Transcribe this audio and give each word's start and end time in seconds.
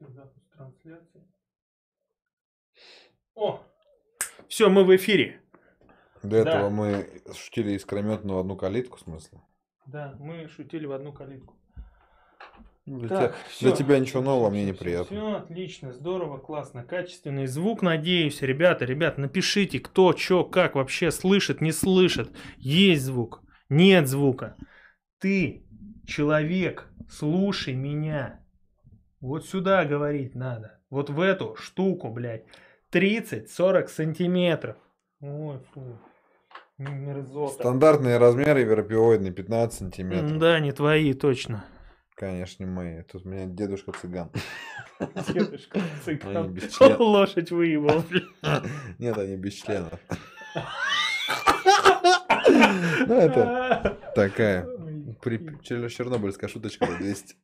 Запуск 0.00 0.48
трансляции. 0.56 1.22
О! 3.34 3.60
Все, 4.48 4.68
мы 4.70 4.84
в 4.84 4.94
эфире. 4.96 5.40
До 6.22 6.42
Да. 6.44 6.50
этого 6.50 6.70
мы 6.70 7.22
шутили 7.34 7.72
искрометно 7.72 8.34
в 8.34 8.38
одну 8.38 8.56
калитку, 8.56 8.96
в 8.96 9.00
смысле. 9.00 9.40
Да, 9.86 10.14
мы 10.18 10.48
шутили 10.48 10.86
в 10.86 10.92
одну 10.92 11.12
калитку. 11.12 11.54
Ну, 12.86 12.98
Для, 13.00 13.08
Так, 13.08 13.32
тебя, 13.34 13.44
всё. 13.50 13.66
для 13.68 13.76
тебя 13.76 13.98
ничего 13.98 14.22
нового, 14.22 14.50
мне 14.50 14.64
неприятно. 14.64 15.04
Все 15.16 15.36
отлично, 15.36 15.92
здорово, 15.92 16.38
классно, 16.38 16.82
качественный 16.82 17.46
звук, 17.46 17.82
надеюсь. 17.82 18.40
Ребята, 18.42 18.84
ребят, 18.84 19.18
напишите, 19.18 19.78
кто, 19.80 20.16
что, 20.16 20.44
как 20.44 20.74
вообще 20.74 21.10
слышит, 21.10 21.60
не 21.60 21.72
слышит. 21.72 22.30
Есть 22.56 23.02
звук, 23.04 23.42
нет 23.68 24.08
звука. 24.08 24.56
Ты, 25.18 25.66
человек, 26.06 26.88
слушай 27.08 27.74
меня. 27.74 28.40
Вот 29.20 29.46
сюда 29.46 29.84
говорить 29.84 30.34
надо. 30.34 30.78
Вот 30.88 31.10
в 31.10 31.20
эту 31.20 31.54
штуку, 31.56 32.10
блядь. 32.10 32.44
30-40 32.92 33.88
сантиметров. 33.88 34.76
Ой, 35.20 35.60
фу. 35.72 35.98
Мерзота. 36.78 37.54
Стандартные 37.54 38.16
размеры 38.16 38.60
европеоидные 38.60 39.32
15 39.32 39.78
сантиметров. 39.78 40.38
Да, 40.38 40.58
не 40.60 40.72
твои, 40.72 41.12
точно. 41.12 41.64
Конечно, 42.14 42.64
не 42.64 42.70
мои. 42.70 43.02
Тут 43.02 43.26
у 43.26 43.28
меня 43.28 43.44
дедушка 43.44 43.92
цыган. 43.92 44.30
Дедушка 45.28 45.80
цыган. 46.04 46.56
Лошадь 46.98 47.50
выебал. 47.50 48.02
Нет, 48.98 49.18
они 49.18 49.36
без 49.36 49.52
членов. 49.54 50.00
Ну, 53.06 53.14
это 53.14 53.98
такая 54.14 54.66
чернобыльская 55.22 56.48
шуточка 56.48 56.86
за 56.86 56.96
200. 56.96 57.36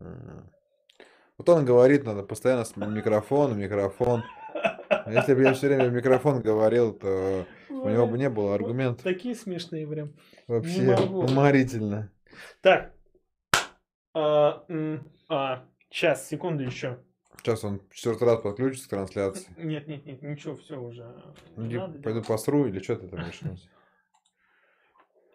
Вот 0.00 1.48
он 1.48 1.64
говорит, 1.64 2.04
надо 2.04 2.22
постоянно 2.22 2.64
с 2.64 2.76
микрофон, 2.76 3.58
микрофон. 3.58 4.22
А 4.88 5.10
Если 5.10 5.34
бы 5.34 5.42
я 5.42 5.54
все 5.54 5.68
время 5.68 5.88
в 5.88 5.92
микрофон 5.92 6.40
говорил, 6.42 6.92
то 6.92 7.46
у 7.68 7.88
него 7.88 8.06
бы 8.06 8.18
не 8.18 8.28
было 8.28 8.50
Вот 8.50 8.54
аргументов. 8.60 9.02
Такие 9.02 9.34
смешные 9.34 9.86
прям. 9.86 10.12
Вообще 10.48 10.94
уморительно. 10.96 12.10
Так. 12.60 12.92
А, 14.12 14.66
а, 15.28 15.64
сейчас, 15.88 16.28
секунду 16.28 16.64
еще. 16.64 16.98
Сейчас 17.38 17.64
он 17.64 17.80
четвертый 17.90 18.24
раз 18.24 18.42
подключится 18.42 18.86
к 18.86 18.90
трансляции. 18.90 19.48
Нет, 19.56 19.86
нет, 19.86 20.04
нет, 20.04 20.20
ничего, 20.20 20.56
все 20.56 20.78
уже. 20.78 21.06
не 21.56 21.68
Иди, 21.68 21.78
надо 21.78 21.92
пойду 21.94 22.10
делать. 22.10 22.26
посру 22.26 22.66
или 22.66 22.80
что 22.80 22.96
ты 22.96 23.08
там 23.08 23.20
решился? 23.20 23.68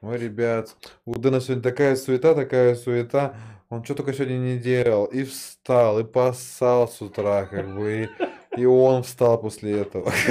Ой, 0.08 0.20
ребят, 0.20 0.78
у 1.04 1.16
Дэна 1.16 1.42
сегодня 1.42 1.64
такая 1.64 1.96
суета, 1.96 2.36
такая 2.36 2.76
суета. 2.76 3.36
Он 3.70 3.84
что 3.84 3.96
только 3.96 4.14
сегодня 4.14 4.38
не 4.38 4.60
делал. 4.60 5.06
И 5.06 5.24
встал, 5.24 5.98
и 5.98 6.04
поссал 6.04 6.88
с 6.88 7.02
утра, 7.02 7.48
как 7.48 7.74
бы. 7.74 8.08
И, 8.56 8.62
и 8.62 8.66
он 8.66 9.02
встал 9.02 9.42
после 9.42 9.80
этого. 9.82 10.12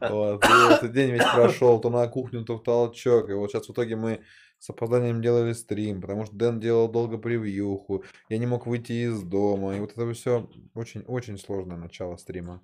Вот. 0.00 0.44
Этот 0.44 0.92
день 0.92 1.10
весь 1.12 1.24
прошел, 1.24 1.80
то 1.80 1.88
на 1.88 2.06
кухню, 2.06 2.44
то 2.44 2.58
в 2.58 2.62
толчок. 2.62 3.30
И 3.30 3.32
вот 3.32 3.50
сейчас 3.50 3.66
в 3.66 3.72
итоге 3.72 3.96
мы 3.96 4.20
с 4.58 4.68
опозданием 4.68 5.22
делали 5.22 5.54
стрим, 5.54 6.02
потому 6.02 6.26
что 6.26 6.36
Дэн 6.36 6.60
делал 6.60 6.86
долго 6.86 7.16
превьюху. 7.16 8.04
Я 8.28 8.36
не 8.36 8.46
мог 8.46 8.66
выйти 8.66 8.92
из 8.92 9.22
дома. 9.22 9.76
И 9.76 9.80
вот 9.80 9.92
это 9.92 10.12
все 10.12 10.50
очень-очень 10.74 11.38
сложное 11.38 11.78
начало 11.78 12.16
стрима. 12.18 12.62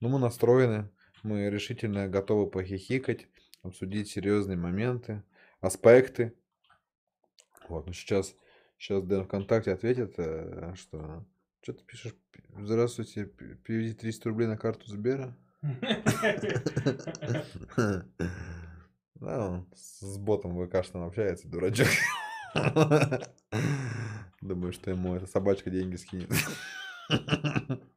Но 0.00 0.10
мы 0.10 0.18
настроены, 0.18 0.90
мы 1.22 1.48
решительно 1.48 2.08
готовы 2.08 2.46
похихикать, 2.46 3.26
обсудить 3.62 4.08
серьезные 4.08 4.56
моменты, 4.56 5.22
аспекты. 5.60 6.34
Вот, 7.68 7.86
ну 7.86 7.92
сейчас, 7.92 8.34
сейчас 8.78 9.02
Дэн 9.02 9.24
ВКонтакте 9.24 9.72
ответит, 9.72 10.14
э, 10.18 10.74
что... 10.76 11.24
Что 11.62 11.74
ты 11.74 11.84
пишешь? 11.84 12.14
Здравствуйте, 12.56 13.26
переведи 13.26 13.92
300 13.92 14.28
рублей 14.30 14.48
на 14.48 14.56
карту 14.56 14.86
Сбера. 14.90 15.36
Да, 19.20 19.48
он 19.50 19.68
с 19.76 20.16
ботом 20.16 20.66
ВК 20.66 20.82
что 20.82 21.04
общается, 21.04 21.46
дурачок. 21.46 21.88
Думаю, 24.40 24.72
что 24.72 24.90
ему 24.90 25.14
эта 25.14 25.26
собачка 25.26 25.68
деньги 25.68 25.96
скинет. 25.96 26.32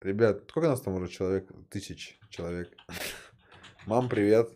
Ребят, 0.00 0.42
сколько 0.48 0.68
нас 0.68 0.80
там 0.80 0.94
уже 0.94 1.06
человек? 1.06 1.48
Тысяч 1.70 2.18
человек. 2.28 2.72
Мам, 3.88 4.10
привет. 4.10 4.50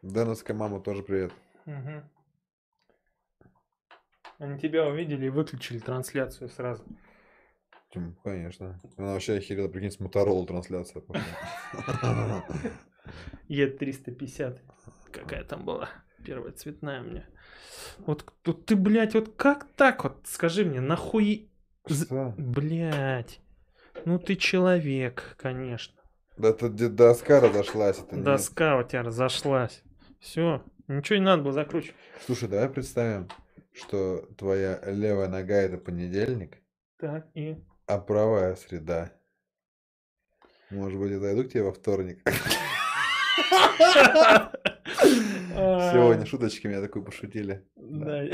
Дэновская 0.00 0.56
мама 0.56 0.80
тоже 0.80 1.02
привет. 1.02 1.32
Мгм. 1.66 2.02
Они 4.38 4.58
тебя 4.58 4.86
увидели 4.86 5.26
и 5.26 5.28
выключили 5.28 5.80
трансляцию 5.80 6.48
сразу. 6.48 6.82
Конечно. 8.22 8.80
Она 8.96 9.12
вообще 9.12 9.34
охерела, 9.34 9.68
прикинь, 9.68 9.90
с 9.90 10.00
Моторола 10.00 10.46
трансляция. 10.46 11.02
пошла. 11.02 11.26
Е350. 13.50 14.60
Какая 15.12 15.44
там 15.44 15.66
была? 15.66 15.90
Первая 16.24 16.52
цветная 16.52 17.02
меня. 17.02 17.26
Вот 17.98 18.32
тут 18.40 18.64
ты, 18.64 18.76
блядь, 18.76 19.12
вот 19.12 19.36
как 19.36 19.66
так 19.76 20.04
вот? 20.04 20.22
Скажи 20.24 20.64
мне, 20.64 20.80
нахуй... 20.80 21.50
Блядь. 22.38 23.40
Ну 24.06 24.18
ты 24.18 24.36
человек, 24.36 25.36
конечно. 25.36 25.93
Да 26.36 26.48
это 26.48 26.68
доска 26.68 27.40
разошлась. 27.40 27.98
Это 27.98 28.16
нет. 28.16 28.24
Доска 28.24 28.78
у 28.78 28.82
тебя 28.82 29.02
разошлась. 29.02 29.82
Все. 30.20 30.62
Ничего 30.88 31.18
не 31.18 31.24
надо 31.24 31.42
было 31.42 31.52
закручивать. 31.52 31.94
Слушай, 32.26 32.48
давай 32.48 32.68
представим, 32.68 33.28
что 33.72 34.28
твоя 34.36 34.80
левая 34.84 35.28
нога 35.28 35.54
это 35.54 35.78
понедельник, 35.78 36.58
Так, 36.98 37.26
и... 37.34 37.56
а 37.86 37.98
правая 37.98 38.56
среда. 38.56 39.12
Может 40.70 40.98
быть, 40.98 41.12
я 41.12 41.20
зайду 41.20 41.44
к 41.44 41.50
тебе 41.50 41.62
во 41.62 41.72
вторник. 41.72 42.18
Сегодня 45.54 46.26
шуточки 46.26 46.66
меня 46.66 46.80
такую 46.80 47.04
пошутили. 47.04 47.64
Да, 47.76 48.24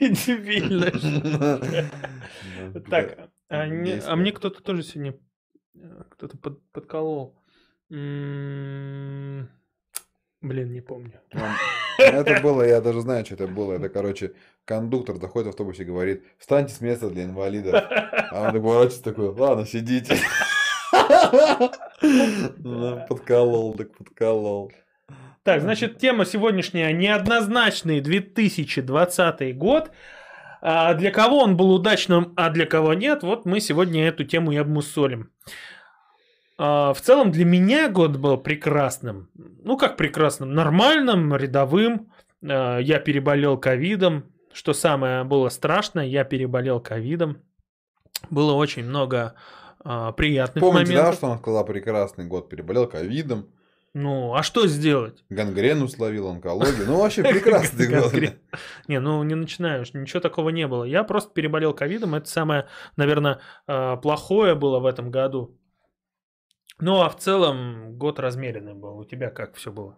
дебильно. 0.00 0.90
Да, 1.38 1.60
Так, 2.90 3.30
а, 3.48 3.62
а 3.62 4.16
мне 4.16 4.32
кто-то 4.32 4.62
тоже 4.62 4.82
сегодня 4.82 5.18
кто-то 6.10 6.36
под- 6.38 6.62
подколол. 6.72 7.34
М, 7.90 9.48
Блин, 10.42 10.72
не 10.72 10.80
помню. 10.80 11.20
Мам, 11.34 11.54
Это 11.98 12.40
было, 12.40 12.62
я 12.62 12.80
даже 12.80 13.00
знаю, 13.02 13.24
что 13.26 13.34
это 13.34 13.46
было. 13.46 13.74
Это, 13.74 13.88
короче, 13.90 14.32
кондуктор 14.64 15.16
заходит 15.16 15.46
в 15.48 15.50
автобус 15.50 15.78
и 15.80 15.84
говорит, 15.84 16.24
встаньте 16.38 16.72
с 16.74 16.80
места 16.80 17.10
для 17.10 17.24
инвалидов. 17.24 17.74
А 17.74 18.44
он 18.46 18.52
поворачивается 18.52 19.02
такой, 19.04 19.28
ладно, 19.28 19.66
сидите. 19.66 20.16
Ну, 22.02 23.04
Подколол, 23.08 23.74
так 23.74 23.96
подколол. 23.96 24.72
Так, 25.42 25.60
значит, 25.62 25.98
тема 25.98 26.24
сегодняшняя 26.24 26.92
неоднозначный 26.92 28.00
2020 28.00 29.56
год. 29.56 29.90
А 30.62 30.94
для 30.94 31.10
кого 31.10 31.38
он 31.38 31.56
был 31.56 31.70
удачным, 31.72 32.32
а 32.36 32.50
для 32.50 32.66
кого 32.66 32.94
нет, 32.94 33.22
вот 33.22 33.46
мы 33.46 33.60
сегодня 33.60 34.06
эту 34.06 34.24
тему 34.24 34.52
и 34.52 34.56
обмусолим. 34.56 35.30
А, 36.58 36.92
В 36.92 37.00
целом 37.00 37.30
для 37.30 37.44
меня 37.44 37.88
год 37.88 38.16
был 38.16 38.36
прекрасным. 38.36 39.30
Ну 39.34 39.76
как 39.78 39.96
прекрасным? 39.96 40.52
Нормальным, 40.52 41.34
рядовым. 41.34 42.10
А, 42.46 42.78
Я 42.78 42.98
переболел 42.98 43.56
ковидом. 43.58 44.24
Что 44.52 44.72
самое 44.72 45.24
было 45.24 45.48
страшное, 45.48 46.06
я 46.06 46.24
переболел 46.24 46.80
ковидом. 46.80 47.38
Было 48.28 48.52
очень 48.52 48.84
много 48.84 49.34
а, 49.82 50.12
приятных 50.12 50.60
Помните, 50.62 50.92
да, 50.92 50.98
моментов. 50.98 51.14
что 51.14 51.26
он 51.28 51.38
сказал 51.38 51.64
прекрасный 51.64 52.26
год, 52.26 52.48
переболел 52.50 52.86
ковидом, 52.86 53.46
Ну, 53.92 54.34
а 54.34 54.44
что 54.44 54.68
сделать? 54.68 55.24
гангрену 55.30 55.88
словил, 55.88 56.28
онкологию. 56.28 56.86
Ну, 56.86 57.00
вообще 57.00 57.22
прекрасный 57.22 57.88
год. 57.88 58.12
Гангрен. 58.12 58.38
Не, 58.86 59.00
ну 59.00 59.22
не 59.24 59.34
начинаешь, 59.34 59.92
ничего 59.94 60.20
такого 60.20 60.50
не 60.50 60.68
было. 60.68 60.84
Я 60.84 61.02
просто 61.02 61.32
переболел 61.32 61.74
ковидом, 61.74 62.14
это 62.14 62.28
самое, 62.28 62.68
наверное, 62.96 63.40
э, 63.66 63.96
плохое 63.96 64.54
было 64.54 64.78
в 64.78 64.86
этом 64.86 65.10
году. 65.10 65.58
Ну, 66.78 67.02
а 67.02 67.10
в 67.10 67.16
целом 67.18 67.98
год 67.98 68.18
размеренный 68.20 68.74
был. 68.74 68.98
У 68.98 69.04
тебя 69.04 69.30
как 69.30 69.56
все 69.56 69.72
было? 69.72 69.96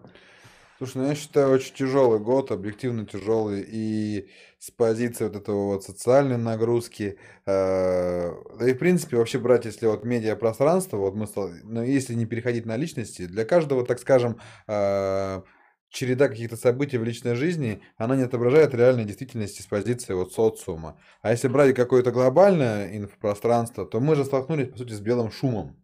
Слушай, 0.82 0.96
ну 0.96 1.08
я 1.10 1.14
считаю, 1.14 1.50
очень 1.52 1.76
тяжелый 1.76 2.18
год, 2.18 2.50
объективно 2.50 3.06
тяжелый, 3.06 3.64
и 3.64 4.28
с 4.58 4.72
позиции 4.72 5.22
вот 5.28 5.36
этого 5.36 5.66
вот 5.74 5.84
социальной 5.84 6.38
нагрузки, 6.38 7.18
э, 7.46 8.32
да 8.58 8.68
и 8.68 8.74
в 8.74 8.78
принципе 8.78 9.16
вообще 9.16 9.38
брать, 9.38 9.64
если 9.64 9.86
вот 9.86 10.02
медиапространство, 10.04 10.96
вот 10.96 11.14
мы, 11.14 11.28
стал- 11.28 11.50
ну 11.62 11.82
если 11.84 12.14
не 12.14 12.26
переходить 12.26 12.66
на 12.66 12.76
личности, 12.76 13.26
для 13.26 13.44
каждого, 13.44 13.86
так 13.86 14.00
скажем, 14.00 14.40
э, 14.66 15.42
череда 15.88 16.26
каких-то 16.28 16.56
событий 16.56 16.98
в 16.98 17.04
личной 17.04 17.36
жизни, 17.36 17.80
она 17.96 18.16
не 18.16 18.24
отображает 18.24 18.74
реальной 18.74 19.04
действительности 19.04 19.62
с 19.62 19.66
позиции 19.66 20.14
вот 20.14 20.32
социума. 20.32 20.98
А 21.20 21.30
если 21.30 21.46
брать 21.46 21.76
какое-то 21.76 22.10
глобальное 22.10 22.96
инфопространство, 22.96 23.86
то 23.86 24.00
мы 24.00 24.16
же 24.16 24.24
столкнулись, 24.24 24.70
по 24.70 24.78
сути, 24.78 24.94
с 24.94 25.00
белым 25.00 25.30
шумом. 25.30 25.81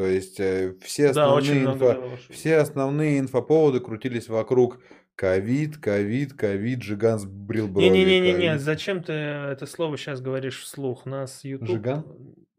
То 0.00 0.06
есть 0.06 0.40
э, 0.40 0.76
все 0.80 1.12
Да, 1.12 1.26
основные 1.26 1.60
много 1.60 1.92
инфо- 1.92 2.18
все 2.30 2.56
основные 2.56 3.18
инфоповоды 3.18 3.80
крутились 3.80 4.30
вокруг 4.30 4.80
Ковид, 5.14 5.76
ковид, 5.76 6.32
ковид, 6.32 6.82
Жиган 6.82 7.18
сбрил 7.18 7.68
брови. 7.68 7.86
Ковид. 7.90 8.60
зачем 8.62 9.02
ты 9.02 9.12
это 9.12 9.66
слово 9.66 9.98
сейчас 9.98 10.22
говоришь 10.22 10.62
вслух? 10.62 11.04
У 11.04 11.10
нас 11.10 11.44
YouTube... 11.44 11.68
Жиган? 11.68 12.06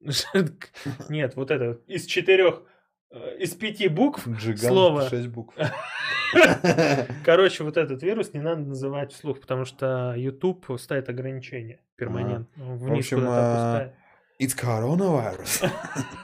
Нет, 1.09 1.35
вот 1.35 1.49
это, 1.49 1.79
из 1.88 2.05
четырех, 2.05 2.61
э, 3.09 3.38
из 3.39 3.55
пяти 3.55 3.88
букв 3.88 4.27
Джиган, 4.27 4.69
слово. 4.69 5.09
шесть 5.09 5.29
букв. 5.29 5.55
Короче, 7.25 7.63
вот 7.63 7.75
этот 7.75 8.03
вирус 8.03 8.33
не 8.33 8.39
надо 8.39 8.61
называть 8.61 9.13
вслух, 9.13 9.39
потому 9.39 9.65
что 9.65 10.13
YouTube 10.15 10.67
ставит 10.77 11.09
ограничения 11.09 11.79
перманентно. 11.95 12.47
Вниз 12.75 13.07
общем, 13.11 13.25
а. 13.27 13.93
It's 14.41 14.55
coronavirus. 14.55 15.69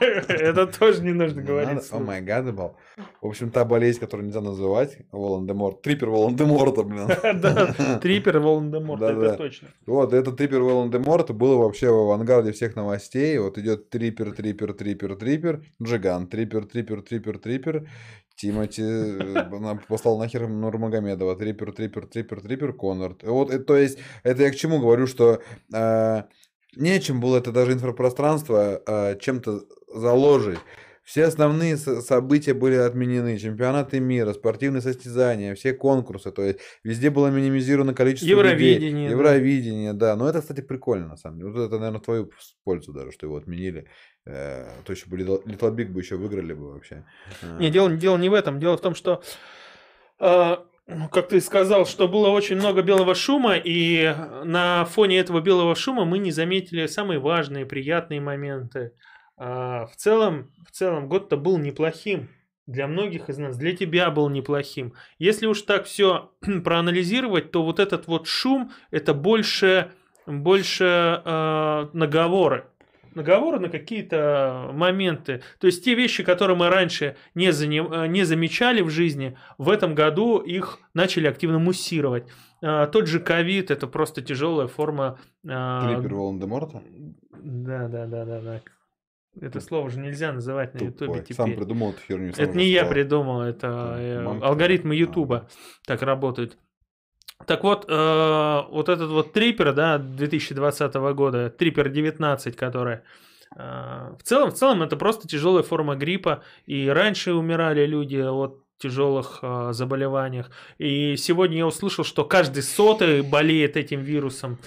Это 0.00 0.66
тоже 0.66 1.04
не 1.04 1.12
нужно 1.12 1.40
говорить? 1.40 1.84
О 1.92 2.00
май 2.00 2.20
был. 2.20 2.74
В 3.22 3.28
общем, 3.28 3.50
та 3.50 3.64
болезнь, 3.64 4.00
которую 4.00 4.26
нельзя 4.26 4.40
называть, 4.40 4.98
Волан-де-Морт, 5.12 5.82
трипер 5.82 6.10
Волан-де-Морта, 6.10 6.82
блин. 6.82 7.06
Да, 7.40 7.98
Трипер 8.02 8.40
Волан-де-Морт, 8.40 9.02
это 9.02 9.36
точно. 9.36 9.68
Вот, 9.86 10.12
этот 10.12 10.36
трипер 10.36 10.62
Волан-де-Морта 10.62 11.32
был 11.32 11.58
вообще 11.58 11.90
в 11.90 11.94
авангарде 11.94 12.50
всех 12.50 12.74
новостей. 12.74 13.38
Вот 13.38 13.56
идет 13.56 13.88
трипер, 13.88 14.32
трипер, 14.32 14.72
трипер, 14.72 15.14
трипер, 15.14 15.62
Джиган, 15.80 16.26
трипер, 16.26 16.66
трипер, 16.66 17.02
трипер, 17.02 17.38
трипер. 17.38 17.88
Тимати 18.34 18.82
э, 18.82 19.78
послал 19.88 20.18
нахер 20.18 20.48
Нурмагомедова. 20.48 21.36
Трипер, 21.36 21.72
трипер, 21.72 22.06
трипер, 22.06 22.40
трипер, 22.40 22.72
Коннор. 22.72 23.16
Вот, 23.22 23.52
э, 23.52 23.60
то 23.60 23.76
есть, 23.76 23.98
это 24.24 24.42
я 24.42 24.50
к 24.50 24.56
чему 24.56 24.80
говорю, 24.80 25.06
что 25.06 25.40
э, 25.72 26.22
нечем 26.78 27.20
было 27.20 27.38
это 27.38 27.52
даже 27.52 27.72
инфопространство 27.72 28.82
э, 28.86 29.18
чем-то 29.20 29.62
заложить. 29.94 30.58
Все 31.04 31.24
основные 31.24 31.78
со- 31.78 32.02
события 32.02 32.52
были 32.52 32.74
отменены. 32.74 33.38
Чемпионаты 33.38 33.98
мира, 33.98 34.34
спортивные 34.34 34.82
состязания, 34.82 35.54
все 35.54 35.72
конкурсы. 35.72 36.30
То 36.30 36.42
есть 36.42 36.58
везде 36.84 37.08
было 37.08 37.28
минимизировано 37.28 37.94
количество 37.94 38.26
людей. 38.26 38.38
Евровидение, 38.42 39.08
да. 39.08 39.14
Евровидение, 39.14 39.92
да. 39.94 40.16
Но 40.16 40.28
это, 40.28 40.42
кстати, 40.42 40.60
прикольно, 40.60 41.08
на 41.08 41.16
самом 41.16 41.38
деле. 41.38 41.50
Вот 41.50 41.66
это, 41.66 41.78
наверное, 41.78 42.00
твою 42.02 42.30
пользу 42.62 42.92
даже, 42.92 43.12
что 43.12 43.26
его 43.26 43.36
отменили. 43.38 43.86
Э, 44.26 44.66
То 44.84 44.92
еще 44.92 45.06
бы 45.08 45.16
Little 45.16 45.74
Big 45.74 45.86
бы 45.86 46.00
еще 46.00 46.16
выиграли 46.16 46.52
бы 46.52 46.72
вообще. 46.74 47.06
Э, 47.40 47.56
Не, 47.58 47.70
дело, 47.70 47.90
дело 47.90 48.18
не 48.18 48.28
в 48.28 48.34
этом. 48.34 48.60
Дело 48.60 48.76
в 48.76 48.82
том, 48.82 48.94
что, 48.94 49.22
э, 50.20 50.56
ну, 50.56 50.67
как 51.10 51.28
ты 51.28 51.40
сказал, 51.40 51.86
что 51.86 52.08
было 52.08 52.28
очень 52.28 52.56
много 52.56 52.82
белого 52.82 53.14
шума, 53.14 53.56
и 53.56 54.14
на 54.44 54.86
фоне 54.86 55.18
этого 55.18 55.40
белого 55.40 55.74
шума 55.74 56.04
мы 56.04 56.18
не 56.18 56.30
заметили 56.30 56.86
самые 56.86 57.20
важные, 57.20 57.66
приятные 57.66 58.20
моменты. 58.20 58.92
А, 59.36 59.86
в 59.86 59.96
целом, 59.96 60.50
в 60.66 60.70
целом 60.70 61.08
год-то 61.08 61.36
был 61.36 61.58
неплохим. 61.58 62.30
Для 62.66 62.86
многих 62.86 63.28
из 63.28 63.38
нас, 63.38 63.56
для 63.56 63.76
тебя 63.76 64.10
был 64.10 64.28
неплохим. 64.28 64.94
Если 65.18 65.46
уж 65.46 65.62
так 65.62 65.84
все 65.84 66.32
проанализировать, 66.64 67.50
то 67.50 67.62
вот 67.62 67.80
этот 67.80 68.06
вот 68.06 68.26
шум 68.26 68.72
это 68.90 69.12
больше, 69.12 69.92
больше 70.26 71.22
э, 71.24 71.88
наговоры 71.92 72.66
наговоры 73.18 73.58
на 73.58 73.68
какие-то 73.68 74.70
моменты. 74.72 75.42
То 75.60 75.66
есть 75.66 75.84
те 75.84 75.94
вещи, 75.94 76.22
которые 76.24 76.56
мы 76.56 76.68
раньше 76.70 77.16
не, 77.34 77.48
заним- 77.50 77.92
э, 77.92 78.06
не 78.08 78.24
замечали 78.24 78.80
в 78.80 78.88
жизни, 78.90 79.36
в 79.58 79.68
этом 79.68 79.94
году 79.94 80.38
их 80.38 80.78
начали 80.94 81.26
активно 81.26 81.58
муссировать. 81.58 82.26
А, 82.62 82.86
Тот 82.86 83.06
же 83.06 83.20
ковид 83.20 83.70
это 83.70 83.86
просто 83.86 84.22
тяжелая 84.22 84.66
форма. 84.66 85.18
а, 85.46 85.94
Трипер 85.94 86.14
Волан-де-Морта? 86.14 86.82
Да, 87.42 87.88
да, 87.88 88.06
да, 88.06 88.24
да, 88.24 88.40
да. 88.40 88.60
Это 89.40 89.60
слово 89.60 89.88
же 89.90 90.00
нельзя 90.00 90.32
называть 90.32 90.74
на 90.74 90.84
Ютубе 90.86 91.20
Тупой. 91.20 91.34
Сам 91.34 91.46
теперь. 91.46 91.58
придумал 91.58 91.90
эту 91.90 92.00
херню. 92.00 92.32
Это 92.36 92.56
не 92.56 92.66
я 92.66 92.84
придумал, 92.86 93.42
это 93.42 93.94
э, 93.98 94.22
мамка. 94.22 94.46
алгоритмы 94.46 94.96
Ютуба 94.96 95.48
так 95.86 96.02
работают. 96.02 96.58
Так 97.46 97.62
вот, 97.62 97.86
э, 97.88 98.62
вот 98.70 98.88
этот 98.88 99.10
вот 99.10 99.32
трипер, 99.32 99.72
да, 99.72 99.98
2020 99.98 100.94
года, 101.14 101.50
трипер 101.50 101.88
19, 101.88 102.56
который 102.56 103.00
э, 103.56 104.14
в 104.18 104.22
целом, 104.24 104.50
в 104.50 104.54
целом 104.54 104.82
это 104.82 104.96
просто 104.96 105.28
тяжелая 105.28 105.62
форма 105.62 105.94
гриппа, 105.94 106.42
и 106.66 106.88
раньше 106.88 107.32
умирали 107.32 107.86
люди 107.86 108.16
от 108.16 108.64
тяжелых 108.78 109.38
э, 109.42 109.68
заболеваниях. 109.72 110.50
И 110.78 111.16
сегодня 111.16 111.58
я 111.58 111.66
услышал, 111.66 112.04
что 112.04 112.24
каждый 112.24 112.62
сотый 112.62 113.22
болеет 113.22 113.76
этим 113.76 114.00
вирусом. 114.00 114.58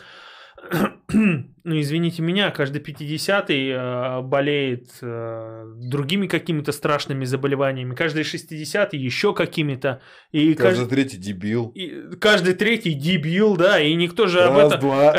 Ну, 1.14 1.80
извините 1.80 2.22
меня, 2.22 2.52
каждый 2.52 2.82
50-й 2.82 3.72
э, 3.72 4.22
болеет 4.22 4.90
э, 5.02 5.66
другими 5.78 6.28
какими-то 6.28 6.72
страшными 6.72 7.26
заболеваниями, 7.26 7.96
каждый 7.96 8.24
60-й 8.24 8.98
еще 8.98 9.34
какими-то. 9.34 10.02
И 10.32 10.54
Каждый 10.54 10.80
каждый, 10.80 10.90
третий 10.90 11.18
дебил. 11.18 11.72
и 11.76 12.16
каждый 12.16 12.54
третий 12.54 12.94
дебил, 12.94 13.58
да, 13.58 13.80
и 13.80 13.94
никто 13.96 14.28
же 14.28 14.42
об 14.42 14.58
этом... 14.58 14.72
Раз-два. 14.72 15.16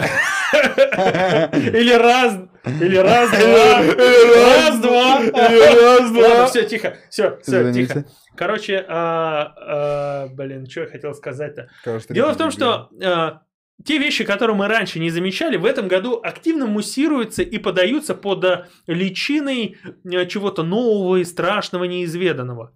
Или 1.52 1.94
раз, 1.94 2.38
или 2.64 2.96
раз, 2.96 3.30
два, 3.30 3.82
раз, 3.82 4.80
два, 4.80 5.20
раз, 5.20 6.10
два. 6.12 6.46
Все, 6.46 6.64
тихо, 6.64 6.96
все, 7.08 7.38
все, 7.42 7.72
тихо. 7.72 8.04
Короче, 8.36 8.84
а, 8.86 9.54
а, 9.56 10.26
блин, 10.28 10.66
что 10.68 10.82
я 10.82 10.86
хотел 10.88 11.14
сказать-то? 11.14 11.68
Дело 12.10 12.32
в 12.34 12.36
том, 12.36 12.50
что 12.50 12.90
а, 13.02 13.40
те 13.84 13.98
вещи, 13.98 14.24
которые 14.24 14.56
мы 14.56 14.68
раньше 14.68 14.98
не 14.98 15.10
замечали, 15.10 15.56
в 15.56 15.64
этом 15.64 15.88
году 15.88 16.20
активно 16.22 16.66
муссируются 16.66 17.42
и 17.42 17.58
подаются 17.58 18.14
под 18.14 18.44
а, 18.44 18.68
личиной 18.86 19.76
а, 19.84 20.26
чего-то 20.26 20.62
нового 20.62 21.16
и 21.16 21.24
страшного, 21.24 21.84
неизведанного. 21.84 22.72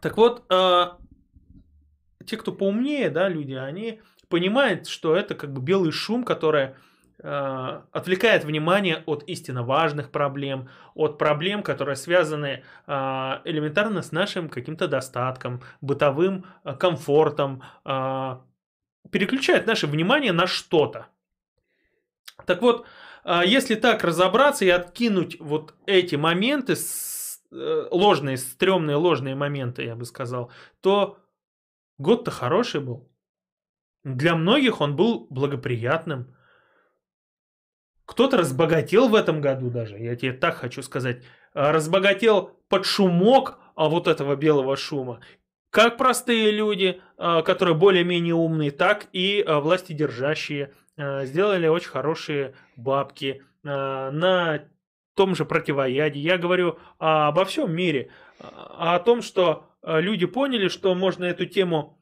Так 0.00 0.16
вот, 0.16 0.44
а, 0.48 0.98
те, 2.24 2.36
кто 2.36 2.52
поумнее, 2.52 3.10
да, 3.10 3.28
люди, 3.28 3.54
они 3.54 4.00
понимают, 4.28 4.86
что 4.86 5.16
это 5.16 5.34
как 5.34 5.52
бы 5.52 5.60
белый 5.60 5.92
шум, 5.92 6.24
который 6.24 6.74
отвлекает 7.22 8.44
внимание 8.44 9.04
от 9.06 9.22
истинно 9.28 9.62
важных 9.62 10.10
проблем, 10.10 10.68
от 10.96 11.18
проблем, 11.18 11.62
которые 11.62 11.94
связаны 11.94 12.64
элементарно 12.88 14.02
с 14.02 14.10
нашим 14.10 14.48
каким-то 14.48 14.88
достатком, 14.88 15.62
бытовым 15.80 16.46
комфортом, 16.80 17.62
переключает 19.10 19.66
наше 19.66 19.86
внимание 19.86 20.32
на 20.32 20.46
что-то. 20.46 21.06
Так 22.46 22.62
вот, 22.62 22.86
а, 23.24 23.44
если 23.44 23.74
так 23.74 24.04
разобраться 24.04 24.64
и 24.64 24.68
откинуть 24.68 25.38
вот 25.40 25.74
эти 25.86 26.16
моменты, 26.16 26.74
э, 27.52 27.88
ложные, 27.90 28.36
стрёмные 28.36 28.96
ложные 28.96 29.34
моменты, 29.34 29.84
я 29.84 29.94
бы 29.94 30.04
сказал, 30.04 30.50
то 30.80 31.18
год-то 31.98 32.30
хороший 32.30 32.80
был. 32.80 33.08
Для 34.04 34.34
многих 34.34 34.80
он 34.80 34.96
был 34.96 35.26
благоприятным. 35.30 36.34
Кто-то 38.04 38.36
разбогател 38.36 39.08
в 39.08 39.14
этом 39.14 39.40
году 39.40 39.70
даже, 39.70 39.98
я 39.98 40.16
тебе 40.16 40.32
так 40.32 40.56
хочу 40.56 40.82
сказать. 40.82 41.22
А, 41.54 41.72
Разбогател 41.72 42.50
под 42.68 42.84
шумок 42.84 43.58
а, 43.76 43.88
вот 43.88 44.08
этого 44.08 44.34
белого 44.34 44.76
шума. 44.76 45.20
Как 45.72 45.96
простые 45.96 46.52
люди, 46.52 47.00
а, 47.16 47.42
которые 47.42 47.74
более-менее 47.74 48.34
умные, 48.34 48.70
так 48.70 49.08
и 49.12 49.42
а, 49.44 49.58
власти 49.58 49.92
держащие 49.92 50.72
сделали 50.96 51.66
очень 51.66 51.88
хорошие 51.88 52.54
бабки 52.76 53.42
а, 53.64 54.10
на 54.10 54.64
том 55.14 55.34
же 55.34 55.44
противоядии. 55.44 56.20
Я 56.20 56.38
говорю 56.38 56.78
а, 56.98 57.28
обо 57.28 57.44
всем 57.44 57.74
мире, 57.74 58.10
а 58.38 58.96
о 58.96 59.00
том, 59.00 59.22
что 59.22 59.66
а, 59.82 60.00
люди 60.00 60.26
поняли, 60.26 60.68
что 60.68 60.94
можно 60.94 61.24
эту 61.24 61.46
тему 61.46 61.98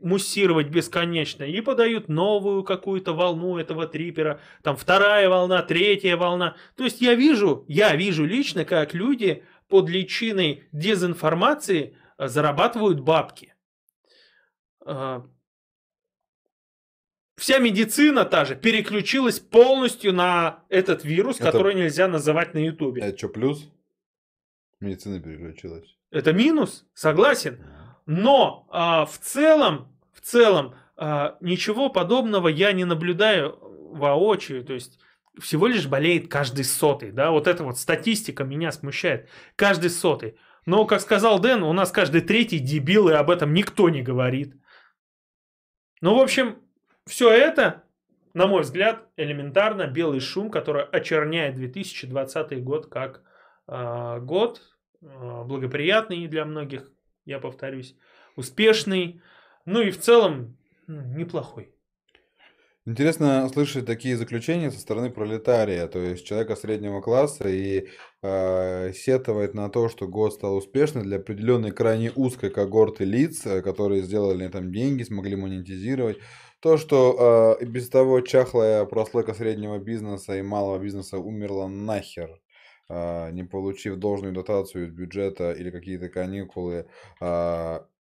муссировать 0.00 0.68
бесконечно 0.68 1.44
и 1.44 1.60
подают 1.60 2.08
новую 2.08 2.64
какую-то 2.64 3.12
волну 3.12 3.58
этого 3.58 3.86
трипера, 3.86 4.40
там 4.62 4.76
вторая 4.76 5.28
волна, 5.28 5.62
третья 5.62 6.16
волна. 6.16 6.56
То 6.76 6.84
есть 6.84 7.00
я 7.02 7.14
вижу, 7.14 7.64
я 7.68 7.94
вижу 7.94 8.24
лично, 8.24 8.64
как 8.64 8.94
люди 8.94 9.44
под 9.68 9.88
личиной 9.88 10.64
дезинформации 10.72 11.94
а, 11.94 11.99
зарабатывают 12.28 13.00
бабки. 13.00 13.54
А, 14.84 15.26
Вся 17.36 17.58
медицина 17.58 18.26
та 18.26 18.44
же 18.44 18.54
переключилась 18.54 19.40
полностью 19.40 20.12
на 20.12 20.62
этот 20.68 21.04
вирус, 21.04 21.36
Это- 21.36 21.46
который 21.46 21.74
нельзя 21.74 22.06
называть 22.06 22.52
на 22.52 22.58
Ютубе. 22.58 23.00
Это 23.00 23.16
что, 23.16 23.28
плюс? 23.30 23.70
Медицина 24.78 25.20
переключилась. 25.20 25.96
Это 26.10 26.34
минус, 26.34 26.84
согласен. 26.92 27.64
Но 28.04 28.66
а, 28.70 29.06
в 29.06 29.18
целом, 29.18 29.88
в 30.12 30.20
целом, 30.20 30.74
а, 30.96 31.38
ничего 31.40 31.88
подобного 31.88 32.48
я 32.48 32.72
не 32.72 32.84
наблюдаю 32.84 33.58
воочию. 33.94 34.62
То 34.62 34.74
есть 34.74 34.98
всего 35.38 35.66
лишь 35.66 35.86
болеет 35.86 36.28
каждый 36.28 36.64
сотый. 36.64 37.10
Да? 37.10 37.30
Вот 37.30 37.46
эта 37.46 37.64
вот 37.64 37.78
статистика 37.78 38.44
меня 38.44 38.70
смущает. 38.70 39.30
Каждый 39.56 39.88
сотый. 39.88 40.36
Но, 40.66 40.84
как 40.84 41.00
сказал 41.00 41.38
Дэн, 41.38 41.62
у 41.62 41.72
нас 41.72 41.90
каждый 41.90 42.20
третий 42.20 42.58
дебил, 42.58 43.08
и 43.08 43.12
об 43.12 43.30
этом 43.30 43.52
никто 43.52 43.88
не 43.88 44.02
говорит. 44.02 44.54
Ну, 46.00 46.16
в 46.16 46.20
общем, 46.20 46.58
все 47.06 47.30
это, 47.30 47.84
на 48.34 48.46
мой 48.46 48.62
взгляд, 48.62 49.08
элементарно 49.16 49.86
белый 49.86 50.20
шум, 50.20 50.50
который 50.50 50.84
очерняет 50.84 51.54
2020 51.56 52.62
год 52.62 52.86
как 52.86 53.22
а, 53.66 54.18
год 54.20 54.62
а, 55.02 55.44
благоприятный 55.44 56.26
для 56.26 56.44
многих, 56.44 56.90
я 57.24 57.38
повторюсь, 57.38 57.96
успешный, 58.36 59.22
Ну 59.66 59.80
и 59.82 59.90
в 59.90 59.98
целом 60.00 60.56
неплохой. 60.86 61.74
Интересно 62.86 63.46
слышать 63.52 63.84
такие 63.84 64.16
заключения 64.16 64.70
со 64.70 64.80
стороны 64.80 65.10
пролетария, 65.10 65.86
то 65.86 65.98
есть 65.98 66.24
человека 66.24 66.56
среднего 66.56 67.02
класса, 67.02 67.46
и 67.46 67.88
э, 68.22 68.92
сетовать 68.94 69.52
на 69.52 69.68
то, 69.68 69.90
что 69.90 70.08
год 70.08 70.32
стал 70.32 70.56
успешным 70.56 71.04
для 71.04 71.18
определенной 71.18 71.72
крайне 71.72 72.10
узкой 72.16 72.48
когорты 72.48 73.04
лиц, 73.04 73.44
э, 73.44 73.60
которые 73.60 74.02
сделали 74.02 74.48
там 74.48 74.72
деньги, 74.72 75.02
смогли 75.02 75.36
монетизировать. 75.36 76.18
То, 76.60 76.78
что 76.78 77.58
э, 77.60 77.64
без 77.66 77.90
того 77.90 78.22
чахлая 78.22 78.86
прослойка 78.86 79.34
среднего 79.34 79.78
бизнеса 79.78 80.38
и 80.38 80.42
малого 80.42 80.78
бизнеса 80.78 81.18
умерла 81.18 81.68
нахер, 81.68 82.40
э, 82.88 83.30
не 83.32 83.44
получив 83.44 83.96
должную 83.96 84.32
дотацию 84.32 84.86
из 84.86 84.90
бюджета 84.90 85.52
или 85.52 85.70
какие-то 85.70 86.08
каникулы, 86.08 86.86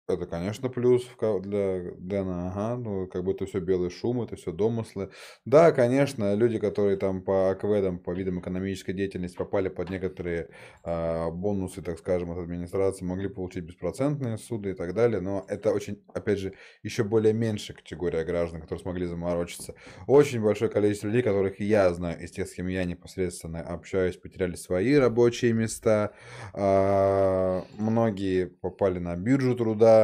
это, 0.09 0.27
конечно, 0.27 0.69
плюс 0.69 1.05
для 1.41 1.81
Дэна, 1.99 2.49
ага, 2.49 2.77
ну, 2.77 3.07
как 3.09 3.25
бы 3.25 3.33
это 3.33 3.45
все 3.47 3.59
белый 3.59 3.91
шум, 3.91 4.23
это 4.23 4.37
все 4.37 4.53
домыслы. 4.53 5.11
Да, 5.45 5.73
конечно, 5.73 6.35
люди, 6.35 6.59
которые 6.59 6.97
там 6.97 7.23
по 7.23 7.51
АКВ, 7.51 8.03
по 8.05 8.13
видам 8.13 8.39
экономической 8.39 8.93
деятельности 8.93 9.37
попали 9.37 9.69
под 9.69 9.91
некоторые 9.91 10.51
э, 10.85 11.31
бонусы, 11.31 11.83
так 11.83 11.99
скажем, 11.99 12.31
от 12.31 12.39
администрации, 12.39 13.05
могли 13.05 13.29
получить 13.29 13.65
беспроцентные 13.65 14.39
суды 14.39 14.71
и 14.71 14.75
так 14.75 14.95
далее, 14.95 15.21
но 15.21 15.45
это 15.49 15.73
очень, 15.73 16.01
опять 16.15 16.39
же, 16.39 16.53
еще 16.85 17.03
более 17.03 17.33
меньшая 17.33 17.77
категория 17.77 18.25
граждан, 18.25 18.61
которые 18.61 18.83
смогли 18.83 19.07
заморочиться. 19.07 19.75
Очень 20.07 20.41
большое 20.41 20.71
количество 20.71 21.09
людей, 21.09 21.23
которых 21.23 21.59
я 21.59 21.93
знаю, 21.93 22.23
из 22.23 22.31
тех, 22.31 22.49
с 22.49 22.55
кем 22.55 22.69
я 22.69 22.85
непосредственно 22.85 23.61
общаюсь, 23.61 24.17
потеряли 24.17 24.55
свои 24.55 24.95
рабочие 24.95 25.53
места, 25.53 26.13
э, 26.55 27.63
многие 27.77 28.47
попали 28.47 29.01
на 29.01 29.17
биржу 29.17 29.57
труда, 29.57 29.96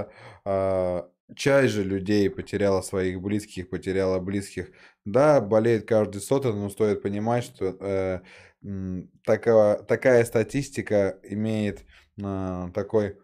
а, 0.45 1.09
часть 1.37 1.73
же 1.73 1.85
людей 1.85 2.31
потеряла 2.31 2.83
своих 2.83 3.21
близких, 3.21 3.71
потеряла 3.71 4.19
близких. 4.21 4.71
Да, 5.05 5.41
болеет 5.41 5.87
каждый 5.87 6.21
сотый, 6.21 6.53
но 6.53 6.69
стоит 6.69 7.03
понимать, 7.03 7.45
что 7.45 7.77
э, 7.81 8.21
такая, 9.25 9.77
такая 9.79 10.25
статистика 10.25 11.19
имеет 11.25 11.85
э, 12.23 12.69
такой 12.75 13.17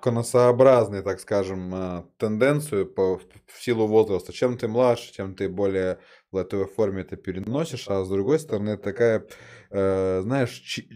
конусообразный, 0.00 1.02
так 1.02 1.20
скажем, 1.20 1.74
э, 1.74 2.04
тенденцию 2.18 2.86
по, 2.86 3.18
в 3.18 3.62
силу 3.62 3.86
возраста. 3.86 4.32
Чем 4.32 4.56
ты 4.56 4.68
младше, 4.68 5.12
чем 5.12 5.34
ты 5.34 5.48
более 5.48 5.98
в 6.30 6.36
этой 6.36 6.66
форме 6.66 7.02
это 7.02 7.16
переносишь, 7.16 7.88
а 7.88 8.04
с 8.04 8.08
другой 8.08 8.38
стороны, 8.38 8.76
такая, 8.76 9.26
э, 9.70 10.20
знаешь, 10.22 10.52
ч, 10.52 10.88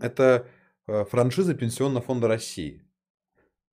это 0.00 0.46
э, 0.86 1.04
франшиза 1.10 1.54
Пенсионного 1.54 2.04
фонда 2.04 2.28
России. 2.28 2.83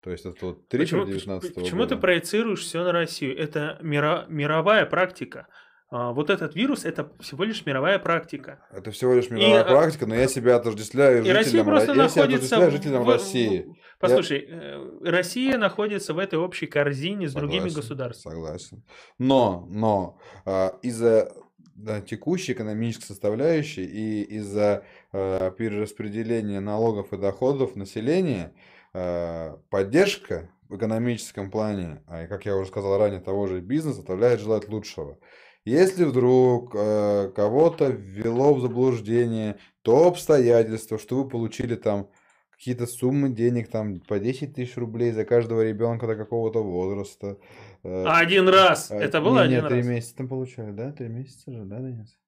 То 0.02 0.10
есть 0.10 0.24
это 0.24 0.46
вот 0.46 0.68
триггер 0.68 1.06
19 1.06 1.54
Почему 1.54 1.80
года. 1.80 1.94
ты 1.94 2.00
проецируешь 2.00 2.60
все 2.60 2.84
на 2.84 2.92
Россию? 2.92 3.36
Это 3.36 3.78
мира, 3.82 4.26
мировая 4.28 4.86
практика. 4.86 5.48
А, 5.90 6.12
вот 6.12 6.28
этот 6.28 6.54
вирус 6.54 6.84
это 6.84 7.10
всего 7.18 7.44
лишь 7.44 7.64
мировая 7.64 7.98
практика. 7.98 8.60
Это 8.70 8.90
всего 8.90 9.14
лишь 9.14 9.30
мировая 9.30 9.64
и, 9.64 9.64
а, 9.64 9.64
практика, 9.64 10.06
но 10.06 10.14
я 10.14 10.28
себя 10.28 10.56
отождествляю 10.56 11.24
и 11.24 11.30
Россия 11.30 11.64
просто 11.64 11.92
я 11.92 12.04
находится 12.04 12.70
жителям 12.70 13.04
в, 13.04 13.08
России. 13.08 13.74
Послушай, 13.98 14.46
я... 14.48 14.56
Э, 14.56 15.10
Россия 15.10 15.56
находится 15.56 16.12
в 16.12 16.18
этой 16.18 16.38
общей 16.38 16.66
корзине 16.66 17.26
с 17.26 17.32
согласен, 17.32 17.48
другими 17.48 17.74
государствами. 17.74 18.34
Согласен. 18.34 18.82
Но, 19.18 19.66
но 19.70 20.18
а, 20.44 20.78
из-за 20.82 21.32
да, 21.74 22.02
текущей 22.02 22.52
экономической 22.52 23.06
составляющей 23.06 23.84
и 23.84 24.22
из-за 24.22 24.84
а, 25.12 25.50
перераспределения 25.52 26.60
налогов 26.60 27.14
и 27.14 27.16
доходов 27.16 27.76
населения 27.76 28.52
Э, 28.52 28.58
поддержка 28.92 30.50
в 30.68 30.76
экономическом 30.76 31.50
плане, 31.50 32.02
а 32.06 32.26
как 32.26 32.44
я 32.46 32.56
уже 32.56 32.68
сказал 32.68 32.98
ранее, 32.98 33.20
того 33.20 33.46
же 33.46 33.60
бизнеса, 33.60 34.00
оставляет 34.00 34.40
желать 34.40 34.68
лучшего. 34.68 35.18
Если 35.64 36.04
вдруг 36.04 36.74
э, 36.74 37.30
кого-то 37.34 37.88
ввело 37.88 38.54
в 38.54 38.60
заблуждение 38.60 39.58
то 39.82 40.06
обстоятельство, 40.06 40.98
что 40.98 41.16
вы 41.16 41.28
получили 41.28 41.74
там 41.74 42.10
какие-то 42.50 42.86
суммы 42.86 43.30
денег, 43.30 43.68
там 43.70 44.00
по 44.00 44.18
10 44.18 44.54
тысяч 44.54 44.76
рублей 44.76 45.12
за 45.12 45.24
каждого 45.24 45.62
ребенка 45.62 46.06
до 46.06 46.16
какого-то 46.16 46.62
возраста. 46.62 47.38
Э, 47.82 48.04
один 48.06 48.48
раз. 48.48 48.90
Э, 48.90 48.98
Это 48.98 49.20
было 49.20 49.40
не, 49.40 49.44
один 49.44 49.54
нет, 49.56 49.62
раз? 49.64 49.72
три 49.72 49.82
месяца 49.82 50.16
там 50.16 50.28
получают, 50.28 50.76
да? 50.76 50.92
Три 50.92 51.08
месяца 51.08 51.52
же, 51.52 51.64
да, 51.64 51.80
Денис? 51.80 52.18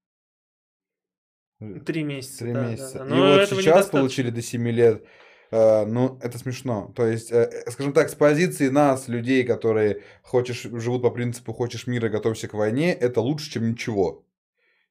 Три 1.85 2.05
месяца, 2.05 2.39
Три 2.45 2.53
да, 2.53 2.71
месяца. 2.71 2.99
Да, 2.99 3.05
да. 3.05 3.17
И 3.17 3.21
вот 3.21 3.49
сейчас 3.49 3.87
получили 3.87 4.31
до 4.31 4.43
7 4.43 4.69
лет 4.69 5.03
Э, 5.03 5.07
ну, 5.51 6.19
это 6.23 6.39
смешно. 6.39 6.93
То 6.95 7.07
есть, 7.07 7.33
э, 7.33 7.51
э, 7.67 7.71
скажем 7.71 7.93
так, 7.93 8.09
с 8.09 8.15
позиции 8.15 8.69
нас, 8.69 9.09
людей, 9.09 9.45
которые 9.45 10.03
хочешь, 10.23 10.63
живут 10.63 11.03
по 11.03 11.11
принципу 11.11 11.53
«хочешь 11.53 11.87
мира, 11.87 12.09
готовься 12.09 12.47
к 12.49 12.55
войне», 12.55 12.93
это 12.93 13.21
лучше, 13.21 13.51
чем 13.51 13.69
ничего. 13.71 14.25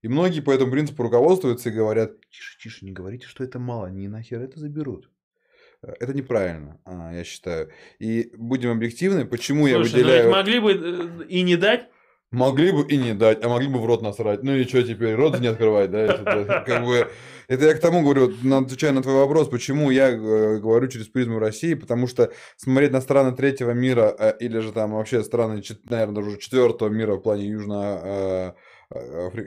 И 0.01 0.07
многие 0.07 0.41
по 0.41 0.51
этому 0.51 0.71
принципу 0.71 1.03
руководствуются 1.03 1.69
и 1.69 1.73
говорят, 1.73 2.19
тише, 2.29 2.57
тише, 2.59 2.85
не 2.85 2.91
говорите, 2.91 3.27
что 3.27 3.43
это 3.43 3.59
мало, 3.59 3.87
они 3.87 4.07
нахер 4.07 4.41
это 4.41 4.59
заберут. 4.59 5.09
Это 5.81 6.13
неправильно, 6.13 6.77
а, 6.83 7.13
я 7.13 7.23
считаю. 7.23 7.69
И 7.99 8.31
будем 8.35 8.71
объективны, 8.71 9.25
почему 9.25 9.65
Слушай, 9.67 9.71
я 9.71 9.79
выделяю... 9.79 10.23
Ну 10.23 10.29
ведь 10.29 10.37
могли 10.37 10.59
бы 10.59 11.25
и 11.29 11.41
не 11.41 11.55
дать 11.55 11.89
Могли 12.31 12.71
бы 12.71 12.83
и 12.83 12.95
не 12.95 13.13
дать, 13.13 13.43
а 13.43 13.49
могли 13.49 13.67
бы 13.67 13.79
в 13.79 13.85
рот 13.85 14.03
насрать. 14.03 14.43
Ну 14.43 14.55
и 14.55 14.63
что 14.63 14.83
теперь, 14.83 15.15
рот 15.15 15.39
не 15.39 15.47
открывать, 15.47 15.89
да? 15.89 16.63
Как 16.65 16.85
бы, 16.85 17.09
это 17.47 17.65
я 17.65 17.73
к 17.73 17.79
тому 17.79 18.03
говорю, 18.03 18.31
отвечая 18.55 18.91
на 18.91 19.01
твой 19.01 19.15
вопрос, 19.15 19.49
почему 19.49 19.89
я 19.89 20.09
э, 20.09 20.59
говорю 20.59 20.87
через 20.89 21.07
призму 21.07 21.39
России, 21.39 21.73
потому 21.73 22.05
что 22.05 22.31
смотреть 22.55 22.91
на 22.91 23.01
страны 23.01 23.35
третьего 23.35 23.71
мира, 23.71 24.15
э, 24.19 24.37
или 24.39 24.59
же 24.59 24.71
там 24.71 24.93
вообще 24.93 25.23
страны, 25.23 25.63
наверное, 25.85 26.23
даже 26.23 26.37
четвертого 26.37 26.89
мира 26.89 27.15
в 27.15 27.21
плане 27.21 27.47
южно 27.47 27.99
э, 28.03 28.51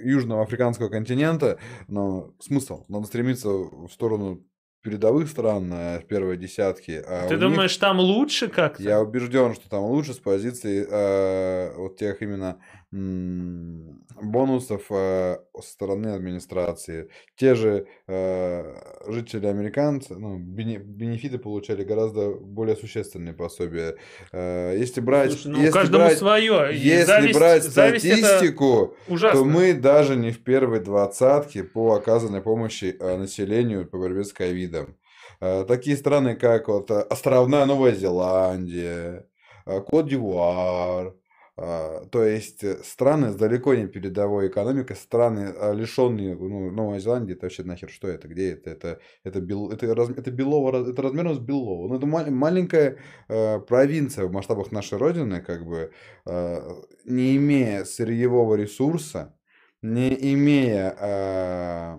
южного 0.03 0.43
африканского 0.43 0.89
континента, 0.89 1.59
но 1.87 2.35
смысл, 2.41 2.85
надо 2.89 3.07
стремиться 3.07 3.49
в 3.49 3.89
сторону 3.93 4.45
передовых 4.83 5.29
стран 5.29 5.71
в 5.71 6.03
первой 6.09 6.37
десятке. 6.37 7.05
А 7.07 7.29
Ты 7.29 7.37
думаешь, 7.37 7.73
них, 7.73 7.81
там 7.81 8.01
лучше 8.01 8.49
как-то? 8.49 8.83
Я 8.83 9.01
убежден, 9.01 9.55
что 9.55 9.69
там 9.69 9.85
лучше 9.85 10.12
с 10.12 10.19
позиции 10.19 10.87
э, 10.89 11.75
вот 11.77 11.97
тех 11.97 12.21
именно 12.21 12.59
бонусов 12.93 14.83
э, 14.91 15.39
со 15.61 15.69
стороны 15.71 16.09
администрации. 16.09 17.09
Те 17.37 17.55
же 17.55 17.87
э, 18.07 18.75
жители 19.09 19.47
американцы, 19.47 20.15
ну, 20.15 20.37
бенефиты 20.39 21.39
получали 21.39 21.85
гораздо 21.85 22.35
более 22.35 22.77
существенные 22.77 23.33
пособия. 23.33 23.97
Э, 24.33 24.75
если 24.77 25.01
брать, 25.01 25.33
Слушай, 25.33 25.53
ну, 25.53 25.59
если 25.59 25.73
каждому 25.73 26.05
брать, 26.05 26.19
свое. 26.19 26.71
Если 26.75 27.05
зависть, 27.05 27.39
брать 27.39 27.65
статистику, 27.65 28.95
то 29.09 29.45
мы 29.45 29.73
даже 29.73 30.15
не 30.17 30.31
в 30.31 30.45
первой 30.45 30.81
двадцатке 30.81 31.65
по 31.65 31.95
оказанной 31.95 32.43
помощи 32.43 32.95
э, 32.99 33.17
населению 33.17 33.89
по 33.89 33.97
борьбе 33.97 34.25
с 34.25 34.35
ковидом. 34.35 34.99
Э, 35.41 35.65
такие 35.67 35.97
страны, 35.97 36.37
как 36.37 36.69
вот 36.69 36.91
островная 36.91 37.65
Новая 37.65 37.93
Зеландия, 37.93 39.27
э, 39.65 39.81
Кот-Дивуар, 39.81 41.15
то 41.54 42.25
есть 42.25 42.64
э, 42.64 42.82
страны 42.82 43.30
с 43.30 43.37
далеко 43.37 43.75
не 43.75 43.87
передовой 43.87 44.49
экономикой, 44.49 44.97
страны 44.97 45.52
а, 45.54 45.73
лишенные, 45.73 46.35
ну, 46.35 46.71
Новая 46.71 46.99
Зеландия, 46.99 47.35
это 47.35 47.44
вообще 47.44 47.62
нахер 47.62 47.90
что 47.90 48.09
это, 48.09 48.26
где 48.26 48.52
это, 48.52 48.71
это, 48.71 49.00
это, 49.23 49.40
бел, 49.42 49.71
это, 49.71 49.87
это, 49.87 50.30
Белово, 50.30 50.90
это 50.90 51.02
размером 51.02 51.35
с 51.35 51.38
Белово, 51.38 51.88
ну, 51.88 51.97
это 51.97 52.06
маленькая 52.06 52.97
э, 53.28 53.61
провинция 53.61 54.25
в 54.25 54.32
масштабах 54.32 54.73
нашей 54.73 54.97
Родины, 54.97 55.42
как 55.42 55.66
бы, 55.66 55.92
э, 56.25 56.61
не 57.04 57.37
имея 57.37 57.85
сырьевого 57.85 58.54
ресурса, 58.54 59.37
не 59.82 60.14
имея 60.32 60.97
э, 60.99 61.99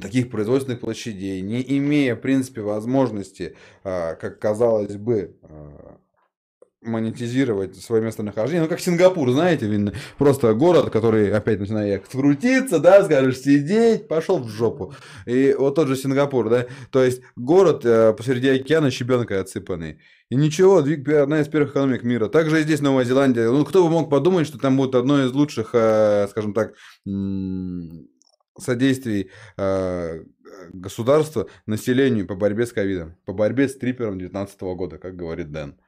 таких 0.00 0.30
производственных 0.30 0.80
площадей, 0.80 1.42
не 1.42 1.60
имея, 1.78 2.16
в 2.16 2.20
принципе, 2.20 2.62
возможности, 2.62 3.56
как 3.82 4.38
казалось 4.38 4.96
бы, 4.96 5.36
монетизировать 6.86 7.76
свое 7.76 8.02
местонахождение. 8.02 8.62
Ну, 8.62 8.68
как 8.68 8.80
Сингапур, 8.80 9.30
знаете, 9.30 9.66
видно, 9.66 9.92
просто 10.18 10.54
город, 10.54 10.90
который 10.90 11.32
опять 11.32 11.60
начинает 11.60 12.06
крутиться, 12.08 12.78
да, 12.78 13.04
скажешь, 13.04 13.38
сидеть, 13.40 14.08
пошел 14.08 14.38
в 14.38 14.48
жопу. 14.48 14.94
И 15.26 15.54
вот 15.58 15.74
тот 15.74 15.88
же 15.88 15.96
Сингапур, 15.96 16.48
да, 16.48 16.66
то 16.90 17.02
есть 17.02 17.22
город 17.36 17.84
э, 17.84 18.12
посреди 18.12 18.48
океана 18.48 18.90
щебенкой 18.90 19.40
отсыпанный. 19.40 19.98
И 20.28 20.34
ничего, 20.34 20.78
одна 20.78 21.40
из 21.40 21.48
первых 21.48 21.70
экономик 21.70 22.02
мира. 22.02 22.28
Также 22.28 22.60
и 22.60 22.64
здесь 22.64 22.80
Новая 22.80 23.04
Зеландия. 23.04 23.48
Ну, 23.48 23.64
кто 23.64 23.84
бы 23.84 23.90
мог 23.90 24.10
подумать, 24.10 24.46
что 24.46 24.58
там 24.58 24.76
будет 24.76 24.96
одно 24.96 25.24
из 25.24 25.32
лучших, 25.32 25.70
э, 25.72 26.26
скажем 26.30 26.52
так, 26.52 26.74
содействий 28.58 29.30
э, 29.56 30.24
государства 30.72 31.48
населению 31.66 32.26
по 32.26 32.34
борьбе 32.34 32.66
с 32.66 32.72
ковидом, 32.72 33.16
по 33.24 33.32
борьбе 33.32 33.68
с 33.68 33.76
трипером 33.76 34.18
2019 34.18 34.60
года, 34.76 34.98
как 34.98 35.16
говорит 35.16 35.50
Дэн. 35.52 35.78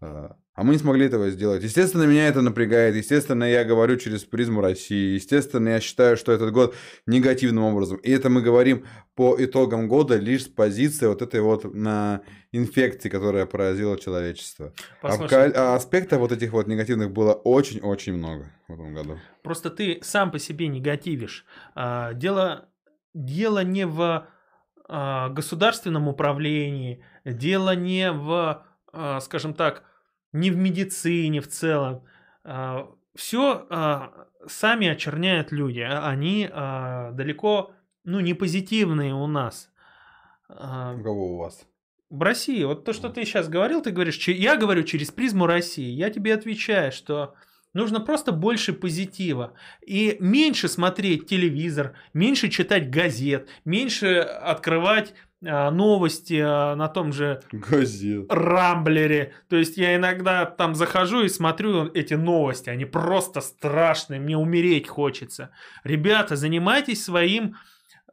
А 0.00 0.36
а 0.54 0.62
мы 0.62 0.74
не 0.74 0.78
смогли 0.78 1.06
этого 1.06 1.30
сделать. 1.30 1.64
Естественно, 1.64 2.04
меня 2.04 2.28
это 2.28 2.40
напрягает. 2.40 2.94
Естественно, 2.94 3.42
я 3.44 3.64
говорю 3.64 3.96
через 3.96 4.24
призму 4.24 4.60
России. 4.60 5.14
Естественно, 5.14 5.70
я 5.70 5.80
считаю, 5.80 6.16
что 6.16 6.30
этот 6.30 6.52
год 6.52 6.76
негативным 7.06 7.64
образом. 7.64 7.96
И 7.98 8.10
это 8.12 8.30
мы 8.30 8.40
говорим 8.40 8.86
по 9.16 9.34
итогам 9.38 9.88
года 9.88 10.16
лишь 10.16 10.44
с 10.44 10.48
позиции 10.48 11.06
вот 11.06 11.22
этой 11.22 11.40
вот 11.40 11.74
на 11.74 12.22
инфекции, 12.52 13.08
которая 13.08 13.46
поразила 13.46 13.98
человечество. 13.98 14.72
А, 15.02 15.16
ка- 15.26 15.52
а 15.54 15.74
аспектов 15.74 16.20
вот 16.20 16.30
этих 16.30 16.52
вот 16.52 16.68
негативных 16.68 17.10
было 17.10 17.32
очень-очень 17.32 18.14
много 18.14 18.52
в 18.68 18.74
этом 18.74 18.94
году. 18.94 19.18
Просто 19.42 19.70
ты 19.70 19.98
сам 20.02 20.30
по 20.30 20.38
себе 20.38 20.68
негативишь. 20.68 21.44
А, 21.74 22.12
дело, 22.12 22.68
дело 23.12 23.64
не 23.64 23.86
в 23.86 24.28
а, 24.88 25.28
государственном 25.30 26.06
управлении, 26.06 27.02
дело 27.24 27.74
не 27.74 28.12
в, 28.12 28.64
а, 28.92 29.20
скажем 29.20 29.54
так, 29.54 29.82
не 30.34 30.50
в 30.50 30.56
медицине 30.56 31.40
в 31.40 31.48
целом. 31.48 32.04
А, 32.44 32.90
Все 33.14 33.66
а, 33.70 34.26
сами 34.46 34.88
очерняют 34.88 35.52
люди. 35.52 35.80
а 35.80 36.06
Они 36.06 36.46
далеко, 36.52 37.72
ну, 38.04 38.20
не 38.20 38.34
позитивные 38.34 39.14
у 39.14 39.26
нас. 39.26 39.70
У 40.48 40.54
кого 41.02 41.34
у 41.34 41.36
вас? 41.38 41.66
В 42.10 42.20
России. 42.22 42.62
Вот 42.64 42.84
то, 42.84 42.92
что 42.92 43.08
ты 43.08 43.24
сейчас 43.24 43.48
говорил, 43.48 43.80
ты 43.80 43.90
говоришь, 43.90 44.28
я 44.28 44.56
говорю 44.56 44.82
через 44.82 45.10
призму 45.10 45.46
России. 45.46 45.90
Я 45.90 46.10
тебе 46.10 46.34
отвечаю, 46.34 46.92
что 46.92 47.34
нужно 47.74 48.00
просто 48.00 48.32
больше 48.32 48.72
позитива. 48.72 49.52
И 49.86 50.16
меньше 50.20 50.68
смотреть 50.68 51.26
телевизор, 51.26 51.94
меньше 52.14 52.48
читать 52.48 52.88
газет, 52.88 53.48
меньше 53.64 54.18
открывать 54.20 55.14
а, 55.46 55.70
новости 55.70 56.40
а, 56.42 56.74
на 56.74 56.88
том 56.88 57.12
же 57.12 57.42
Газет. 57.52 58.26
Рамблере. 58.30 59.34
То 59.48 59.56
есть 59.56 59.76
я 59.76 59.96
иногда 59.96 60.46
там 60.46 60.74
захожу 60.74 61.22
и 61.24 61.28
смотрю 61.28 61.86
эти 61.92 62.14
новости. 62.14 62.70
Они 62.70 62.84
просто 62.84 63.40
страшные. 63.40 64.20
Мне 64.20 64.38
умереть 64.38 64.88
хочется. 64.88 65.50
Ребята, 65.82 66.36
занимайтесь 66.36 67.04
своим 67.04 67.56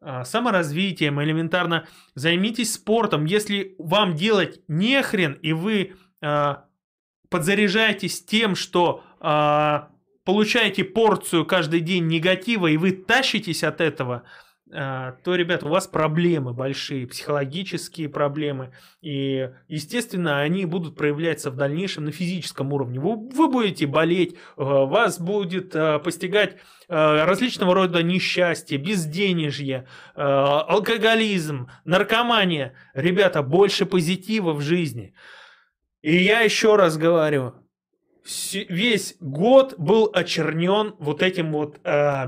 а, 0.01 0.25
саморазвитием, 0.25 1.22
элементарно 1.22 1.88
займитесь 2.15 2.74
спортом. 2.74 3.25
Если 3.25 3.75
вам 3.77 4.15
делать 4.15 4.62
нехрен, 4.68 5.34
и 5.34 5.53
вы 5.53 5.96
подзаряжаетесь 7.30 8.24
тем, 8.24 8.53
что 8.56 9.03
получаете 9.21 10.83
порцию 10.83 11.45
каждый 11.45 11.79
день 11.79 12.07
негатива, 12.07 12.67
и 12.67 12.77
вы 12.77 12.91
тащитесь 12.91 13.63
от 13.63 13.81
этого– 13.81 14.23
а, 14.73 15.17
то, 15.23 15.35
ребят, 15.35 15.63
у 15.63 15.67
вас 15.67 15.87
проблемы 15.87 16.53
большие, 16.53 17.05
психологические 17.05 18.07
проблемы. 18.07 18.71
И, 19.01 19.49
естественно, 19.67 20.39
они 20.39 20.65
будут 20.65 20.95
проявляться 20.95 21.51
в 21.51 21.57
дальнейшем 21.57 22.05
на 22.05 22.11
физическом 22.11 22.71
уровне. 22.71 22.99
Вы, 22.99 23.17
вы 23.17 23.49
будете 23.49 23.85
болеть, 23.85 24.35
а, 24.55 24.85
вас 24.85 25.19
будет 25.19 25.75
а, 25.75 25.99
постигать 25.99 26.57
различного 26.87 27.73
рода 27.73 28.03
несчастья, 28.03 28.77
безденежье, 28.77 29.87
алкоголизм, 30.13 31.69
наркомания. 31.85 32.73
Ребята, 32.93 33.43
больше 33.43 33.85
позитива 33.85 34.51
в 34.51 34.59
жизни. 34.59 35.13
И 36.01 36.17
я 36.17 36.41
еще 36.41 36.75
раз 36.75 36.97
говорю, 36.97 37.53
весь 38.23 39.15
год 39.19 39.75
был 39.77 40.09
очернен 40.13 40.95
вот 40.99 41.21
этим 41.21 41.51
вот 41.51 41.79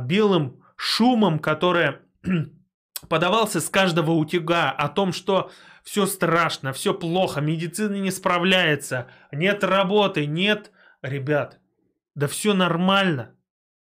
белым 0.05 0.63
шумом, 0.75 1.39
которое 1.39 2.01
подавался 3.09 3.61
с 3.61 3.69
каждого 3.69 4.11
утюга 4.11 4.71
о 4.71 4.89
том, 4.89 5.13
что 5.13 5.51
все 5.83 6.05
страшно, 6.05 6.73
все 6.73 6.93
плохо, 6.93 7.41
медицина 7.41 7.95
не 7.95 8.11
справляется, 8.11 9.07
нет 9.31 9.63
работы, 9.63 10.25
нет... 10.25 10.71
Ребят, 11.01 11.59
да 12.15 12.27
все 12.27 12.53
нормально. 12.53 13.35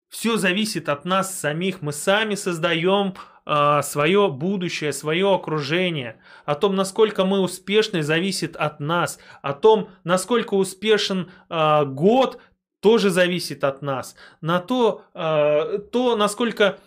Все 0.09 0.37
зависит 0.37 0.89
от 0.89 1.05
нас 1.05 1.39
самих. 1.39 1.81
Мы 1.81 1.93
сами 1.93 2.33
создаем 2.33 3.09
э, 3.09 3.32
свое 3.45 4.29
будущее, 4.29 4.93
свое 4.93 5.33
окружение. 5.33 6.17
О 6.45 6.55
том, 6.55 6.75
насколько 6.75 7.25
мы 7.25 7.41
успешны, 7.41 8.01
зависит 8.01 8.55
от 8.55 8.79
нас. 8.79 9.19
О 9.41 9.53
том, 9.53 9.89
насколько 10.03 10.53
успешен 10.53 11.29
э, 11.49 11.85
год, 11.85 12.39
тоже 12.79 13.09
зависит 13.09 13.63
от 13.63 13.81
нас. 13.81 14.15
На 14.41 14.59
то, 14.59 15.03
э, 15.13 15.79
то 15.91 16.15
насколько 16.15 16.79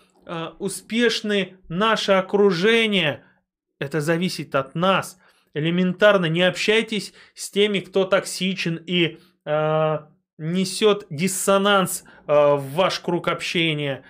успешны 0.59 1.55
наше 1.69 2.11
окружение, 2.11 3.23
это 3.79 4.01
зависит 4.01 4.55
от 4.55 4.75
нас. 4.75 5.17
Элементарно 5.53 6.25
не 6.25 6.41
общайтесь 6.41 7.13
с 7.33 7.49
теми, 7.49 7.79
кто 7.79 8.03
токсичен 8.03 8.75
и 8.85 9.19
несет 10.37 11.07
диссонанс 11.09 12.03
в 12.25 12.61
ваш 12.73 12.99
круг 12.99 13.29
общения. 13.29 14.03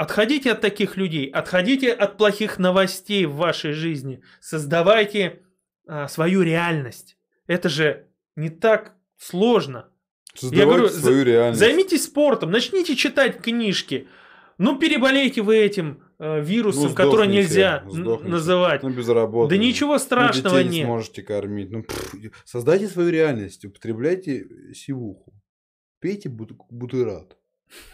Отходите 0.00 0.52
от 0.52 0.62
таких 0.62 0.96
людей, 0.96 1.28
отходите 1.28 1.92
от 1.92 2.16
плохих 2.16 2.58
новостей 2.58 3.26
в 3.26 3.34
вашей 3.34 3.72
жизни, 3.72 4.22
создавайте 4.40 5.42
э, 5.86 6.08
свою 6.08 6.40
реальность. 6.40 7.18
Это 7.46 7.68
же 7.68 8.06
не 8.34 8.48
так 8.48 8.94
сложно. 9.18 9.90
Создавайте 10.34 10.58
Я 10.58 10.66
говорю, 10.66 10.88
свою 10.88 11.22
реальность. 11.22 11.60
Займитесь 11.60 12.04
спортом, 12.04 12.50
начните 12.50 12.96
читать 12.96 13.42
книжки. 13.42 14.08
Ну, 14.56 14.78
переболейте 14.78 15.42
вы 15.42 15.58
этим 15.58 16.02
э, 16.18 16.40
вирусом, 16.40 16.88
ну, 16.88 16.94
который 16.94 17.28
нельзя 17.28 17.84
сдохните. 17.86 18.30
называть. 18.30 18.82
Ну, 18.82 18.88
без 18.88 19.06
работы. 19.06 19.54
Да 19.54 19.62
ничего 19.62 19.98
страшного 19.98 20.54
ну, 20.54 20.62
нет. 20.62 20.72
не 20.72 20.84
сможете 20.84 21.22
кормить. 21.22 21.70
Ну, 21.70 21.82
пфф, 21.82 22.42
создайте 22.46 22.88
свою 22.88 23.10
реальность, 23.10 23.66
употребляйте 23.66 24.46
сивуху. 24.72 25.34
Пейте 25.98 26.30
бут 26.30 26.52
бутырат. 26.70 27.36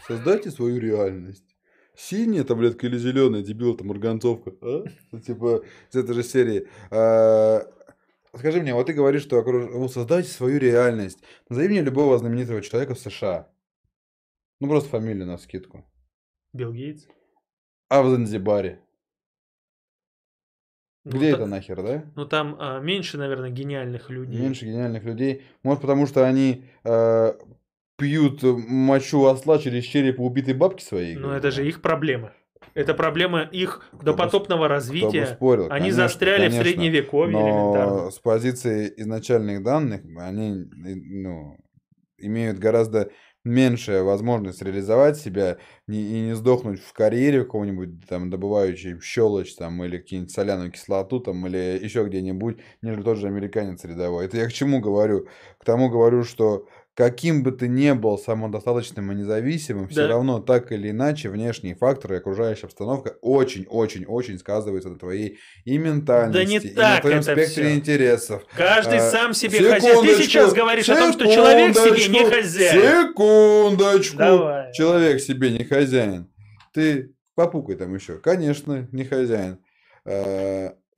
Создайте 0.07 0.51
свою 0.51 0.79
реальность. 0.79 1.46
Синяя 1.97 2.43
таблетка 2.43 2.85
или 2.85 2.95
зеленая, 2.95 3.41
дебил, 3.41 3.73
это 3.73 3.83
марганцовка. 3.83 4.53
А? 4.61 4.83
Ну, 5.11 5.19
типа, 5.19 5.63
из 5.91 5.95
этой 5.95 6.13
же 6.13 6.21
серии. 6.21 6.67
А, 6.91 7.65
скажи 8.35 8.61
мне, 8.61 8.75
вот 8.75 8.85
ты 8.85 8.93
говоришь, 8.93 9.23
что 9.23 9.39
окруж... 9.39 9.67
ну, 9.71 9.87
создайте 9.89 10.29
свою 10.29 10.59
реальность. 10.59 11.17
Назови 11.49 11.69
мне 11.69 11.81
любого 11.81 12.19
знаменитого 12.19 12.61
человека 12.61 12.93
в 12.93 12.99
США. 12.99 13.49
Ну, 14.59 14.67
просто 14.67 14.89
фамилию 14.89 15.25
на 15.25 15.39
скидку. 15.39 15.83
Билл 16.53 16.71
Гейтс. 16.71 17.07
А 17.89 18.03
в 18.03 18.09
Занзибаре? 18.11 18.79
Ну, 21.03 21.17
Где 21.17 21.31
та... 21.31 21.37
это 21.37 21.45
нахер, 21.47 21.81
да? 21.81 22.05
Ну 22.15 22.25
там 22.27 22.57
а, 22.59 22.79
меньше, 22.79 23.17
наверное, 23.17 23.49
гениальных 23.49 24.11
людей. 24.11 24.39
Меньше 24.39 24.65
гениальных 24.65 25.03
людей. 25.03 25.41
Может, 25.63 25.81
потому 25.81 26.05
что 26.05 26.27
они 26.27 26.65
э, 26.83 27.33
пьют 27.97 28.43
мочу 28.43 29.25
осла 29.25 29.59
через 29.59 29.83
череп 29.83 30.19
убитой 30.19 30.53
бабки 30.53 30.83
своей? 30.83 31.15
Ну, 31.15 31.31
это 31.31 31.51
же 31.51 31.67
их 31.67 31.81
проблема. 31.81 32.33
Это 32.73 32.93
проблема 32.93 33.41
их 33.41 33.87
кто 33.91 34.05
допотопного 34.05 34.63
бы, 34.63 34.67
развития. 34.67 35.23
Кто 35.23 35.31
бы 35.31 35.35
спорил, 35.35 35.63
Они 35.65 35.89
конечно, 35.89 36.03
застряли 36.03 36.41
конечно, 36.41 36.61
в 36.61 36.63
средневековье 36.63 37.33
но 37.33 37.47
элементарно. 37.47 38.11
С 38.11 38.19
позиции 38.19 38.93
изначальных 38.97 39.63
данных 39.63 40.01
они 40.19 40.65
ну, 40.75 41.57
имеют 42.19 42.59
гораздо 42.59 43.09
меньшая 43.43 44.03
возможность 44.03 44.61
реализовать 44.61 45.17
себя 45.17 45.57
и 45.87 46.19
не 46.19 46.35
сдохнуть 46.35 46.81
в 46.81 46.93
карьере 46.93 47.43
какого-нибудь 47.43 48.07
там 48.07 48.29
добывающей 48.29 48.99
щелочь 48.99 49.55
там 49.55 49.83
или 49.83 49.97
какие-нибудь 49.97 50.31
соляную 50.31 50.71
кислоту 50.71 51.19
там 51.19 51.47
или 51.47 51.79
еще 51.81 52.03
где-нибудь, 52.05 52.59
нежели 52.81 53.03
тот 53.03 53.17
же 53.17 53.27
американец 53.27 53.83
рядовой. 53.85 54.25
Это 54.25 54.37
я 54.37 54.47
к 54.47 54.53
чему 54.53 54.81
говорю? 54.81 55.27
К 55.59 55.65
тому 55.65 55.89
говорю, 55.89 56.23
что 56.23 56.67
каким 56.97 57.43
бы 57.43 57.51
ты 57.51 57.67
ни 57.67 57.91
был 57.91 58.17
самодостаточным 58.17 59.11
и 59.11 59.15
независимым, 59.15 59.85
да. 59.85 59.91
все 59.91 60.07
равно 60.07 60.39
так 60.39 60.71
или 60.71 60.89
иначе 60.89 61.29
внешние 61.29 61.75
факторы 61.75 62.15
и 62.15 62.17
окружающая 62.17 62.65
обстановка 62.65 63.17
очень-очень-очень 63.21 64.39
сказываются 64.39 64.89
на 64.89 64.97
твоей 64.97 65.37
и 65.63 65.77
ментальности, 65.77 66.33
да 66.33 66.43
не 66.43 66.57
и 66.57 66.73
так 66.73 66.95
на 66.95 67.01
твоем 67.01 67.19
это 67.19 67.33
спектре 67.33 67.65
все. 67.65 67.75
интересов. 67.75 68.43
Каждый 68.55 68.97
а, 68.97 69.11
сам 69.11 69.35
себе 69.35 69.59
хозяин. 69.59 70.01
Ты 70.01 70.23
сейчас 70.23 70.53
говоришь 70.53 70.89
о 70.89 70.95
том, 70.95 71.13
что 71.13 71.25
человек 71.31 71.77
себе 71.77 72.07
не 72.07 72.25
хозяин. 72.27 73.09
Секундочку. 73.09 74.17
Давай. 74.17 74.73
Человек 74.73 75.21
себе 75.21 75.51
не 75.51 75.63
хозяин. 75.65 76.31
Ты 76.73 77.13
попукай 77.35 77.75
там 77.75 77.93
еще. 77.93 78.17
Конечно, 78.17 78.89
не 78.91 79.05
хозяин. 79.05 79.59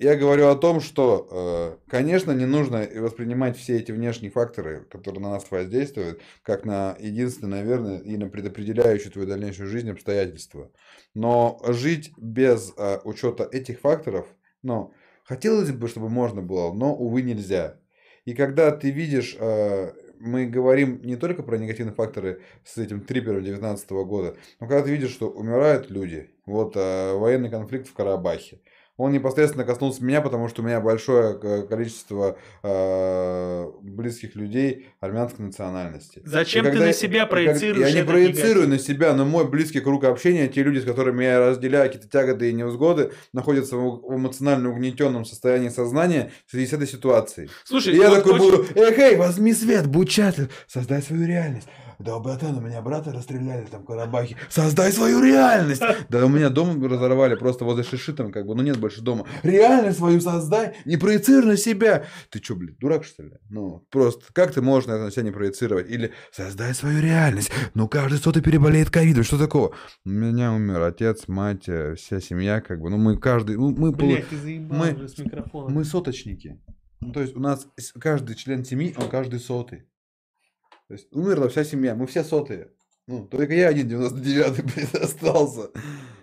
Я 0.01 0.15
говорю 0.15 0.47
о 0.47 0.55
том, 0.55 0.79
что, 0.79 1.27
э, 1.29 1.89
конечно, 1.91 2.31
не 2.31 2.45
нужно 2.45 2.88
воспринимать 2.95 3.57
все 3.57 3.79
эти 3.79 3.91
внешние 3.91 4.31
факторы, 4.31 4.85
которые 4.89 5.21
на 5.21 5.31
нас 5.31 5.51
воздействуют, 5.51 6.21
как 6.41 6.63
на 6.63 6.95
единственное, 7.01 7.59
наверное, 7.59 7.99
и 7.99 8.15
на 8.15 8.29
предопределяющую 8.29 9.12
твою 9.12 9.27
дальнейшую 9.27 9.67
жизнь 9.67 9.91
обстоятельства. 9.91 10.71
Но 11.13 11.59
жить 11.67 12.13
без 12.17 12.71
э, 12.77 12.99
учета 13.03 13.43
этих 13.51 13.81
факторов, 13.81 14.25
ну, 14.63 14.93
хотелось 15.25 15.71
бы, 15.71 15.89
чтобы 15.89 16.07
можно 16.07 16.41
было, 16.41 16.71
но, 16.71 16.95
увы, 16.95 17.21
нельзя. 17.21 17.77
И 18.23 18.33
когда 18.33 18.71
ты 18.71 18.91
видишь, 18.91 19.35
э, 19.38 19.91
мы 20.17 20.45
говорим 20.45 21.01
не 21.03 21.17
только 21.17 21.43
про 21.43 21.57
негативные 21.57 21.93
факторы 21.93 22.41
с 22.63 22.77
этим 22.77 23.01
трипером 23.01 23.43
2019 23.43 23.89
года, 24.05 24.38
но 24.62 24.67
когда 24.67 24.81
ты 24.81 24.91
видишь, 24.91 25.12
что 25.12 25.29
умирают 25.29 25.89
люди, 25.89 26.29
вот 26.45 26.75
военный 26.75 27.49
конфликт 27.49 27.89
в 27.89 27.93
Карабахе, 27.93 28.62
он 28.99 29.13
непосредственно 29.13 29.63
коснулся 29.63 30.03
меня, 30.03 30.19
потому 30.21 30.49
что 30.49 30.62
у 30.62 30.65
меня 30.65 30.81
большое 30.81 31.33
к- 31.39 31.67
количество 31.67 32.38
э, 32.63 33.71
близких 33.81 34.35
людей 34.35 34.88
армянской 34.99 35.45
национальности. 35.45 36.21
Зачем 36.25 36.65
ты 36.65 36.73
на 36.77 36.91
себя 36.93 37.25
проецируешь 37.25 37.88
Я 37.88 38.01
не 38.01 38.05
проецирую 38.05 38.67
негатив? 38.67 38.88
на 38.88 38.93
себя, 38.93 39.13
но 39.13 39.25
мой 39.25 39.47
близкий 39.49 39.79
круг 39.79 40.03
общения, 40.03 40.47
те 40.49 40.63
люди, 40.63 40.79
с 40.79 40.83
которыми 40.85 41.23
я 41.23 41.39
разделяю 41.39 41.85
какие-то 41.89 42.09
тяготы 42.09 42.49
и 42.49 42.53
невзгоды, 42.53 43.12
находятся 43.33 43.77
в 43.77 44.13
эмоционально 44.13 44.69
угнетенном 44.69 45.23
состоянии 45.23 45.69
сознания 45.69 46.31
в 46.47 46.51
связи 46.51 46.67
с 46.67 46.73
этой 46.73 46.88
ситуацией. 46.88 47.49
Слушай, 47.63 47.93
И 47.93 47.97
я 47.97 48.09
вот 48.09 48.15
такой 48.17 48.33
очень- 48.33 48.51
буду, 48.51 48.65
эх, 48.75 48.97
эй, 48.99 49.15
возьми 49.15 49.53
свет, 49.53 49.88
будь 49.88 50.12
счастлив, 50.12 50.49
создай 50.67 51.01
свою 51.01 51.25
реальность. 51.25 51.67
Да, 51.99 52.17
братан, 52.19 52.57
у 52.57 52.62
меня 52.62 52.81
брата 52.81 53.12
расстреляли 53.12 53.65
там 53.69 53.81
в 53.83 53.85
Карабахе. 53.85 54.38
Создай 54.49 54.89
свою 54.93 55.21
реальность. 55.21 55.81
Да, 56.07 56.25
у 56.25 56.29
меня 56.29 56.47
дом 56.49 56.81
разорвали 56.85 57.35
просто 57.35 57.65
возле 57.65 57.83
Шиши 57.83 58.13
там, 58.13 58.31
как 58.31 58.45
бы, 58.47 58.55
ну 58.55 58.63
нет 58.63 58.77
больше 58.77 58.88
дома. 58.97 59.28
Реальность 59.43 59.97
свою 59.99 60.19
создай, 60.21 60.75
не 60.86 60.97
проецируй 60.97 61.45
на 61.52 61.58
себя. 61.58 62.06
Ты 62.30 62.41
что, 62.43 62.56
блин, 62.56 62.75
дурак 62.80 63.04
что 63.06 63.23
ли? 63.23 63.32
Ну, 63.49 63.86
просто, 63.89 64.25
как 64.34 64.52
ты 64.54 64.62
можешь 64.62 64.88
наверное, 64.88 65.06
на 65.08 65.12
себя 65.12 65.23
не 65.23 65.32
проецировать? 65.32 65.89
Или 65.89 66.12
создай 66.32 66.73
свою 66.73 67.02
реальность. 67.02 67.52
Ну, 67.73 67.88
каждый 67.88 68.17
сотый 68.19 68.41
переболеет 68.41 68.89
ковидом, 68.89 69.23
что 69.23 69.38
такого? 69.38 69.75
У 70.06 70.10
меня 70.10 70.52
умер 70.54 70.82
отец, 70.82 71.28
мать, 71.28 71.67
э, 71.67 71.95
вся 71.95 72.19
семья, 72.19 72.62
как 72.62 72.82
бы, 72.82 72.89
ну, 72.89 72.97
мы 72.97 73.17
каждый, 73.17 73.56
ну, 73.58 73.69
мы, 73.69 73.91
Блядь, 73.91 74.28
ты 74.30 74.38
заебал 74.38 74.78
мы- 74.78 74.93
уже 74.93 75.08
с 75.10 75.17
микрофоном. 75.17 75.73
мы 75.73 75.86
соточники. 75.86 76.60
Ну, 77.02 77.13
то 77.13 77.21
есть 77.21 77.36
у 77.36 77.39
нас 77.39 77.67
каждый 77.99 78.36
член 78.36 78.65
семьи, 78.65 78.93
он 78.97 79.10
каждый 79.10 79.39
сотый. 79.39 79.86
То 80.88 80.93
есть 80.95 81.08
умерла 81.12 81.47
вся 81.47 81.63
семья, 81.63 81.95
мы 81.95 82.08
все 82.08 82.23
сотые. 82.23 82.71
Ну, 83.08 83.25
только 83.25 83.54
я 83.54 83.69
один 83.69 83.88
99-й, 83.88 84.62
блин, 84.62 84.88
остался. 85.02 85.69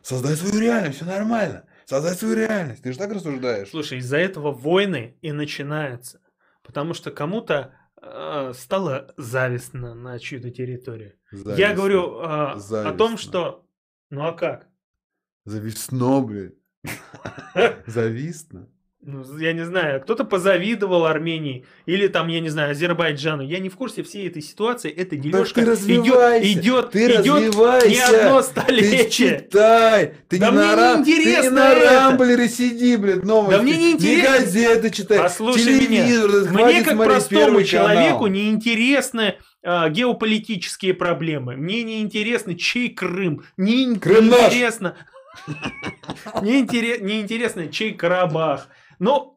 Создай 0.02 0.36
свою 0.36 0.60
реальность, 0.60 0.96
все 0.96 1.04
нормально. 1.04 1.64
Создай 1.86 2.14
свою 2.14 2.34
реальность. 2.34 2.82
Ты 2.82 2.92
же 2.92 2.98
так 2.98 3.12
рассуждаешь. 3.12 3.70
Слушай, 3.70 3.98
из-за 3.98 4.16
этого 4.16 4.50
войны 4.50 5.16
и 5.22 5.30
начинаются. 5.30 6.20
Потому 6.64 6.94
что 6.94 7.12
кому-то 7.12 7.74
э, 8.02 8.52
стало 8.54 9.14
завистно 9.16 9.94
на 9.94 10.18
чью-то 10.18 10.50
территорию. 10.50 11.14
Я 11.30 11.38
Завистно. 11.38 11.74
говорю 11.74 12.20
э, 12.20 12.88
о 12.88 12.92
том, 12.92 13.16
что... 13.16 13.64
Ну 14.10 14.26
а 14.26 14.32
как? 14.32 14.68
Завистно, 15.44 16.20
блин. 16.22 16.54
Завистно. 17.86 18.68
Ну, 19.02 19.24
я 19.38 19.52
не 19.52 19.64
знаю, 19.64 20.00
кто-то 20.00 20.24
позавидовал 20.24 21.06
Армении 21.06 21.64
или 21.84 22.08
там, 22.08 22.26
я 22.26 22.40
не 22.40 22.48
знаю, 22.48 22.72
Азербайджану. 22.72 23.42
Я 23.42 23.60
не 23.60 23.68
в 23.68 23.76
курсе 23.76 24.02
всей 24.02 24.26
этой 24.26 24.42
ситуации. 24.42 24.90
Эта 24.90 25.16
дележка 25.16 25.60
ты 25.60 25.70
развивайся, 25.70 26.52
идет, 26.52 26.64
идет, 26.64 26.90
ты 26.90 27.06
идет 27.06 27.18
развивайся. 27.18 27.88
не 27.88 28.00
одно 28.00 28.42
Ты 28.42 28.46
столетие. 28.48 29.08
читай! 29.08 30.14
Ты 30.28 30.38
Да 30.38 30.46
не 30.46 30.52
мне 30.56 30.60
на, 30.60 30.70
не 30.70 30.74
рам... 30.74 31.04
ты 31.04 31.24
не 31.24 31.50
на 31.50 31.72
это. 31.72 31.90
Рамблере 31.90 32.48
сиди, 32.48 32.96
блядь, 32.96 33.22
новости. 33.22 33.56
Да 33.56 33.62
мне 33.62 33.76
не 33.76 33.92
интересно. 33.92 34.38
газеты 34.38 34.90
читай. 34.90 35.18
Послушай 35.18 35.62
телевизор, 35.62 36.50
меня. 36.50 36.66
Мне 36.66 36.82
как 36.82 36.96
простому 36.96 37.62
человеку 37.62 38.24
канал. 38.24 38.26
не 38.26 38.50
интересны 38.50 39.36
а, 39.62 39.88
геополитические 39.88 40.94
проблемы. 40.94 41.56
Мне 41.56 41.84
не 41.84 42.00
интересно, 42.00 42.56
чей 42.56 42.88
Крым. 42.88 43.44
Мне 43.56 43.84
не 43.84 43.98
Крым 43.98 44.30
интересно. 44.30 44.96
Не 46.42 46.60
интересно, 46.60 47.68
чей 47.68 47.92
Карабах. 47.92 48.68
Но 48.98 49.36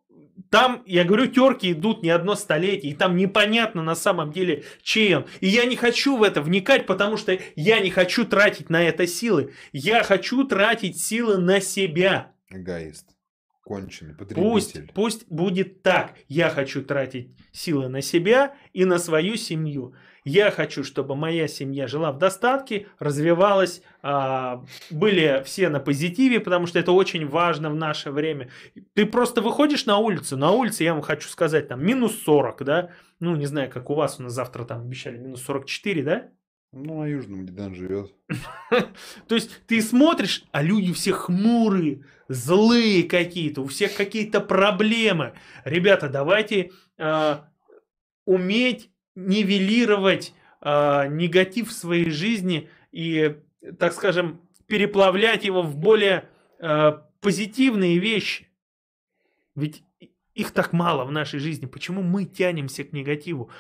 там, 0.50 0.84
я 0.86 1.04
говорю, 1.04 1.28
терки 1.28 1.72
идут 1.72 2.02
не 2.02 2.10
одно 2.10 2.36
столетие, 2.36 2.94
и 2.94 2.96
там 2.96 3.16
непонятно 3.16 3.84
на 3.84 3.96
самом 3.96 4.32
деле, 4.32 4.64
чей 4.82 5.16
он. 5.16 5.26
И 5.42 5.48
я 5.48 5.66
не 5.66 5.76
хочу 5.76 6.18
в 6.18 6.24
это 6.24 6.42
вникать, 6.42 6.86
потому 6.86 7.18
что 7.18 7.38
я 7.56 7.80
не 7.80 7.90
хочу 7.90 8.26
тратить 8.26 8.70
на 8.70 8.84
это 8.84 9.06
силы. 9.06 9.54
Я 9.74 10.04
хочу 10.04 10.44
тратить 10.46 11.00
силы 11.00 11.38
на 11.38 11.60
себя. 11.62 12.32
Эгоист. 12.50 13.10
Конченый, 13.64 14.16
Пусть, 14.16 14.74
потребитель. 14.74 14.92
пусть 14.96 15.28
будет 15.28 15.84
так. 15.84 16.16
Я 16.28 16.50
хочу 16.50 16.84
тратить 16.84 17.36
силы 17.52 17.88
на 17.88 18.02
себя 18.02 18.56
и 18.74 18.84
на 18.86 18.98
свою 18.98 19.36
семью. 19.36 19.94
Я 20.24 20.52
хочу, 20.52 20.84
чтобы 20.84 21.16
моя 21.16 21.48
семья 21.48 21.88
жила 21.88 22.12
в 22.12 22.18
достатке, 22.18 22.88
развивалась, 23.00 23.82
а, 24.02 24.66
были 24.90 25.42
все 25.46 25.70
на 25.70 25.80
позитиве, 25.80 26.40
потому 26.40 26.68
что 26.68 26.80
это 26.80 26.92
очень 26.92 27.28
важно 27.28 27.70
в 27.70 27.76
наше 27.76 28.12
время. 28.12 28.50
Ты 28.94 29.06
просто 29.06 29.42
выходишь 29.42 29.86
на 29.86 29.98
улицу, 29.98 30.38
на 30.38 30.52
улице, 30.52 30.84
я 30.84 30.94
вам 30.94 31.02
хочу 31.02 31.30
сказать, 31.30 31.68
там 31.68 31.86
минус 31.86 32.22
40, 32.24 32.64
да? 32.64 32.90
Ну, 33.20 33.36
не 33.36 33.46
знаю, 33.46 33.70
как 33.70 33.90
у 33.90 33.96
вас, 33.96 34.20
у 34.20 34.24
нас 34.24 34.34
завтра 34.34 34.66
там 34.66 34.82
обещали 34.82 35.18
минус 35.18 35.42
44, 35.44 36.04
да? 36.04 36.30
Ну, 36.72 37.02
на 37.02 37.08
Южном, 37.08 37.46
где 37.46 37.52
Дан 37.52 37.74
живет. 37.74 38.14
То 39.28 39.36
есть 39.36 39.66
ты 39.66 39.82
смотришь, 39.82 40.46
а 40.52 40.62
люди 40.62 40.94
все 40.94 41.14
хмурые, 41.14 42.06
злые 42.28 43.04
какие-то, 43.04 43.62
у 43.62 43.68
всех 43.68 43.96
какие-то 43.96 44.40
проблемы. 44.40 45.34
Ребята, 45.66 46.10
давайте 46.10 46.72
а, 47.00 47.50
уметь 48.26 48.92
нивелировать 49.28 50.34
а, 50.62 51.08
негатив 51.08 51.70
в 51.70 51.74
своей 51.74 52.10
жизни 52.10 52.70
и, 52.92 53.38
так 53.78 53.94
скажем, 53.94 54.42
переплавлять 54.68 55.46
его 55.46 55.62
в 55.62 55.78
более 55.78 56.30
а, 56.60 57.06
позитивные 57.22 57.98
вещи. 58.00 58.50
Ведь 59.56 59.84
их 60.34 60.52
так 60.52 60.74
мало 60.74 61.06
в 61.06 61.12
нашей 61.12 61.40
жизни. 61.40 61.66
Почему 61.66 62.02
мы 62.02 62.26
тянемся 62.26 62.84
к 62.84 62.94
негативу? 62.94 63.52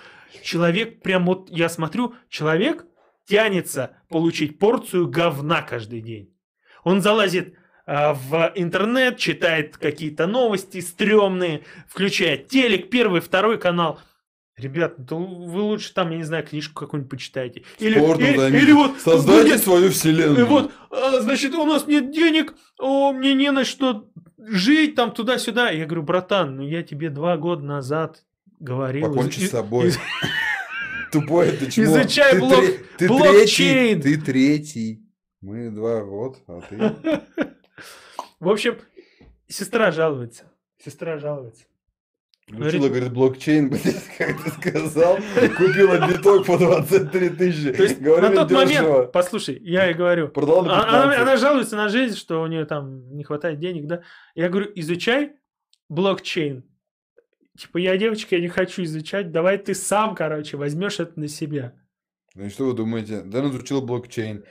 Человек, 0.43 1.01
прям 1.01 1.25
вот 1.25 1.49
я 1.49 1.67
смотрю, 1.67 2.15
человек 2.29 2.85
тянется 3.25 3.97
получить 4.07 4.59
порцию 4.59 5.07
говна 5.07 5.61
каждый 5.61 6.01
день. 6.01 6.33
Он 6.83 7.01
залазит 7.01 7.55
а, 7.85 8.13
в 8.13 8.51
интернет, 8.55 9.17
читает 9.17 9.77
какие-то 9.77 10.27
новости 10.27 10.79
стрёмные, 10.79 11.63
включает 11.87 12.47
телек, 12.47 12.89
первый, 12.89 13.19
второй 13.19 13.57
канал. 13.57 13.99
Ребят, 14.59 14.97
ну 14.97 15.05
то 15.05 15.17
вы 15.17 15.61
лучше 15.61 15.93
там, 15.93 16.11
я 16.11 16.17
не 16.17 16.23
знаю, 16.23 16.45
книжку 16.45 16.73
какую-нибудь 16.85 17.09
почитайте. 17.09 17.63
Или, 17.79 17.97
Спортом 17.99 18.25
или, 18.25 18.37
займитесь. 18.37 18.63
или 18.63 18.71
вот 18.73 18.99
Создайте 18.99 19.51
будет- 19.53 19.63
свою 19.63 19.85
и 19.85 19.89
вселенную. 19.89 20.45
вот, 20.45 20.71
а, 20.91 21.21
значит, 21.21 21.55
у 21.55 21.65
нас 21.65 21.87
нет 21.87 22.11
денег, 22.11 22.53
о, 22.77 23.11
мне 23.13 23.33
не 23.33 23.51
на 23.51 23.63
что 23.65 24.09
жить, 24.37 24.95
там 24.95 25.11
туда-сюда. 25.11 25.69
Я 25.71 25.85
говорю, 25.85 26.03
братан, 26.03 26.57
ну 26.57 26.63
я 26.67 26.83
тебе 26.83 27.09
два 27.09 27.37
года 27.37 27.63
назад 27.63 28.23
говорил. 28.59 29.07
Покончи 29.07 29.39
из- 29.39 29.47
с 29.47 29.51
собой. 29.51 29.87
из- 29.87 29.99
Тупой 31.11 31.51
ты 31.53 31.71
чмо. 31.71 31.85
Изучай 31.85 32.33
Ты 32.33 32.39
блок- 32.39 32.55
тре- 32.65 32.79
ты 32.97 33.07
блокчейн. 33.07 34.01
третий. 34.01 34.15
Ты 34.17 34.21
третий. 34.25 35.05
Мы 35.41 35.69
два, 35.71 36.03
вот, 36.03 36.37
а 36.47 36.59
ты... 36.69 36.77
В 38.39 38.49
общем, 38.49 38.77
сестра 39.47 39.91
жалуется. 39.91 40.43
Сестра 40.83 41.17
жалуется. 41.17 41.63
Учила, 42.51 42.87
говорит, 42.87 43.13
блокчейн, 43.13 43.69
блядь, 43.71 44.17
как 44.17 44.43
ты 44.43 44.49
сказал. 44.51 45.17
Купила 45.57 46.07
биток 46.07 46.45
по 46.45 46.57
23 46.57 47.29
тысячи. 47.29 47.71
То 47.71 47.83
есть 47.83 48.01
Говорили, 48.01 48.35
на 48.35 48.45
тот 48.45 48.67
дешево. 48.67 48.89
момент, 48.89 49.11
послушай, 49.11 49.59
я 49.61 49.89
и 49.91 49.93
говорю, 49.93 50.29
Продала 50.29 50.63
на 50.63 50.83
она, 50.83 51.01
15. 51.03 51.21
она 51.21 51.37
жалуется 51.37 51.75
на 51.75 51.89
жизнь, 51.89 52.15
что 52.15 52.41
у 52.41 52.47
нее 52.47 52.65
там 52.65 53.15
не 53.15 53.23
хватает 53.23 53.59
денег, 53.59 53.85
да. 53.87 54.01
Я 54.35 54.49
говорю, 54.49 54.71
изучай 54.75 55.33
блокчейн. 55.89 56.63
Типа, 57.57 57.77
я 57.77 57.97
девочка, 57.97 58.35
я 58.35 58.41
не 58.41 58.47
хочу 58.47 58.83
изучать, 58.83 59.31
давай 59.31 59.57
ты 59.57 59.73
сам, 59.75 60.15
короче, 60.15 60.55
возьмешь 60.57 60.99
это 60.99 61.19
на 61.19 61.27
себя. 61.27 61.73
Ну 62.35 62.45
и 62.45 62.49
что 62.49 62.65
вы 62.65 62.73
думаете? 62.73 63.21
Дэн 63.21 63.49
изучил 63.49 63.81
блокчейн. 63.81 64.45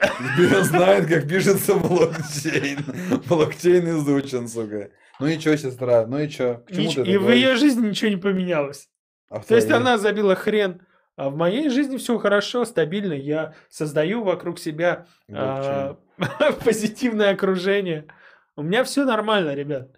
Он 0.55 0.65
знает, 0.65 1.07
как 1.07 1.29
пишется 1.29 1.75
блокчейн. 1.75 2.81
Блокчейн 3.27 3.89
изучен, 3.91 4.47
сука. 4.49 4.91
Ну 5.21 5.27
и 5.27 5.39
чё, 5.39 5.57
сестра? 5.57 6.07
Ну 6.07 6.19
и 6.19 6.29
чё? 6.29 6.59
К 6.67 6.71
чему 6.71 6.87
Нич- 6.87 6.95
ты 6.95 7.11
и 7.11 7.17
в 7.17 7.31
ее 7.31 7.57
жизни 7.57 7.89
ничего 7.89 8.11
не 8.11 8.17
поменялось. 8.17 8.89
А 9.31 9.41
То 9.41 9.57
есть 9.57 9.71
она 9.71 9.99
забила 9.99 10.35
хрен. 10.35 10.81
А 11.17 11.31
в 11.31 11.37
моей 11.37 11.69
жизни 11.69 11.97
все 11.97 12.17
хорошо, 12.19 12.65
стабильно. 12.65 13.13
Я 13.13 13.55
создаю 13.69 14.23
вокруг 14.23 14.61
себя 14.61 15.07
а, 15.29 15.97
позитивное 16.65 17.33
окружение. 17.33 18.07
У 18.55 18.63
меня 18.63 18.85
все 18.85 19.05
нормально, 19.05 19.55
ребят. 19.55 19.89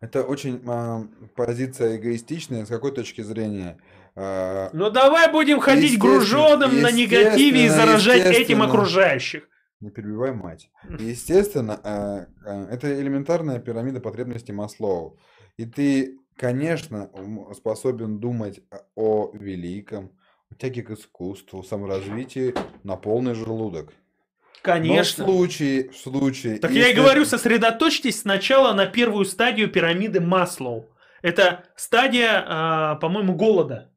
Это 0.00 0.24
очень 0.24 0.60
а, 0.66 1.02
позиция 1.36 1.96
эгоистичная, 1.96 2.64
с 2.64 2.68
какой 2.68 2.90
точки 2.92 3.20
зрения? 3.20 3.78
А, 4.16 4.70
Ну 4.72 4.90
давай 4.90 5.30
будем 5.30 5.60
ходить 5.60 5.98
груженым 5.98 6.82
на 6.82 6.90
негативе 6.90 7.66
и 7.66 7.68
заражать 7.68 8.26
этим 8.26 8.62
окружающих. 8.62 9.44
Не 9.80 9.90
перебивай 9.90 10.32
мать. 10.32 10.70
Естественно, 10.98 11.80
а, 11.82 12.26
а, 12.44 12.66
это 12.70 13.00
элементарная 13.00 13.58
пирамида 13.58 14.00
потребностей 14.00 14.52
Маслоу. 14.52 15.18
И 15.56 15.64
ты, 15.64 16.18
конечно, 16.36 17.10
способен 17.54 18.18
думать 18.18 18.60
о 18.94 19.30
великом, 19.32 20.12
о 20.50 20.54
тяге 20.54 20.82
к 20.82 20.90
искусству, 20.90 21.62
саморазвитии 21.62 22.54
на 22.82 22.96
полный 22.96 23.34
желудок. 23.34 23.92
Конечно. 24.62 25.24
Но 25.24 25.32
в 25.32 25.36
случае, 25.36 25.88
в 25.88 25.96
случае... 25.96 26.58
Так 26.58 26.70
я 26.70 26.84
и 26.84 26.88
если- 26.88 27.00
говорю, 27.00 27.24
сосредоточьтесь 27.24 28.20
сначала 28.20 28.74
на 28.74 28.84
первую 28.84 29.24
стадию 29.24 29.70
пирамиды 29.70 30.20
Маслоу. 30.20 30.86
Это 31.22 31.64
стадия, 31.76 32.44
а, 32.46 32.94
по-моему, 32.96 33.34
голода. 33.34 33.90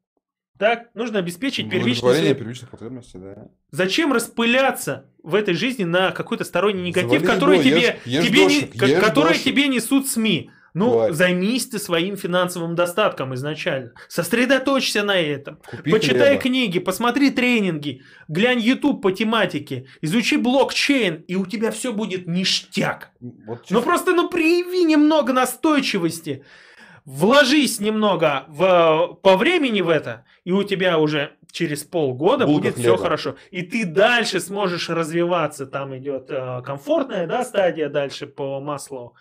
Так, 0.58 0.88
нужно 0.94 1.18
обеспечить 1.18 1.68
первичные... 1.68 2.34
Первичных 2.34 2.70
потребностей, 2.70 3.18
да. 3.18 3.48
Зачем 3.72 4.12
распыляться 4.12 5.06
в 5.22 5.34
этой 5.34 5.54
жизни 5.54 5.84
на 5.84 6.12
какой-то 6.12 6.44
сторонний 6.44 6.84
негатив, 6.88 7.22
Завали 7.22 7.26
который 7.26 7.58
тебе, 7.62 7.80
ешь- 7.80 7.94
ешь 8.06 8.26
тебе 8.26 8.46
не- 8.46 8.60
ешь 8.60 9.00
которые 9.04 9.32
дошик. 9.34 9.42
тебе 9.44 9.66
несут 9.68 10.08
СМИ? 10.08 10.50
Ну, 10.76 10.90
Тварь. 10.90 11.12
займись 11.12 11.68
ты 11.68 11.78
своим 11.78 12.16
финансовым 12.16 12.74
достатком 12.74 13.32
изначально. 13.34 13.92
Сосредоточься 14.08 15.04
на 15.04 15.16
этом. 15.20 15.58
Купи 15.70 15.90
Почитай 15.92 16.30
хлеба. 16.30 16.42
книги, 16.42 16.78
посмотри 16.80 17.30
тренинги, 17.30 18.02
глянь 18.26 18.58
YouTube 18.60 19.00
по 19.00 19.12
тематике, 19.12 19.86
изучи 20.02 20.36
блокчейн, 20.36 21.22
и 21.28 21.36
у 21.36 21.46
тебя 21.46 21.70
все 21.70 21.92
будет 21.92 22.26
ништяк. 22.26 23.10
Вот 23.20 23.64
Ну 23.70 23.82
просто, 23.82 24.14
ну 24.14 24.28
прояви 24.28 24.82
немного 24.84 25.32
настойчивости. 25.32 26.44
Вложись 27.04 27.80
немного 27.80 28.44
в, 28.48 29.18
по 29.22 29.36
времени 29.36 29.82
в 29.82 29.90
это, 29.90 30.24
и 30.44 30.52
у 30.52 30.62
тебя 30.62 30.98
уже 30.98 31.36
через 31.52 31.84
полгода 31.84 32.46
Булка 32.46 32.62
будет 32.62 32.78
все 32.78 32.96
хорошо. 32.96 33.36
И 33.50 33.62
ты 33.62 33.84
дальше 33.84 34.40
сможешь 34.40 34.88
развиваться. 34.88 35.66
Там 35.66 35.96
идет 35.96 36.30
э, 36.30 36.62
комфортная 36.62 37.26
да, 37.26 37.44
стадия 37.44 37.88
дальше 37.88 38.26
по 38.26 38.58
маслу. 38.60 39.14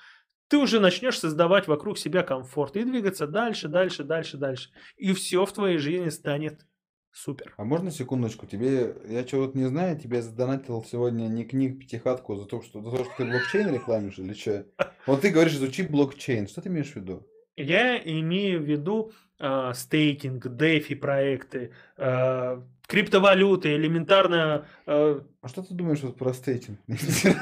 Ты 0.47 0.57
уже 0.57 0.79
начнешь 0.79 1.19
создавать 1.19 1.67
вокруг 1.67 1.97
себя 1.97 2.23
комфорт 2.23 2.77
и 2.77 2.83
двигаться 2.83 3.27
дальше, 3.27 3.67
дальше, 3.67 4.03
дальше, 4.03 4.37
дальше. 4.37 4.69
И 4.97 5.13
все 5.13 5.45
в 5.45 5.51
твоей 5.51 5.77
жизни 5.77 6.09
станет 6.09 6.65
супер. 7.11 7.53
А 7.57 7.65
можно 7.65 7.91
секундочку? 7.91 8.45
Тебе, 8.45 8.95
я 9.07 9.23
чего-то 9.25 9.57
не 9.57 9.65
знаю, 9.65 9.99
тебе 9.99 10.21
задонатил 10.21 10.83
сегодня 10.83 11.27
не 11.27 11.43
книг 11.43 11.79
пятихатку 11.79 12.35
за 12.35 12.45
то, 12.45 12.61
что, 12.61 12.81
за 12.81 12.91
то, 12.91 13.03
что 13.03 13.13
ты 13.17 13.25
блокчейн 13.25 13.73
рекламишь 13.73 14.19
или 14.19 14.33
что? 14.33 14.65
Вот 15.05 15.21
ты 15.21 15.31
говоришь, 15.31 15.53
изучи 15.53 15.83
блокчейн. 15.83 16.47
Что 16.47 16.61
ты 16.61 16.69
имеешь 16.69 16.93
в 16.93 16.95
виду? 16.95 17.27
Я 17.55 17.97
имею 17.97 18.61
в 18.61 18.63
виду 18.63 19.11
э, 19.39 19.71
стейкинг, 19.75 20.55
дефи 20.55 20.95
проекты, 20.95 21.71
э, 21.97 22.61
криптовалюты, 22.87 23.75
элементарно 23.75 24.65
э, 24.87 25.19
А 25.41 25.47
что 25.47 25.61
ты 25.61 25.73
думаешь 25.73 26.01
вот 26.01 26.17
про 26.17 26.33
стейтинг? 26.33 26.79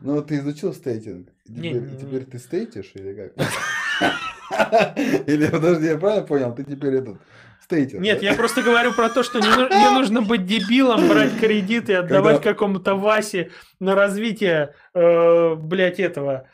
Ну 0.00 0.22
ты 0.22 0.36
изучил 0.36 0.72
стейтинг. 0.72 1.28
и 1.46 1.52
Теперь, 2.00 2.24
ты 2.24 2.38
стейтишь 2.38 2.92
или 2.94 3.32
как? 3.34 4.16
Или, 5.26 5.48
подожди, 5.50 5.86
я 5.86 5.98
правильно 5.98 6.24
понял? 6.24 6.54
Ты 6.54 6.62
теперь 6.62 6.94
этот 6.94 7.16
стейтер. 7.60 8.00
Нет, 8.00 8.22
я 8.22 8.34
просто 8.34 8.62
говорю 8.62 8.92
про 8.92 9.08
то, 9.08 9.24
что 9.24 9.40
не, 9.40 9.48
ну- 9.70 9.94
нужно 9.94 10.22
быть 10.22 10.46
дебилом, 10.46 11.08
брать 11.08 11.36
кредиты 11.40 11.92
и 11.92 11.96
отдавать 11.96 12.40
какому-то 12.42 12.94
Васе 12.94 13.50
на 13.80 13.96
развитие, 13.96 14.74
блядь, 14.94 15.98
этого. 15.98 16.48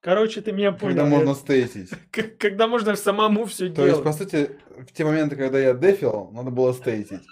Э, 0.00 0.04
короче, 0.04 0.40
ты 0.40 0.52
меня 0.52 0.72
понял. 0.72 0.96
Когда 0.96 1.04
можно 1.06 1.34
стейтить. 1.34 1.90
когда 2.38 2.66
можно 2.66 2.96
самому 2.96 3.44
все 3.44 3.70
То 3.70 3.84
есть, 3.84 3.96
делать. 3.96 4.04
по 4.04 4.12
сути, 4.12 4.50
в 4.76 4.92
те 4.92 5.04
моменты, 5.04 5.36
когда 5.36 5.58
я 5.58 5.74
дефил, 5.74 6.30
надо 6.32 6.50
было 6.50 6.72
стейтить. 6.74 7.22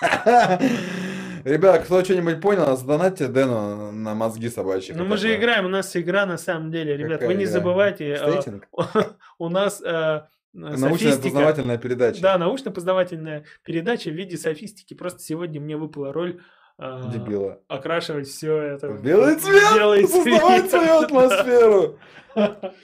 Ребят, 1.44 1.84
кто 1.84 2.04
что-нибудь 2.04 2.40
понял, 2.40 2.76
задонатьте 2.76 3.28
Дэну 3.28 3.92
на 3.92 4.14
мозги 4.14 4.48
собачьи. 4.48 4.94
Ну 4.94 5.04
мы 5.04 5.16
же 5.16 5.34
играем, 5.34 5.66
у 5.66 5.68
нас 5.68 5.96
игра 5.96 6.26
на 6.26 6.38
самом 6.38 6.70
деле, 6.70 6.96
ребят. 6.96 7.22
Вы 7.22 7.34
не 7.34 7.46
забывайте, 7.46 8.12
э, 8.12 8.16
Стейтинг? 8.16 8.68
у 9.38 9.48
нас 9.48 9.80
э, 9.82 10.22
Научная 10.52 10.90
софистика. 10.90 11.22
познавательная 11.24 11.78
передача. 11.78 12.20
Да, 12.20 12.38
научно-познавательная 12.38 13.44
передача 13.64 14.10
в 14.10 14.14
виде 14.14 14.36
софистики. 14.36 14.94
Просто 14.94 15.20
сегодня 15.20 15.60
мне 15.60 15.76
выпала 15.76 16.12
роль 16.12 16.36
э, 16.36 16.40
Дебила. 16.78 17.60
окрашивать 17.68 18.28
все 18.28 18.56
это 18.56 18.88
В 18.88 19.02
белый 19.02 19.34
цвет! 19.36 19.62
белый 19.74 20.06
Создавать 20.06 20.70
цвет. 20.70 20.70
свою 20.70 20.98
атмосферу! 21.00 21.98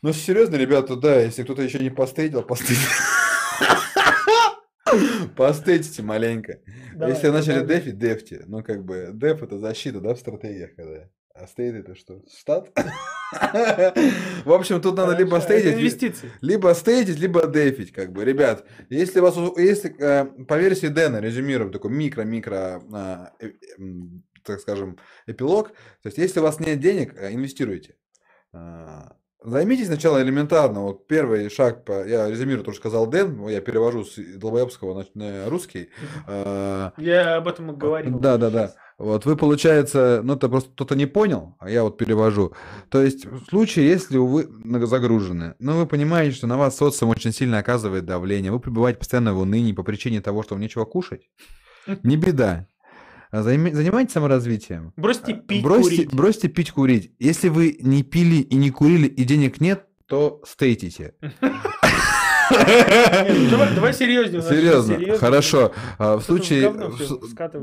Ну, 0.00 0.12
серьезно, 0.12 0.54
ребята, 0.54 0.94
да, 0.94 1.18
если 1.20 1.42
кто-то 1.42 1.60
еще 1.62 1.80
не 1.80 1.90
постейтил, 1.90 2.42
постейтите. 2.42 2.86
Постейтите 5.36 6.02
маленько. 6.02 6.60
Давай, 6.94 7.14
Если 7.14 7.28
начали 7.28 7.54
добавляй. 7.60 7.80
дефить, 7.80 7.98
дефьте. 7.98 8.44
Ну, 8.46 8.62
как 8.62 8.84
бы, 8.84 9.10
деф 9.12 9.42
это 9.42 9.58
защита, 9.58 10.00
да, 10.00 10.14
в 10.14 10.18
стратегиях, 10.18 10.74
когда. 10.76 11.08
А 11.40 11.46
стейт 11.46 11.74
это 11.76 11.94
что? 11.94 12.20
Штат? 12.28 12.70
В 14.44 14.52
общем, 14.52 14.80
тут 14.80 14.96
надо 14.96 15.16
либо 15.16 15.40
стейтить, 15.40 16.24
либо 16.40 16.74
стейтить, 16.74 17.18
либо 17.18 17.46
дефить, 17.46 17.92
как 17.92 18.12
бы. 18.12 18.24
Ребят, 18.24 18.66
если 18.88 19.20
у 19.20 19.22
вас, 19.22 19.36
если 19.56 19.94
э, 19.98 20.24
по 20.44 20.58
версии 20.58 20.88
Дэна, 20.88 21.18
резюмируем, 21.18 21.70
такой 21.70 21.90
микро-микро, 21.92 22.82
э, 23.40 23.50
м, 23.78 24.24
так 24.42 24.60
скажем, 24.60 24.98
эпилог, 25.26 25.68
то 25.68 26.06
есть 26.06 26.18
если 26.18 26.40
у 26.40 26.42
вас 26.42 26.58
нет 26.58 26.80
денег, 26.80 27.14
э, 27.16 27.32
инвестируйте. 27.32 27.94
Займитесь 29.44 29.86
сначала 29.86 30.20
элементарно. 30.20 30.80
Вот 30.80 31.06
первый 31.06 31.48
шаг, 31.50 31.84
по, 31.84 32.04
я 32.04 32.28
резюмирую 32.28 32.64
то, 32.64 32.72
что 32.72 32.80
сказал 32.80 33.06
Дэн, 33.06 33.46
я 33.48 33.60
перевожу 33.60 34.04
с 34.04 34.16
долбоебского 34.16 34.94
на, 34.94 35.06
на 35.14 35.48
русский. 35.48 35.90
Я 36.26 37.36
об 37.36 37.46
этом 37.46 37.70
и 37.70 37.76
говорил. 37.76 38.18
да, 38.18 38.36
да, 38.36 38.50
да. 38.50 38.74
Вот 38.98 39.26
вы, 39.26 39.36
получается, 39.36 40.22
ну 40.24 40.34
это 40.34 40.48
просто 40.48 40.70
кто-то 40.70 40.96
не 40.96 41.06
понял, 41.06 41.54
а 41.60 41.70
я 41.70 41.84
вот 41.84 41.96
перевожу. 41.96 42.52
То 42.88 43.00
есть 43.00 43.26
в 43.26 43.44
случае, 43.48 43.86
если 43.86 44.16
вы 44.18 44.48
загружены, 44.86 45.54
но 45.60 45.76
вы 45.76 45.86
понимаете, 45.86 46.34
что 46.34 46.48
на 46.48 46.58
вас 46.58 46.76
социум 46.76 47.12
очень 47.12 47.32
сильно 47.32 47.58
оказывает 47.58 48.04
давление, 48.06 48.50
вы 48.50 48.58
пребываете 48.58 48.98
постоянно 48.98 49.34
в 49.34 49.38
унынии 49.38 49.72
по 49.72 49.84
причине 49.84 50.20
того, 50.20 50.42
что 50.42 50.56
вам 50.56 50.62
нечего 50.62 50.84
кушать, 50.84 51.30
не 52.02 52.16
беда. 52.16 52.66
А 53.30 53.42
Занимайтесь 53.42 54.14
саморазвитием. 54.14 54.92
Бросьте 54.96 55.34
пить, 55.34 55.62
бросьте, 55.62 55.96
курить. 55.96 56.14
бросьте 56.14 56.48
пить, 56.48 56.70
курить. 56.72 57.12
Если 57.18 57.50
вы 57.50 57.76
не 57.80 58.02
пили 58.02 58.36
и 58.36 58.56
не 58.56 58.70
курили, 58.70 59.06
и 59.06 59.24
денег 59.24 59.60
нет, 59.60 59.86
то 60.06 60.42
стейтите. 60.44 61.14
Ну 62.50 63.50
давай, 63.50 63.74
давай 63.74 63.94
серьезнее. 63.94 64.42
Серьезно, 64.42 65.18
хорошо. 65.18 65.72
А, 65.98 66.16
В 66.16 66.22
случае... 66.22 66.72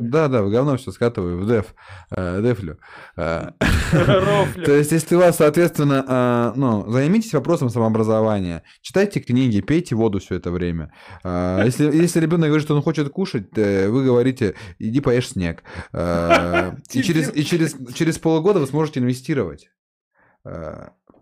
Да, 0.02 0.28
да, 0.28 0.43
в 0.43 0.50
говно 0.50 0.78
все 0.78 0.91
скатываю, 0.91 1.39
в 1.39 1.48
деф, 1.48 1.74
э, 2.15 2.41
дефлю. 2.41 2.78
А. 3.15 3.54
То 4.65 4.71
есть, 4.71 4.91
если 4.91 5.15
у 5.15 5.19
вас, 5.19 5.38
соответственно, 5.38 6.06
а, 6.08 6.54
ну, 6.56 6.89
займитесь 6.89 7.34
вопросом 7.34 7.69
самообразования, 7.69 8.63
читайте 8.82 9.19
книги, 9.19 9.62
пейте 9.62 9.95
воду 9.95 10.19
все 10.19 10.36
это 10.36 10.52
время. 10.52 10.91
Если, 11.24 11.86
если 11.95 12.19
ребенок 12.19 12.48
говорит, 12.48 12.65
что 12.65 12.76
он 12.76 12.82
хочет 12.82 13.10
кушать, 13.10 13.48
э, 13.56 13.89
вы 13.89 14.04
говорите, 14.04 14.56
иди 14.80 15.00
поешь 15.00 15.30
снег. 15.30 15.63
И 15.93 17.04
через, 17.04 17.34
и 17.36 17.43
через, 17.43 17.76
через 17.93 18.17
полгода 18.17 18.60
вы 18.60 18.67
сможете 18.67 19.00
инвестировать. 19.00 19.69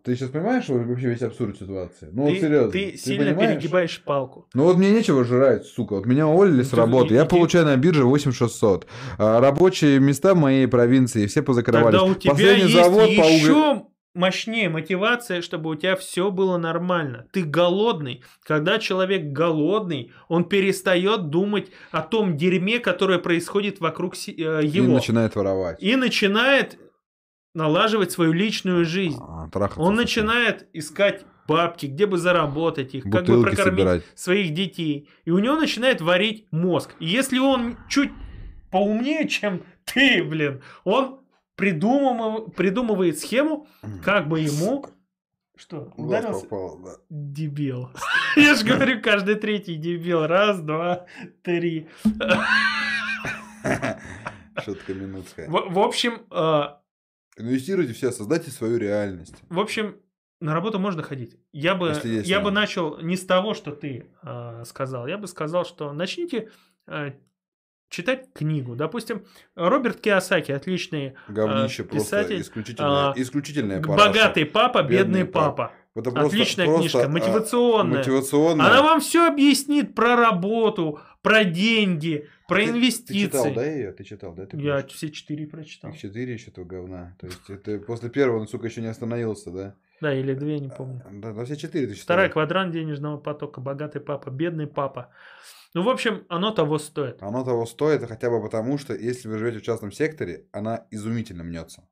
Ты 0.04 0.16
сейчас 0.16 0.30
понимаешь 0.30 0.66
вообще 0.68 1.08
весь 1.08 1.22
абсурд 1.22 1.58
ситуации? 1.58 2.10
Ну, 2.12 2.24
вот 2.24 2.34
Ты, 2.34 2.40
серьезно. 2.42 2.72
ты 2.72 2.98
сильно 2.98 3.26
понимаешь? 3.32 3.50
перегибаешь 3.62 4.02
палку. 4.04 4.48
Ну 4.54 4.64
вот 4.66 4.78
мне 4.78 4.92
нечего 4.92 5.24
жрать, 5.24 5.66
сука. 5.66 5.94
Вот 5.94 6.06
меня 6.06 6.28
уволили 6.28 6.62
с 6.62 6.72
Ну, 6.74 6.78
работы. 6.78 7.14
и- 7.14 7.18
Я 7.18 7.24
и- 7.24 7.28
получаю 7.30 7.66
на 7.66 7.78
бирже 7.78 8.04
8600. 8.06 8.86
А 9.18 9.40
рабочие 9.40 10.00
места 10.00 10.34
в 10.34 10.38
моей 10.38 10.68
провинции 10.68 11.26
все 11.28 11.42
позакрывались. 11.42 11.98
Тогда 12.00 12.04
у 12.04 12.16
тебя 12.16 12.32
Последний 12.32 12.64
есть 12.64 12.76
завод 12.76 13.08
по 13.16 13.22
угле- 13.22 13.34
еще 13.34 13.84
мощнее 14.14 14.70
мотивация, 14.70 15.42
чтобы 15.42 15.70
у 15.72 15.76
тебя 15.76 15.96
все 15.96 16.30
было 16.32 16.58
нормально. 16.58 17.26
Ты 17.32 17.44
голодный. 17.44 18.24
Когда 18.44 18.80
человек 18.80 19.32
голодный, 19.32 20.12
он 20.28 20.44
перестает 20.44 21.30
думать 21.30 21.68
о 21.92 22.02
том 22.02 22.36
дерьме, 22.38 22.80
которое 22.80 23.20
происходит 23.20 23.80
вокруг 23.80 24.16
э, 24.28 24.32
И 24.32 24.68
его. 24.68 24.94
начинает 24.94 25.36
воровать. 25.36 25.82
И 25.82 25.96
начинает 25.96 26.78
налаживать 27.54 28.12
свою 28.12 28.34
личную 28.34 28.86
жизнь. 28.86 29.20
А, 29.20 29.50
Он 29.78 29.96
начинает 29.96 30.68
искать 30.74 31.26
бабки, 31.48 31.86
где 31.88 32.06
бы 32.06 32.18
заработать 32.18 32.96
их, 32.96 33.04
как 33.04 33.12
бы 33.12 33.20
Бутылки 33.20 33.56
прокормить 33.56 33.80
собирать. 33.80 34.04
своих 34.16 34.54
детей. 34.54 35.10
И 35.26 35.32
у 35.32 35.40
него 35.40 35.56
начинает 35.56 36.02
варить 36.02 36.48
мозг. 36.52 36.96
И 37.00 37.06
если 37.06 37.38
он 37.40 37.78
чуть 37.90 38.12
поумнее, 38.72 39.28
чем 39.28 39.64
ты, 39.86 40.24
блин, 40.24 40.62
он 40.84 41.20
придумывает, 41.56 42.56
придумывает 42.56 43.20
схему, 43.20 43.68
как 44.04 44.28
бы 44.28 44.40
ему... 44.40 44.86
Что, 45.56 45.94
ударился? 45.98 46.42
попало, 46.46 46.80
да. 46.84 46.92
Дебил. 47.10 47.92
Я 48.36 48.56
же 48.56 48.66
говорю, 48.66 49.02
каждый 49.04 49.36
третий 49.36 49.76
дебил. 49.76 50.26
Раз, 50.26 50.60
два, 50.60 51.06
три. 51.44 51.88
Шутка 54.64 54.94
минутская. 54.96 55.48
В, 55.50 55.74
в 55.74 55.80
общем, 55.80 56.24
э, 57.38 57.42
Инвестируйте 57.42 57.94
все, 57.94 58.12
создайте 58.12 58.52
свою 58.52 58.78
реальность. 58.78 59.36
в 59.50 59.60
общем, 59.60 59.98
на 60.40 60.54
работу 60.54 60.78
можно 60.80 61.04
ходить. 61.04 61.38
Я 61.52 61.76
бы, 61.76 61.94
я 62.04 62.40
бы 62.42 62.52
начал 62.52 63.00
не 63.00 63.16
с 63.16 63.26
того, 63.26 63.54
что 63.54 63.72
ты 63.72 64.08
э, 64.24 64.64
сказал. 64.66 65.08
Я 65.08 65.18
бы 65.18 65.28
сказал, 65.28 65.66
что 65.66 65.94
начните 65.94 66.50
э, 66.88 67.14
читать 67.90 68.34
книгу. 68.34 68.76
Допустим, 68.76 69.26
Роберт 69.56 70.02
Киосаки, 70.02 70.52
отличный 70.52 71.14
Говнище 71.30 71.84
А, 71.84 71.86
просто 71.86 72.18
писатель, 72.18 72.42
исключительное, 72.42 73.12
а, 73.12 73.14
исключительная 73.16 73.82
параша. 73.82 74.08
богатый 74.08 74.46
папа, 74.46 74.84
бедный, 74.84 75.22
Бедный 75.22 75.26
папа. 75.26 75.72
Это 75.96 76.10
просто- 76.12 76.28
Отличная 76.36 76.66
просто, 76.66 76.82
книжка, 76.82 77.06
а, 77.06 77.08
мотивационная. 77.10 77.98
Мотивационная. 78.00 78.66
Она 78.66 78.82
вам 78.82 79.00
все 79.00 79.28
объяснит 79.28 79.94
про 79.94 80.16
работу, 80.16 81.00
про 81.22 81.44
деньги, 81.44 82.28
про 82.48 82.58
Ты- 82.64 82.70
инвестиции. 82.72 83.26
Ты 83.26 83.38
читал, 83.38 83.54
да, 83.54 83.66
ее? 83.66 83.92
Ты 83.92 84.04
читал, 84.04 84.34
да? 84.34 84.44
эту 84.44 84.58
Я 84.58 84.82
книжку? 84.82 84.98
все 84.98 85.12
четыре 85.12 85.46
прочитал. 85.48 85.92
Их 85.92 86.00
четыре 86.00 86.34
еще 86.34 86.50
этого 86.50 86.66
говна. 86.66 87.16
То 87.20 87.28
есть 87.28 87.48
это 87.48 87.78
после 87.80 88.10
первого 88.10 88.40
он, 88.40 88.48
сука, 88.48 88.68
еще 88.68 88.82
не 88.82 88.88
остановился, 88.88 89.52
да? 89.52 89.76
Да, 90.02 90.14
или 90.14 90.34
две, 90.34 90.60
не 90.60 90.70
помню. 90.70 91.02
Да, 91.12 91.32
да 91.32 91.46
все 91.46 91.56
четыре 91.56 91.86
тысячи. 91.88 92.02
Вторая 92.02 92.26
стоит. 92.26 92.34
квадрант 92.34 92.74
денежного 92.74 93.18
потока, 93.18 93.62
богатый 93.62 94.02
папа, 94.02 94.32
бедный 94.32 94.68
папа. 94.68 95.12
Ну, 95.76 95.84
в 95.84 95.90
общем, 95.90 96.26
оно 96.28 96.52
того 96.52 96.80
стоит. 96.80 97.22
Оно 97.22 97.44
того 97.46 97.66
стоит 97.68 98.04
хотя 98.08 98.30
бы 98.32 98.42
потому, 98.42 98.78
что 98.80 98.96
если 98.96 99.28
вы 99.28 99.38
живете 99.38 99.60
в 99.60 99.64
частном 99.64 99.92
секторе, 99.92 100.48
она 100.52 100.88
изумительно 100.92 101.44
мнется. 101.44 101.88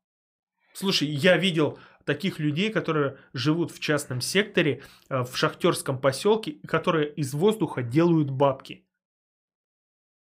Слушай, 0.73 1.09
я 1.09 1.37
видел 1.37 1.77
таких 2.05 2.39
людей, 2.39 2.71
которые 2.71 3.17
живут 3.33 3.71
в 3.71 3.79
частном 3.79 4.21
секторе, 4.21 4.83
э, 5.09 5.23
в 5.23 5.35
шахтерском 5.35 5.99
поселке, 5.99 6.57
которые 6.67 7.11
из 7.13 7.33
воздуха 7.33 7.81
делают 7.81 8.29
бабки. 8.29 8.85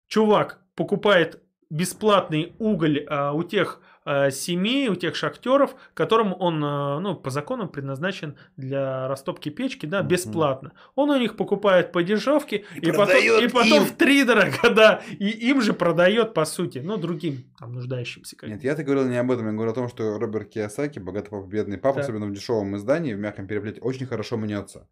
Чувак 0.09 0.63
покупает 0.75 1.43
бесплатный 1.71 2.55
уголь 2.59 3.07
а, 3.09 3.33
у 3.33 3.43
тех 3.43 3.81
а, 4.05 4.31
семей, 4.31 4.89
у 4.89 4.95
тех 4.95 5.15
шахтеров, 5.17 5.75
которым 5.95 6.35
он, 6.39 6.63
а, 6.65 6.99
ну, 7.01 7.15
по 7.15 7.31
закону 7.31 7.69
предназначен 7.69 8.37
для 8.57 9.09
растопки 9.09 9.49
печки, 9.49 9.87
да, 9.87 10.03
бесплатно. 10.03 10.73
Он 10.95 11.11
у 11.11 11.19
них 11.19 11.37
покупает 11.37 11.93
по 11.93 12.03
дешевке 12.03 12.65
И 12.77 12.89
и, 12.89 12.93
потом, 12.93 13.17
и 13.17 13.49
потом 13.49 13.79
им. 13.79 13.85
в 13.85 13.93
три 13.93 14.25
дорога, 14.25 14.71
да, 14.71 15.03
и 15.11 15.29
им 15.29 15.61
же 15.61 15.73
продает, 15.73 16.35
по 16.35 16.45
сути, 16.45 16.79
ну, 16.79 16.97
другим, 16.97 17.45
там, 17.59 17.73
нуждающимся. 17.73 18.37
как. 18.37 18.49
Нет, 18.49 18.65
я-то 18.65 18.83
говорил 18.85 19.07
не 19.09 19.17
об 19.17 19.31
этом, 19.31 19.47
я 19.47 19.53
говорю 19.53 19.71
о 19.71 19.75
том, 19.75 19.89
что 19.89 20.19
Роберт 20.19 20.49
Киясаки, 20.51 20.99
богатый 20.99 21.31
папа, 21.31 21.47
бедный 21.47 21.79
папа, 21.79 21.97
Так. 21.97 22.05
особенно 22.05 22.27
в 22.27 22.33
дешевом 22.33 22.77
издании, 22.77 23.15
в 23.15 23.19
мягком 23.19 23.47
переплете, 23.47 23.81
очень 23.81 24.07
хорошо 24.07 24.37
мнется. 24.37 24.89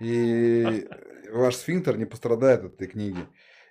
И 0.00 0.86
ваш 1.32 1.56
сфинктер 1.56 1.96
не 1.98 2.04
пострадает 2.06 2.64
от 2.64 2.74
этой 2.74 2.86
книги. 2.88 3.26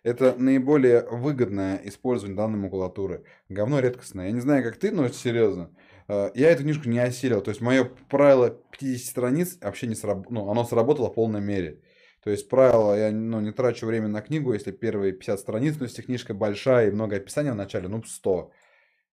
Это 0.07 0.35
наиболее 0.37 1.01
выгодное 1.09 1.81
использование 1.83 2.37
данной 2.37 2.57
макулатуры. 2.59 3.25
Говно 3.49 3.79
редкостное. 3.81 4.27
Я 4.27 4.31
не 4.31 4.39
знаю, 4.39 4.63
как 4.63 4.77
ты, 4.77 4.89
но 4.91 5.09
серьезно. 5.09 5.69
э, 6.07 6.31
Я 6.33 6.51
эту 6.51 6.63
книжку 6.63 6.87
не 6.87 6.99
осилил. 6.99 7.41
То 7.41 7.51
есть, 7.51 7.59
мое 7.61 7.83
правило 8.09 8.49
50 8.71 9.05
страниц 9.09 9.57
вообще 9.61 9.87
не 9.87 9.95
сработало. 9.95 10.33
Ну, 10.33 10.49
оно 10.49 10.63
сработало 10.63 11.09
в 11.09 11.13
полной 11.13 11.41
мере. 11.41 11.81
То 12.23 12.29
есть, 12.29 12.47
правило, 12.47 12.97
я 12.97 13.11
ну, 13.11 13.41
не 13.41 13.51
трачу 13.51 13.85
время 13.85 14.07
на 14.07 14.21
книгу, 14.21 14.53
если 14.53 14.71
первые 14.71 15.11
50 15.11 15.39
страниц, 15.41 15.75
но 15.77 15.85
если 15.85 16.01
книжка 16.01 16.33
большая 16.33 16.87
и 16.87 16.91
много 16.91 17.17
описания 17.17 17.51
в 17.51 17.55
начале, 17.55 17.89
ну, 17.89 18.01
100. 18.01 18.51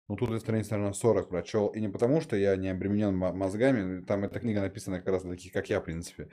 Ну, 0.09 0.17
тут 0.17 0.31
я 0.31 0.39
страниц, 0.41 0.71
наверное, 0.71 0.95
40 0.95 1.29
прочел. 1.29 1.67
И 1.69 1.81
не 1.81 1.89
потому, 1.91 2.23
что 2.23 2.35
я 2.35 2.57
не 2.57 2.71
обременен 2.71 3.15
мо- 3.15 3.35
мозгами. 3.35 4.03
Там 4.07 4.25
эта 4.25 4.41
книга 4.41 4.63
написана 4.63 4.99
как 5.01 5.09
раз 5.09 5.23
для 5.23 5.33
таких, 5.33 5.53
как 5.53 5.69
я, 5.69 5.81
в 5.81 5.85
принципе. 5.85 6.29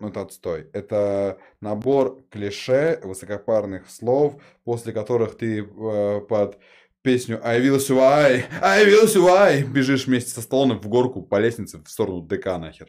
Ну, 0.00 0.08
это 0.08 0.20
отстой. 0.20 0.70
Это 0.72 1.38
набор 1.60 2.22
клише, 2.30 3.00
высокопарных 3.02 3.90
слов, 3.90 4.40
после 4.64 4.92
которых 4.92 5.36
ты 5.36 5.60
э, 5.62 6.20
под 6.20 6.58
песню 7.02 7.40
I 7.42 7.60
will 7.60 7.78
survive, 7.78 8.44
I 8.62 8.84
will 8.86 9.06
survive 9.06 9.64
бежишь 9.66 10.06
вместе 10.06 10.30
со 10.30 10.40
Сталлоне 10.40 10.74
в 10.74 10.86
горку 10.88 11.22
по 11.22 11.40
лестнице 11.40 11.78
в 11.82 11.88
сторону 11.88 12.22
ДК 12.22 12.46
нахер. 12.58 12.88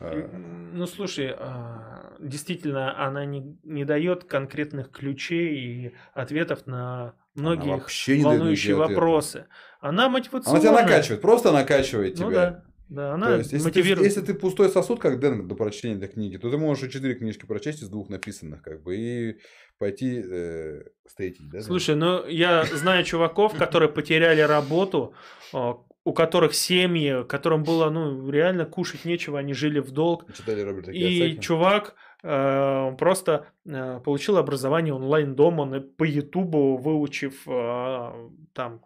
Э, 0.00 0.28
Ну, 0.74 0.86
слушай, 0.86 1.34
а, 1.38 2.14
действительно, 2.20 3.02
она 3.02 3.24
не, 3.24 3.58
не 3.62 3.84
дает 3.86 4.24
конкретных 4.24 4.90
ключей 4.90 5.56
и 5.56 5.94
ответов 6.12 6.66
на 6.66 7.14
многие 7.34 7.80
волнующие 8.22 8.74
вопросы. 8.74 9.46
Она 9.80 10.10
мотивационная. 10.10 10.60
Она 10.60 10.70
тебя 10.70 10.82
накачивает, 10.82 11.22
просто 11.22 11.52
накачивает 11.52 12.14
тебя. 12.16 12.26
Ну 12.26 12.32
да, 12.32 12.64
да, 12.88 13.14
она 13.14 13.26
То 13.26 13.38
есть, 13.38 13.52
если 13.52 13.70
ты, 13.70 13.78
мотивирует. 13.78 14.06
если 14.06 14.20
ты 14.20 14.34
пустой 14.34 14.68
сосуд, 14.68 15.00
как 15.00 15.18
Дэн, 15.18 15.48
до 15.48 15.54
прочтения 15.56 15.96
этой 15.96 16.08
книги, 16.08 16.36
то 16.36 16.50
ты 16.50 16.56
можешь 16.56 16.84
и 16.84 16.90
четыре 16.90 17.14
книжки 17.14 17.44
прочесть 17.44 17.82
из 17.82 17.88
двух 17.88 18.08
написанных, 18.08 18.62
как 18.62 18.82
бы, 18.82 18.96
и 18.96 19.36
пойти 19.78 20.22
э, 20.24 20.82
стейтить, 21.06 21.50
да? 21.50 21.62
Слушай, 21.62 21.96
ну 21.96 22.26
я 22.26 22.64
знаю 22.64 23.04
чуваков, 23.04 23.54
которые 23.58 23.88
потеряли 23.88 24.40
работу, 24.40 25.14
а, 25.52 25.78
у 26.04 26.12
которых 26.12 26.54
семьи, 26.54 27.24
которым 27.24 27.64
было 27.64 27.90
ну 27.90 28.30
реально 28.30 28.66
кушать 28.66 29.04
нечего, 29.04 29.40
они 29.40 29.52
жили 29.52 29.80
в 29.80 29.90
долг. 29.90 30.24
Читали 30.32 30.60
Роберта 30.60 30.92
И 30.92 31.40
чувак 31.40 31.96
э, 32.22 32.92
просто 32.96 33.48
э, 33.64 34.00
получил 34.04 34.36
образование 34.36 34.94
онлайн 34.94 35.34
дома 35.34 35.80
по 35.80 36.04
Ютубу, 36.04 36.76
выучив 36.76 37.42
э, 37.48 38.28
там 38.52 38.82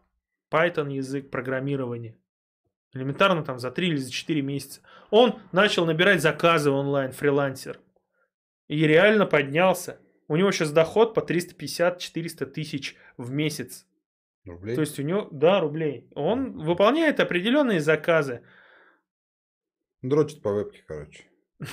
Python 0.51 0.91
язык 0.91 1.31
программирования. 1.31 2.17
Элементарно 2.93 3.45
там 3.45 3.59
за 3.59 3.71
3 3.71 3.89
или 3.89 3.97
за 3.97 4.11
4 4.11 4.43
месяца. 4.43 4.81
Он 5.11 5.39
начал 5.53 5.87
набирать 5.87 6.23
заказы 6.23 6.71
онлайн, 6.71 7.13
фрилансер. 7.13 7.81
И 8.69 8.87
реально 8.87 9.27
поднялся. 9.27 10.01
У 10.29 10.37
него 10.37 10.53
сейчас 10.53 10.73
доход 10.73 11.15
по 11.15 11.21
350-400 11.21 12.47
тысяч 12.47 12.97
в 13.17 13.31
месяц. 13.31 13.87
Рублей? 14.45 14.75
То 14.75 14.81
есть 14.81 14.99
у 14.99 15.03
него, 15.03 15.29
да, 15.31 15.61
рублей. 15.61 16.09
Он 16.15 16.59
выполняет 16.59 17.21
определенные 17.21 17.81
заказы. 17.81 18.43
Дрочит 20.03 20.43
по 20.43 20.53
вебке, 20.53 20.83
короче. 20.87 21.25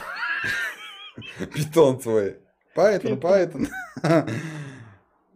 Питон 1.53 1.99
свой. 1.99 2.39
Python, 2.75 3.19
Python. 3.19 3.67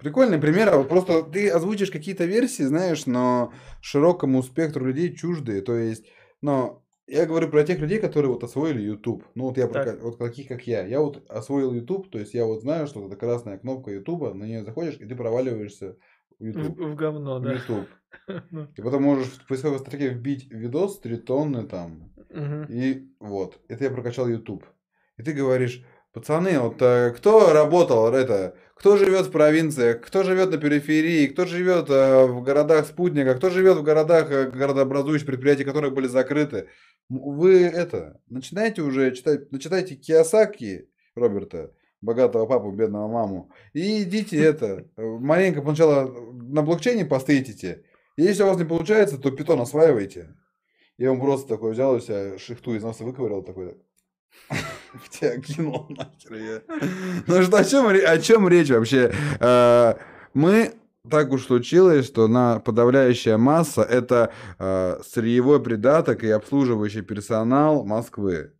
Прикольный 0.01 0.39
пример. 0.39 0.69
а 0.69 0.77
вот 0.77 0.89
Просто 0.89 1.23
ты 1.23 1.49
озвучишь 1.49 1.91
какие-то 1.91 2.25
версии, 2.25 2.63
знаешь, 2.63 3.05
но 3.05 3.53
широкому 3.81 4.43
спектру 4.43 4.85
людей 4.85 5.15
чуждые. 5.15 5.61
То 5.61 5.75
есть, 5.77 6.05
но 6.41 6.83
я 7.07 7.25
говорю 7.25 7.49
про 7.49 7.63
тех 7.63 7.79
людей, 7.79 7.99
которые 7.99 8.31
вот 8.31 8.43
освоили 8.43 8.81
YouTube. 8.81 9.23
Ну 9.35 9.45
вот 9.45 9.57
я 9.57 9.67
про 9.67 9.95
вот 10.01 10.17
таких 10.17 10.47
как 10.47 10.65
я. 10.67 10.85
Я 10.85 10.99
вот 11.01 11.23
освоил 11.29 11.73
YouTube, 11.73 12.09
то 12.09 12.19
есть 12.19 12.33
я 12.33 12.45
вот 12.45 12.61
знаю, 12.61 12.87
что 12.87 13.05
это 13.05 13.15
красная 13.15 13.57
кнопка 13.57 13.91
YouTube, 13.91 14.33
на 14.33 14.43
нее 14.45 14.63
заходишь 14.63 14.95
и 14.99 15.05
ты 15.05 15.15
проваливаешься 15.15 15.97
в 16.39 16.43
В, 16.43 16.47
YouTube. 16.47 16.79
в 16.79 16.95
говно, 16.95 17.39
В 17.39 17.43
да. 17.43 17.53
YouTube. 17.53 17.87
Ну, 18.51 18.67
И 18.75 18.81
потом 18.81 19.03
можешь 19.03 19.27
в 19.27 19.47
поисковой 19.47 19.79
строке 19.79 20.09
вбить 20.09 20.51
видос 20.51 20.99
3 20.99 21.17
тонны 21.17 21.63
там, 21.65 22.11
мгм. 22.29 22.65
и 22.69 23.07
вот, 23.21 23.59
это 23.69 23.85
я 23.85 23.89
прокачал 23.89 24.27
YouTube. 24.27 24.65
И 25.17 25.23
ты 25.23 25.31
говоришь, 25.31 25.85
пацаны, 26.13 26.59
вот 26.59 26.81
э, 26.81 27.11
кто 27.15 27.53
работал, 27.53 28.13
это, 28.13 28.55
кто 28.75 28.97
живет 28.97 29.27
в 29.27 29.31
провинциях, 29.31 30.01
кто 30.01 30.23
живет 30.23 30.51
на 30.51 30.57
периферии, 30.57 31.27
кто 31.27 31.45
живет 31.45 31.89
э, 31.89 32.25
в 32.25 32.41
городах 32.43 32.85
спутника, 32.85 33.35
кто 33.35 33.49
живет 33.49 33.77
в 33.77 33.83
городах, 33.83 34.31
э, 34.31 34.49
городообразующих 34.49 35.25
предприятий, 35.25 35.63
которые 35.63 35.91
были 35.91 36.07
закрыты. 36.07 36.67
Вы 37.09 37.61
это, 37.63 38.19
начинайте 38.29 38.81
уже 38.81 39.15
читать, 39.15 39.51
начитайте 39.51 39.95
Киосаки 39.95 40.89
Роберта, 41.15 41.73
богатого 42.01 42.45
папу, 42.45 42.71
бедного 42.71 43.07
маму, 43.07 43.51
и 43.73 44.03
идите 44.03 44.37
это, 44.37 44.87
маленько 44.97 45.61
сначала 45.61 46.11
на 46.33 46.61
блокчейне 46.61 47.05
постейтите. 47.05 47.83
И 48.17 48.23
Если 48.23 48.43
у 48.43 48.47
вас 48.47 48.57
не 48.57 48.65
получается, 48.65 49.17
то 49.17 49.31
питон 49.31 49.61
осваивайте. 49.61 50.35
Я 50.97 51.11
он 51.11 51.19
просто 51.19 51.47
такой 51.47 51.71
взял 51.71 51.95
у 51.95 51.99
себя 51.99 52.37
шихту 52.37 52.75
из 52.75 52.83
носа 52.83 53.03
выковырял 53.03 53.41
такой. 53.43 53.77
Тебя 55.09 55.37
кинул 55.39 55.87
нахер 55.89 56.33
я. 56.33 56.61
Ну 57.27 57.43
что, 57.43 57.57
о 57.57 57.63
чем, 57.63 57.87
о 57.87 58.17
чем 58.17 58.47
речь 58.47 58.69
вообще? 58.69 59.13
Э, 59.39 59.95
Мы 60.33 60.73
так 61.09 61.31
уж 61.31 61.45
случилось, 61.45 62.05
что 62.05 62.27
на 62.27 62.59
подавляющая 62.59 63.37
масса 63.37 63.81
это 63.81 64.31
э, 64.59 64.99
сырьевой 65.05 65.61
придаток 65.61 66.23
и 66.23 66.29
обслуживающий 66.29 67.01
персонал 67.01 67.83
Москвы. 67.85 68.53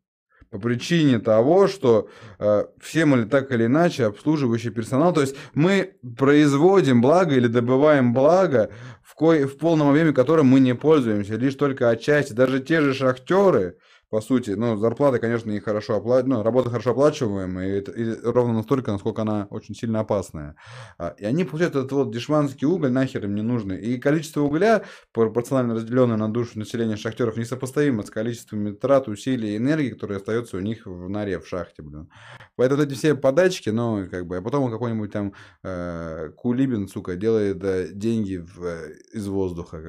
По 0.50 0.60
причине 0.60 1.20
того, 1.20 1.68
что 1.68 2.10
э, 2.40 2.66
все 2.82 3.06
мы 3.06 3.26
так 3.26 3.52
или 3.54 3.68
иначе 3.68 4.06
обслуживающий 4.06 4.72
персонал, 4.72 5.14
то 5.14 5.22
есть 5.22 5.36
мы 5.54 5.94
производим 6.18 7.02
благо 7.02 7.36
или 7.36 7.48
добываем 7.48 8.14
благо, 8.14 8.70
в, 9.02 9.16
кое, 9.16 9.48
в 9.48 9.58
полном 9.58 9.90
объеме 9.90 10.12
которым 10.12 10.48
мы 10.48 10.60
не 10.60 10.76
пользуемся, 10.76 11.36
лишь 11.36 11.56
только 11.56 11.90
отчасти. 11.90 12.34
Даже 12.34 12.60
те 12.60 12.82
же 12.82 12.94
шахтеры, 12.94 13.78
по 14.12 14.22
сути, 14.22 14.52
ну, 14.52 14.78
зарплаты, 14.78 15.20
конечно, 15.20 15.50
и 15.52 15.60
хорошо 15.60 15.96
оплачиваемые, 15.96 16.38
ну, 16.40 16.44
работа 16.44 16.70
хорошо 16.70 16.92
оплачиваемая, 16.92 17.68
и, 17.68 17.72
это- 17.80 17.92
и 17.94 18.14
ровно 18.24 18.54
настолько, 18.54 18.92
насколько 18.92 19.24
она 19.24 19.48
очень 19.50 19.74
сильно 19.74 20.02
опасная. 20.02 20.56
А, 21.00 21.16
И 21.18 21.26
они 21.26 21.46
получают 21.46 21.76
этот 21.76 21.92
вот 21.94 22.12
дешманский 22.14 22.68
уголь, 22.68 22.92
нахер 22.92 23.26
им 23.26 23.36
не 23.36 23.42
нужный. 23.42 23.82
И 23.82 23.98
количество 23.98 24.42
угля, 24.42 24.84
пропорционально 25.14 25.76
разделенное 25.76 26.18
на 26.18 26.28
душу 26.32 26.60
населения 26.60 26.98
шахтеров, 26.98 27.38
несопоставимо 27.38 28.04
с 28.04 28.12
количеством 28.12 28.76
трат, 28.76 29.08
усилий 29.08 29.54
и 29.54 29.58
энергии, 29.58 29.90
которые 29.92 30.18
остается 30.18 30.58
у 30.58 30.60
них 30.60 30.86
в 30.86 31.10
норе, 31.10 31.40
в 31.40 31.48
шахте, 31.48 31.82
блин. 31.82 32.10
Поэтому 32.58 32.84
эти 32.84 32.94
все 32.94 33.16
подачки, 33.16 33.70
ну, 33.70 34.08
как 34.12 34.28
бы, 34.28 34.38
а 34.38 34.42
потом 34.42 34.70
какой-нибудь 34.70 35.12
там 35.12 35.34
э, 35.64 36.32
Кулибин, 36.36 36.88
сука, 36.88 37.16
делает 37.16 37.64
э, 37.64 37.88
деньги 37.94 38.38
в, 38.38 38.64
э, 38.66 38.94
из 39.14 39.28
воздуха, 39.28 39.82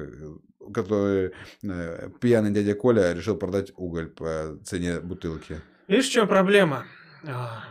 который 0.71 1.31
э, 1.63 2.09
пьяный 2.21 2.51
дядя 2.51 2.75
Коля 2.75 3.13
решил 3.13 3.35
продать 3.37 3.71
уголь 3.75 4.07
по 4.09 4.57
цене 4.63 4.99
бутылки. 4.99 5.61
Видишь, 5.87 6.07
в 6.09 6.11
чем 6.11 6.27
проблема? 6.27 6.85
А, 7.27 7.63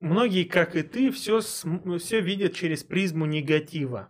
Многие, 0.00 0.44
как 0.44 0.76
и 0.76 0.82
ты, 0.82 1.10
все, 1.10 1.40
все 1.40 2.20
видят 2.20 2.54
через 2.54 2.84
призму 2.84 3.26
негатива. 3.26 4.08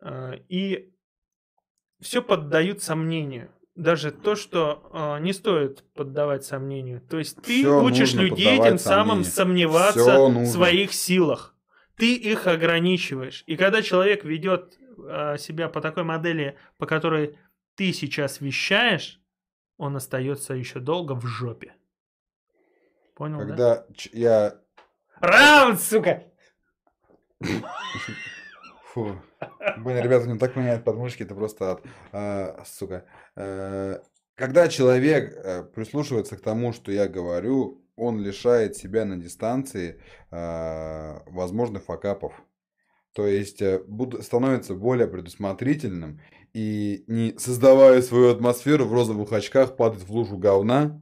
А, 0.00 0.32
И 0.48 0.90
все 2.00 2.22
поддают 2.22 2.82
сомнению. 2.82 3.50
Даже 3.74 4.12
то, 4.12 4.36
что 4.36 4.88
а, 4.92 5.18
не 5.18 5.32
стоит 5.32 5.82
поддавать 5.94 6.44
сомнению. 6.44 7.00
То 7.00 7.18
есть 7.18 7.36
ты 7.42 7.60
Всё 7.60 7.82
учишь 7.82 8.14
людей 8.14 8.56
тем 8.62 8.78
самым 8.78 9.24
сомнению. 9.24 9.70
сомневаться 9.72 10.28
в 10.28 10.46
своих 10.46 10.92
силах. 10.92 11.56
Ты 11.96 12.14
их 12.16 12.46
ограничиваешь. 12.46 13.42
И 13.46 13.56
когда 13.56 13.80
человек 13.80 14.24
ведет 14.24 14.78
себя 15.38 15.68
по 15.68 15.80
такой 15.80 16.04
модели, 16.04 16.56
по 16.78 16.86
которой 16.86 17.38
ты 17.74 17.92
сейчас 17.92 18.40
вещаешь, 18.40 19.20
он 19.76 19.96
остается 19.96 20.54
еще 20.54 20.80
долго 20.80 21.14
в 21.14 21.26
жопе. 21.26 21.74
Понял, 23.14 23.38
да? 23.38 23.46
Когда 23.46 23.86
ч- 23.94 24.10
я... 24.12 24.60
Раунд, 25.20 25.80
сука! 25.80 26.24
Фу. 28.92 29.20
Блин, 29.78 30.02
ребята, 30.02 30.28
не 30.28 30.38
так 30.38 30.56
меняют 30.56 30.84
подмышки, 30.84 31.22
это 31.24 31.34
просто 31.34 31.72
ад. 31.72 31.82
А, 32.12 32.62
сука. 32.64 33.04
Э, 33.36 33.98
Когда 34.36 34.68
человек 34.68 35.32
э, 35.32 35.62
прислушивается 35.64 36.36
к 36.36 36.40
тому, 36.40 36.72
что 36.72 36.92
я 36.92 37.08
говорю, 37.08 37.84
он 37.96 38.20
лишает 38.20 38.76
себя 38.76 39.04
на 39.04 39.16
дистанции 39.16 40.02
а, 40.30 41.22
возможных 41.26 41.84
факапов. 41.84 42.32
То 43.14 43.26
есть 43.26 43.62
э, 43.62 43.80
становится 44.20 44.74
более 44.74 45.06
предусмотрительным 45.06 46.20
и 46.52 47.04
не 47.06 47.34
создавая 47.38 48.02
свою 48.02 48.30
атмосферу 48.30 48.84
в 48.84 48.92
розовых 48.92 49.32
очках, 49.32 49.76
падает 49.76 50.04
в 50.04 50.12
лужу 50.12 50.36
говна. 50.36 51.00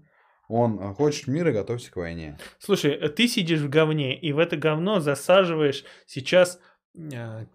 Он 0.48 0.78
э, 0.78 0.94
хочет 0.94 1.26
мира, 1.26 1.52
готовься 1.52 1.90
к 1.90 1.96
войне. 1.96 2.38
Слушай, 2.58 2.92
э, 2.92 3.08
ты 3.08 3.28
сидишь 3.28 3.60
в 3.60 3.70
говне, 3.70 4.18
и 4.18 4.32
в 4.32 4.38
это 4.38 4.56
говно 4.56 5.00
засаживаешь 5.00 5.84
сейчас 6.06 6.60
э, 6.94 7.46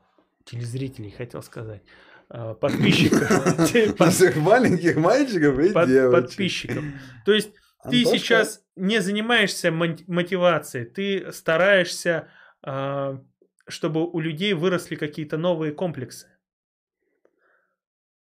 телезрителей, 0.44 1.12
хотел 1.12 1.44
сказать, 1.44 1.84
подписчиков. 2.28 4.00
Наших 4.00 4.36
маленьких 4.38 4.98
мальчиков 4.98 5.60
и 5.60 5.70
девочек. 5.70 6.12
Подписчиков. 6.12 6.84
То 7.26 7.34
есть 7.34 7.52
ты 7.90 8.04
сейчас 8.06 8.62
не 8.76 9.02
занимаешься 9.02 9.72
мотивацией, 9.72 10.86
ты 10.86 11.32
стараешься, 11.32 12.28
а, 12.64 13.22
чтобы 13.68 14.10
у 14.10 14.20
людей 14.20 14.54
выросли 14.54 14.96
какие-то 14.96 15.38
новые 15.38 15.72
комплексы. 15.72 16.28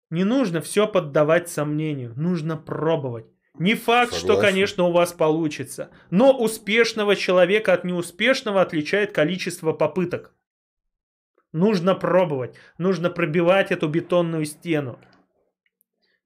Не 0.09 0.23
нужно 0.23 0.61
все 0.61 0.87
поддавать 0.87 1.49
сомнению, 1.49 2.13
нужно 2.15 2.55
пробовать. 2.55 3.25
Не 3.57 3.75
факт, 3.75 4.13
что, 4.13 4.27
Согласен. 4.27 4.41
конечно, 4.41 4.83
у 4.85 4.91
вас 4.91 5.13
получится, 5.13 5.91
но 6.09 6.37
успешного 6.37 7.15
человека 7.15 7.73
от 7.73 7.83
неуспешного 7.83 8.61
отличает 8.61 9.11
количество 9.11 9.73
попыток. 9.73 10.33
Нужно 11.51 11.93
пробовать, 11.93 12.55
нужно 12.79 13.11
пробивать 13.11 13.71
эту 13.71 13.87
бетонную 13.87 14.45
стену. 14.45 14.99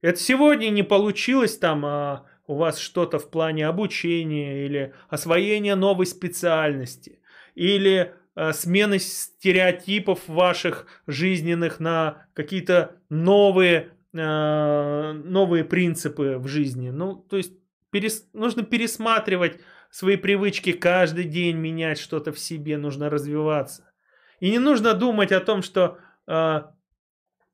Это 0.00 0.18
сегодня 0.18 0.70
не 0.70 0.82
получилось 0.82 1.58
там 1.58 1.84
а, 1.84 2.26
у 2.46 2.54
вас 2.54 2.78
что-то 2.78 3.18
в 3.18 3.30
плане 3.30 3.66
обучения 3.66 4.64
или 4.64 4.94
освоения 5.08 5.74
новой 5.74 6.06
специальности 6.06 7.20
или 7.54 8.14
смены 8.52 8.98
стереотипов 8.98 10.28
ваших 10.28 10.86
жизненных 11.06 11.80
на 11.80 12.26
какие-то 12.34 12.96
новые 13.08 13.92
а, 14.16 15.12
новые 15.12 15.64
принципы 15.64 16.38
в 16.38 16.48
жизни. 16.48 16.90
Ну, 16.90 17.14
то 17.16 17.36
есть 17.36 17.52
перес- 17.92 18.24
нужно 18.32 18.62
пересматривать 18.62 19.60
свои 19.90 20.16
привычки 20.16 20.72
каждый 20.72 21.24
день, 21.24 21.56
менять 21.56 21.98
что-то 21.98 22.32
в 22.32 22.38
себе, 22.38 22.78
нужно 22.78 23.10
развиваться. 23.10 23.92
И 24.40 24.50
не 24.50 24.58
нужно 24.58 24.94
думать 24.94 25.32
о 25.32 25.40
том, 25.40 25.62
что 25.62 25.98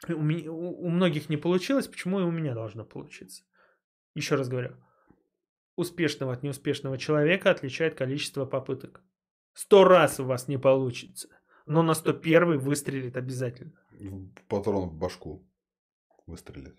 у- 0.09 0.87
у 0.87 0.89
многих 0.89 1.29
не 1.29 1.37
получилось, 1.37 1.89
почему 1.89 2.21
и 2.21 2.25
у 2.25 2.31
меня 2.31 2.55
должно 2.55 2.85
получиться. 2.85 3.43
Еще 4.15 4.37
раз 4.37 4.49
говорю, 4.49 4.77
успешного 5.77 6.33
от 6.33 6.43
неуспешного 6.43 6.99
человека 6.99 7.51
отличает 7.51 7.95
количество 7.95 8.45
попыток. 8.45 9.03
Сто 9.55 9.85
раз 9.85 10.21
у 10.21 10.25
вас 10.25 10.49
не 10.49 10.59
получится, 10.59 11.29
но 11.67 11.83
на 11.83 11.95
101 11.95 12.59
выстрелит 12.59 13.17
обязательно. 13.17 13.73
Патрон 14.49 14.89
в 14.89 14.95
башку 14.95 15.47
выстрелит. 16.27 16.77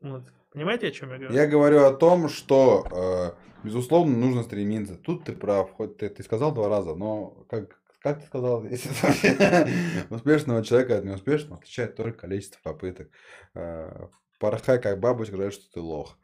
Вот. 0.00 0.22
Понимаете, 0.52 0.88
о 0.88 0.90
чем 0.90 1.10
я 1.10 1.18
говорю? 1.18 1.34
Я 1.34 1.46
говорю 1.46 1.84
о 1.84 1.92
том, 1.92 2.28
что, 2.28 2.86
э, 2.90 3.66
безусловно, 3.66 4.16
нужно 4.16 4.42
стремиться. 4.42 4.96
Тут 4.96 5.24
ты 5.24 5.32
прав, 5.32 5.72
хоть 5.72 5.98
ты, 5.98 6.08
ты 6.08 6.22
сказал 6.22 6.54
два 6.54 6.68
раза, 6.68 6.94
но 6.94 7.44
как, 7.50 7.80
как 8.00 8.20
ты 8.20 8.26
сказал, 8.26 8.64
здесь 8.66 8.86
успешного 10.10 10.64
человека 10.64 10.98
от 10.98 11.04
неуспешного 11.04 11.58
отличает 11.58 11.96
только 11.96 12.20
количество 12.20 12.60
попыток. 12.62 13.10
Э, 13.54 14.06
Порхай 14.38 14.80
как 14.80 15.00
бабочка, 15.00 15.34
говорят, 15.34 15.54
что 15.54 15.72
ты 15.72 15.80
лох. 15.80 16.18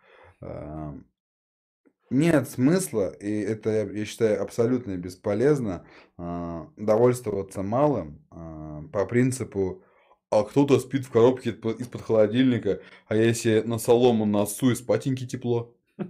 Нет 2.12 2.48
смысла, 2.48 3.08
и 3.08 3.40
это, 3.40 3.90
я 3.90 4.04
считаю, 4.04 4.42
абсолютно 4.42 4.96
бесполезно, 4.96 5.86
э, 6.18 6.66
довольствоваться 6.76 7.62
малым 7.62 8.22
э, 8.30 8.82
по 8.92 9.06
принципу 9.06 9.82
а 10.30 10.44
кто-то 10.44 10.78
спит 10.80 11.04
в 11.04 11.10
коробке 11.10 11.50
из-под 11.50 12.00
холодильника, 12.00 12.80
а 13.06 13.16
я 13.16 13.34
себе 13.34 13.62
на 13.64 13.78
солому 13.78 14.24
носу 14.24 14.70
и 14.70 14.74
спатеньки 14.74 15.26
тепло. 15.26 15.74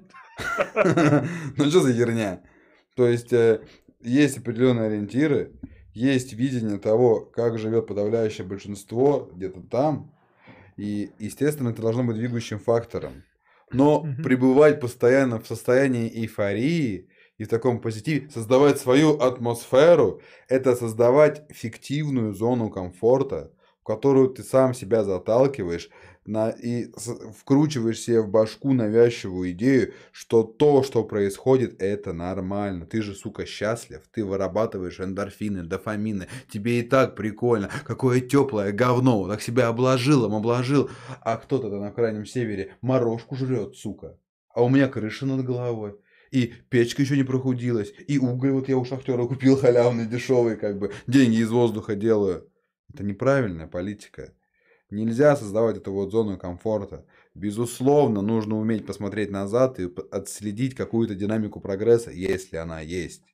Ну 1.57 1.64
что 1.66 1.80
за 1.80 1.92
херня? 1.92 2.42
То 2.96 3.07
есть 3.07 3.32
э, 3.32 3.62
есть 4.00 4.38
определенные 4.38 4.86
ориентиры, 4.86 5.53
есть 5.92 6.32
видение 6.32 6.78
того, 6.78 7.20
как 7.20 7.59
живет 7.59 7.86
подавляющее 7.86 8.46
большинство 8.46 9.30
где-то 9.34 9.61
там, 9.61 10.12
и, 10.76 11.11
естественно, 11.18 11.68
это 11.70 11.82
должно 11.82 12.05
быть 12.05 12.16
двигающим 12.16 12.59
фактором. 12.59 13.24
Но 13.72 14.00
Мгм. 14.02 14.22
пребывать 14.22 14.80
постоянно 14.80 15.40
в 15.40 15.46
состоянии 15.46 16.08
эйфории 16.08 17.08
и 17.38 17.44
в 17.44 17.48
таком 17.48 17.80
позитиве, 17.80 18.28
создавать 18.30 18.78
свою 18.78 19.18
атмосферу, 19.18 20.20
это 20.48 20.76
создавать 20.76 21.42
фиктивную 21.50 22.34
зону 22.34 22.70
комфорта, 22.70 23.52
в 23.80 23.84
которую 23.84 24.28
ты 24.30 24.42
сам 24.42 24.74
себя 24.74 25.04
заталкиваешь 25.04 25.90
на, 26.24 26.50
и 26.50 26.90
вкручиваешь 27.38 28.00
себе 28.00 28.20
в 28.20 28.28
башку 28.28 28.72
навязчивую 28.72 29.52
идею, 29.52 29.92
что 30.12 30.42
то, 30.42 30.82
что 30.82 31.04
происходит, 31.04 31.82
это 31.82 32.12
нормально. 32.12 32.86
Ты 32.86 33.02
же, 33.02 33.14
сука, 33.14 33.46
счастлив. 33.46 34.02
Ты 34.12 34.24
вырабатываешь 34.24 35.00
эндорфины, 35.00 35.64
дофамины. 35.64 36.28
Тебе 36.50 36.80
и 36.80 36.82
так 36.82 37.16
прикольно. 37.16 37.70
Какое 37.84 38.20
теплое 38.20 38.72
говно. 38.72 39.28
Так 39.28 39.42
себя 39.42 39.68
обложил, 39.68 40.26
им 40.26 40.34
обложил. 40.34 40.90
А 41.20 41.36
кто-то 41.36 41.70
там 41.70 41.80
на 41.80 41.90
крайнем 41.90 42.26
севере 42.26 42.76
морожку 42.80 43.34
жрет, 43.34 43.76
сука. 43.76 44.18
А 44.54 44.62
у 44.62 44.68
меня 44.68 44.88
крыша 44.88 45.26
над 45.26 45.44
головой. 45.44 45.96
И 46.30 46.54
печка 46.70 47.02
еще 47.02 47.16
не 47.16 47.24
прохудилась. 47.24 47.92
И 48.06 48.18
уголь 48.18 48.52
вот 48.52 48.68
я 48.68 48.76
у 48.78 48.84
шахтера 48.84 49.26
купил 49.26 49.56
халявный, 49.56 50.06
дешевый, 50.06 50.56
как 50.56 50.78
бы. 50.78 50.92
Деньги 51.06 51.36
из 51.36 51.50
воздуха 51.50 51.94
делаю. 51.94 52.48
Это 52.92 53.04
неправильная 53.04 53.66
политика. 53.66 54.32
Нельзя 54.93 55.36
создавать 55.36 55.78
эту 55.78 55.90
вот 55.90 56.11
зону 56.11 56.36
комфорта. 56.36 57.07
Безусловно, 57.34 58.20
нужно 58.20 58.59
уметь 58.59 58.84
посмотреть 58.84 59.30
назад 59.30 59.80
и 59.80 59.90
отследить 60.11 60.74
какую-то 60.74 61.14
динамику 61.14 61.61
прогресса, 61.61 62.11
если 62.11 62.59
она 62.59 62.80
есть. 62.80 63.24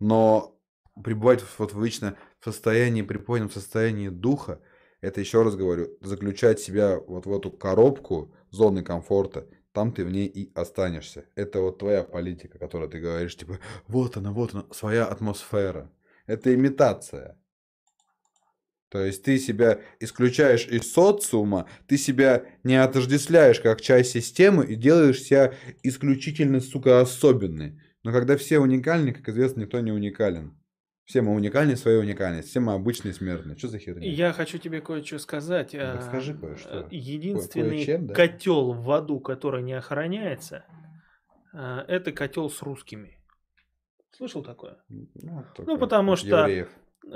Но 0.00 0.60
пребывать 1.04 1.42
в- 1.42 1.60
вот 1.60 1.72
вечно 1.74 2.16
в 2.40 2.44
состоянии, 2.44 3.02
приподнятом 3.02 3.52
состоянии 3.52 4.08
духа, 4.08 4.60
это 5.00 5.20
еще 5.20 5.44
раз 5.44 5.54
говорю, 5.54 5.96
заключать 6.00 6.58
себя 6.58 6.98
вот 6.98 7.26
в 7.26 7.32
эту 7.32 7.52
коробку 7.52 8.34
зоны 8.50 8.82
комфорта, 8.82 9.46
там 9.72 9.92
ты 9.92 10.04
в 10.04 10.10
ней 10.10 10.26
и 10.26 10.50
останешься. 10.56 11.26
Это 11.36 11.60
вот 11.60 11.78
твоя 11.78 12.02
политика, 12.02 12.58
которую 12.58 12.90
ты 12.90 12.98
говоришь, 12.98 13.36
типа, 13.36 13.60
вот 13.86 14.16
она, 14.16 14.32
вот 14.32 14.54
она, 14.54 14.64
своя 14.72 15.06
атмосфера. 15.06 15.88
Это 16.26 16.52
имитация. 16.52 17.38
То 18.96 19.04
есть 19.04 19.22
ты 19.22 19.38
себя 19.38 19.80
исключаешь 20.00 20.66
из 20.66 20.90
социума, 20.90 21.68
ты 21.86 21.98
себя 21.98 22.44
не 22.64 22.76
отождествляешь 22.76 23.60
как 23.60 23.82
часть 23.82 24.12
системы 24.12 24.64
и 24.64 24.74
делаешь 24.74 25.20
себя 25.20 25.52
исключительно, 25.82 26.60
сука, 26.60 27.00
особенный. 27.00 27.78
Но 28.04 28.12
когда 28.12 28.38
все 28.38 28.58
уникальны, 28.58 29.12
как 29.12 29.28
известно, 29.28 29.60
никто 29.60 29.78
не 29.80 29.92
уникален. 29.92 30.58
Все 31.04 31.20
мы 31.20 31.34
уникальны 31.34 31.76
своей 31.76 31.98
уникальности, 31.98 32.48
все 32.50 32.60
мы 32.60 32.72
обычные 32.72 33.12
смертные. 33.12 33.56
Что 33.58 33.68
за 33.68 33.78
херня? 33.78 34.08
Я 34.10 34.32
хочу 34.32 34.56
тебе 34.56 34.80
кое-что 34.80 35.18
сказать. 35.18 35.74
Ну, 35.74 35.80
а, 35.80 35.96
расскажи 35.98 36.32
кое-что. 36.34 36.80
э, 36.80 36.88
Единственный 36.90 37.84
Кое-чем, 37.84 38.06
да? 38.06 38.14
котел 38.14 38.72
в 38.72 38.90
аду, 38.90 39.20
который 39.20 39.62
не 39.62 39.74
охраняется, 39.74 40.64
а, 41.52 41.84
это 41.86 42.12
котел 42.12 42.48
с 42.48 42.62
русскими. 42.62 43.18
Слышал 44.16 44.42
такое? 44.42 44.78
Ну, 44.88 45.44
только 45.54 45.76
потому 45.76 46.12
от 46.14 46.18
что- 46.18 46.28
евреев. 46.40 46.68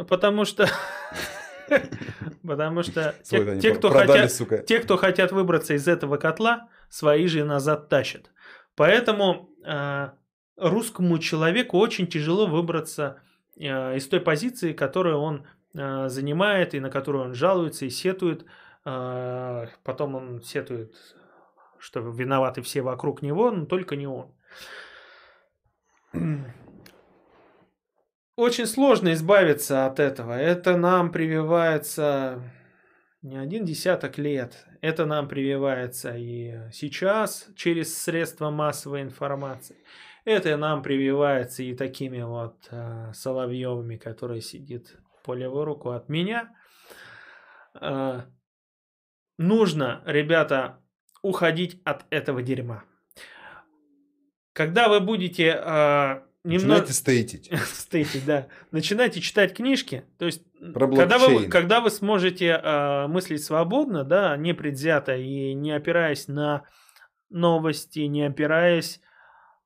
Потому 0.09 0.45
что... 0.45 0.69
Потому 2.47 2.83
что 2.83 3.15
те, 3.23 3.75
кто 3.75 3.91
продали, 3.91 4.23
хотят, 4.23 4.33
сука. 4.33 4.59
те, 4.59 4.81
кто 4.81 4.97
хотят 4.97 5.33
выбраться 5.33 5.75
из 5.75 5.87
этого 5.89 6.17
котла, 6.17 6.69
свои 6.89 7.27
же 7.27 7.45
назад 7.45 7.89
тащат. 7.89 8.31
Поэтому 8.75 9.51
а, 9.65 10.15
русскому 10.57 11.19
человеку 11.19 11.79
очень 11.79 12.07
тяжело 12.07 12.47
выбраться 12.47 13.21
а, 13.59 13.95
из 13.95 14.07
той 14.09 14.21
позиции, 14.21 14.73
которую 14.73 15.19
он 15.19 15.47
а, 15.77 16.09
занимает 16.09 16.75
и 16.75 16.81
на 16.81 16.91
которую 16.91 17.25
он 17.25 17.35
жалуется 17.35 17.87
и 17.87 17.91
сетует. 17.91 18.45
Потом 18.83 20.15
он 20.15 20.43
сетует, 20.43 20.95
что 21.79 22.01
виноваты 22.01 22.63
все 22.63 22.81
вокруг 22.81 23.21
него, 23.21 23.51
но 23.51 23.67
только 23.67 23.95
не 23.95 24.07
он. 24.07 24.33
Очень 28.41 28.65
сложно 28.65 29.13
избавиться 29.13 29.85
от 29.85 30.01
этого. 30.01 30.33
Это 30.33 30.75
нам 30.79 31.13
прививается 31.13 32.43
не 33.21 33.37
один 33.37 33.67
десяток 33.67 34.17
лет. 34.17 34.65
Это 34.81 35.05
нам 35.05 35.29
прививается 35.29 36.17
и 36.17 36.73
сейчас 36.73 37.49
через 37.55 37.99
средства 37.99 38.49
массовой 38.49 39.03
информации. 39.03 39.77
Это 40.25 40.57
нам 40.57 40.83
прививается 40.83 41.63
и 41.63 41.75
такими 41.75 42.23
вот 42.23 42.57
э, 42.71 43.13
Соловьевыми, 43.13 43.97
который 43.99 44.41
сидит 44.41 44.97
по 45.23 45.35
левую 45.35 45.67
руку 45.67 45.91
от 45.91 46.09
меня. 46.09 46.49
Э, 47.79 48.23
нужно, 49.37 50.03
ребята, 50.07 50.83
уходить 51.21 51.79
от 51.85 52.07
этого 52.09 52.41
дерьма. 52.41 52.85
Когда 54.55 54.89
вы 54.89 55.01
будете 55.01 55.61
э, 55.63 56.23
немного... 56.45 56.81
Начинайте 56.81 56.93
стейтить. 56.93 57.51
стейтить, 57.73 58.25
да. 58.27 58.49
Начинайте 58.71 59.21
читать 59.21 59.55
книжки. 59.55 60.05
То 60.19 60.27
есть, 60.27 60.43
когда 60.75 61.19
вы, 61.19 61.47
когда 61.47 61.81
вы 61.81 61.91
сможете 61.91 62.61
э, 62.63 63.07
мыслить 63.07 63.45
свободно, 63.45 64.05
да, 64.05 64.37
не 64.37 64.55
предвзято 64.55 65.17
и 65.17 65.55
не 65.55 65.73
опираясь 65.73 66.29
на 66.29 66.65
новости, 67.31 68.01
не 68.01 68.27
опираясь... 68.27 69.01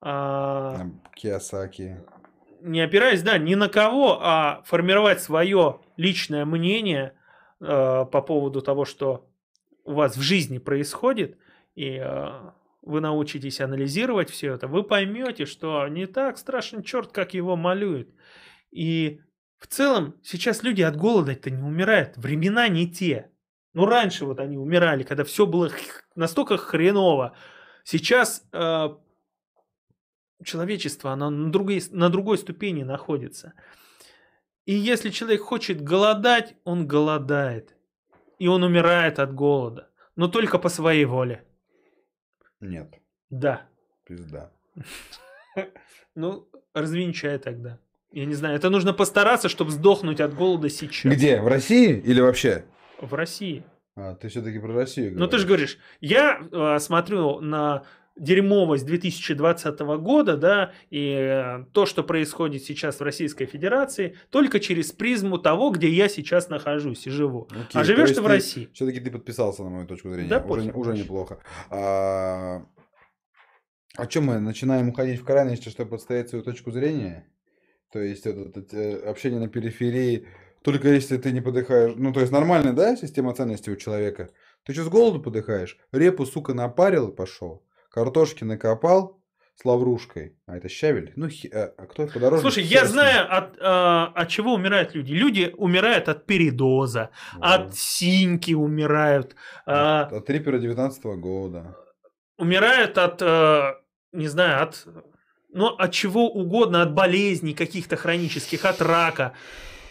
Э, 0.02 0.76
Киосаки. 1.14 2.00
Не 2.60 2.80
опираясь, 2.80 3.22
да, 3.22 3.38
ни 3.38 3.54
на 3.54 3.68
кого, 3.68 4.18
а 4.22 4.62
формировать 4.64 5.20
свое 5.20 5.80
личное 5.96 6.44
мнение 6.44 7.14
э, 7.60 8.06
по 8.10 8.22
поводу 8.22 8.62
того, 8.62 8.84
что 8.84 9.28
у 9.84 9.92
вас 9.92 10.16
в 10.16 10.22
жизни 10.22 10.58
происходит, 10.58 11.36
и 11.74 12.00
э, 12.02 12.50
вы 12.84 13.00
научитесь 13.00 13.60
анализировать 13.60 14.30
все 14.30 14.54
это, 14.54 14.68
вы 14.68 14.82
поймете, 14.82 15.46
что 15.46 15.86
не 15.88 16.06
так 16.06 16.38
страшен 16.38 16.82
черт, 16.82 17.12
как 17.12 17.34
его 17.34 17.56
малюют. 17.56 18.10
И 18.70 19.20
в 19.58 19.66
целом 19.66 20.16
сейчас 20.22 20.62
люди 20.62 20.82
от 20.82 20.96
голода-то 20.96 21.50
не 21.50 21.62
умирают. 21.62 22.16
Времена 22.16 22.68
не 22.68 22.90
те. 22.90 23.30
Ну, 23.72 23.86
раньше 23.86 24.24
вот 24.24 24.38
они 24.38 24.56
умирали, 24.56 25.02
когда 25.02 25.24
все 25.24 25.46
было 25.46 25.70
настолько 26.14 26.56
хреново. 26.56 27.36
Сейчас 27.82 28.46
э, 28.52 28.88
человечество, 30.44 31.12
оно 31.12 31.30
на 31.30 31.50
другой, 31.50 31.82
на 31.90 32.08
другой 32.08 32.38
ступени 32.38 32.82
находится. 32.82 33.54
И 34.64 34.74
если 34.74 35.10
человек 35.10 35.42
хочет 35.42 35.82
голодать, 35.82 36.56
он 36.64 36.86
голодает. 36.86 37.74
И 38.38 38.48
он 38.48 38.62
умирает 38.62 39.18
от 39.18 39.34
голода. 39.34 39.90
Но 40.16 40.28
только 40.28 40.58
по 40.58 40.68
своей 40.68 41.04
воле. 41.04 41.44
Нет. 42.64 42.94
Да. 43.30 43.62
Пизда. 44.06 44.50
Ну, 46.16 46.48
развенчай 46.74 47.38
тогда. 47.38 47.80
Я 48.12 48.24
не 48.24 48.34
знаю, 48.34 48.54
это 48.54 48.70
нужно 48.70 48.92
постараться, 48.92 49.48
чтобы 49.48 49.72
сдохнуть 49.72 50.20
от 50.20 50.32
голода 50.32 50.70
сейчас. 50.70 51.12
Где? 51.12 51.40
В 51.40 51.48
России 51.48 51.98
или 51.98 52.20
вообще? 52.20 52.64
В 53.00 53.12
России. 53.14 53.64
А, 53.96 54.14
ты 54.14 54.28
все-таки 54.28 54.60
про 54.60 54.72
Россию 54.72 55.10
говоришь. 55.10 55.20
Ну, 55.20 55.26
ты 55.26 55.38
же 55.38 55.46
говоришь, 55.48 55.78
я 56.00 56.40
э, 56.52 56.78
смотрю 56.78 57.40
на 57.40 57.82
дерьмовость 58.16 58.86
2020 58.86 59.80
года, 59.80 60.36
да, 60.36 60.72
и 60.90 61.10
э, 61.10 61.64
то, 61.72 61.84
что 61.84 62.04
происходит 62.04 62.62
сейчас 62.62 63.00
в 63.00 63.02
Российской 63.02 63.46
Федерации, 63.46 64.16
только 64.30 64.60
через 64.60 64.92
призму 64.92 65.38
того, 65.38 65.70
где 65.70 65.88
я 65.88 66.08
сейчас 66.08 66.48
нахожусь 66.48 67.06
и 67.06 67.10
живу. 67.10 67.48
Окей, 67.50 67.80
а 67.80 67.84
живешь 67.84 68.12
ты 68.12 68.22
в 68.22 68.26
России. 68.26 68.68
Все-таки 68.72 69.00
ты 69.00 69.10
подписался 69.10 69.64
на 69.64 69.70
мою 69.70 69.86
точку 69.86 70.10
зрения. 70.10 70.28
Да, 70.28 70.40
уже, 70.40 70.70
уже 70.72 70.94
неплохо. 70.94 71.38
А, 71.70 72.64
о 73.96 74.06
чем 74.06 74.26
мы 74.26 74.38
начинаем 74.38 74.88
уходить 74.88 75.20
в 75.20 75.24
крайности, 75.24 75.68
чтобы 75.68 75.90
подставить 75.90 76.28
свою 76.28 76.44
точку 76.44 76.70
зрения? 76.70 77.26
То 77.92 78.00
есть 78.00 78.26
это, 78.26 78.60
это 78.60 78.76
э, 78.76 79.08
общение 79.08 79.40
на 79.40 79.48
периферии, 79.48 80.26
только 80.62 80.88
если 80.88 81.16
ты 81.16 81.32
не 81.32 81.40
подыхаешь. 81.40 81.94
Ну, 81.96 82.12
то 82.12 82.20
есть 82.20 82.32
нормальная, 82.32 82.72
да, 82.72 82.96
система 82.96 83.34
ценностей 83.34 83.72
у 83.72 83.76
человека. 83.76 84.30
Ты 84.64 84.72
что, 84.72 84.84
с 84.84 84.88
голоду 84.88 85.20
подыхаешь? 85.20 85.78
Репу, 85.92 86.26
сука, 86.26 86.54
напарил 86.54 87.08
и 87.08 87.14
пошел. 87.14 87.64
Картошки 87.94 88.42
накопал 88.42 89.22
с 89.54 89.64
лаврушкой. 89.64 90.36
А 90.46 90.56
это 90.56 90.68
щавель? 90.68 91.12
Ну, 91.14 91.28
хи... 91.28 91.46
а, 91.46 91.72
а 91.78 91.86
кто 91.86 92.08
подороже? 92.08 92.42
Слушай, 92.42 92.64
я 92.64 92.86
знаю, 92.86 93.24
от, 93.32 93.56
а, 93.60 94.06
от 94.16 94.28
чего 94.30 94.54
умирают 94.54 94.96
люди. 94.96 95.12
Люди 95.12 95.54
умирают 95.56 96.08
от 96.08 96.26
передоза, 96.26 97.10
да. 97.38 97.54
от 97.54 97.76
синьки 97.76 98.52
умирают. 98.52 99.36
А, 99.64 100.06
от, 100.06 100.12
от 100.12 100.26
трипера 100.26 100.58
19 100.58 101.04
года. 101.20 101.76
Умирают 102.36 102.98
от, 102.98 103.22
а, 103.22 103.76
не 104.10 104.26
знаю, 104.26 104.64
от, 104.64 104.88
ну, 105.52 105.66
от 105.68 105.92
чего 105.92 106.28
угодно, 106.28 106.82
от 106.82 106.94
болезней 106.94 107.54
каких-то 107.54 107.94
хронических, 107.94 108.64
от 108.64 108.82
рака. 108.82 109.34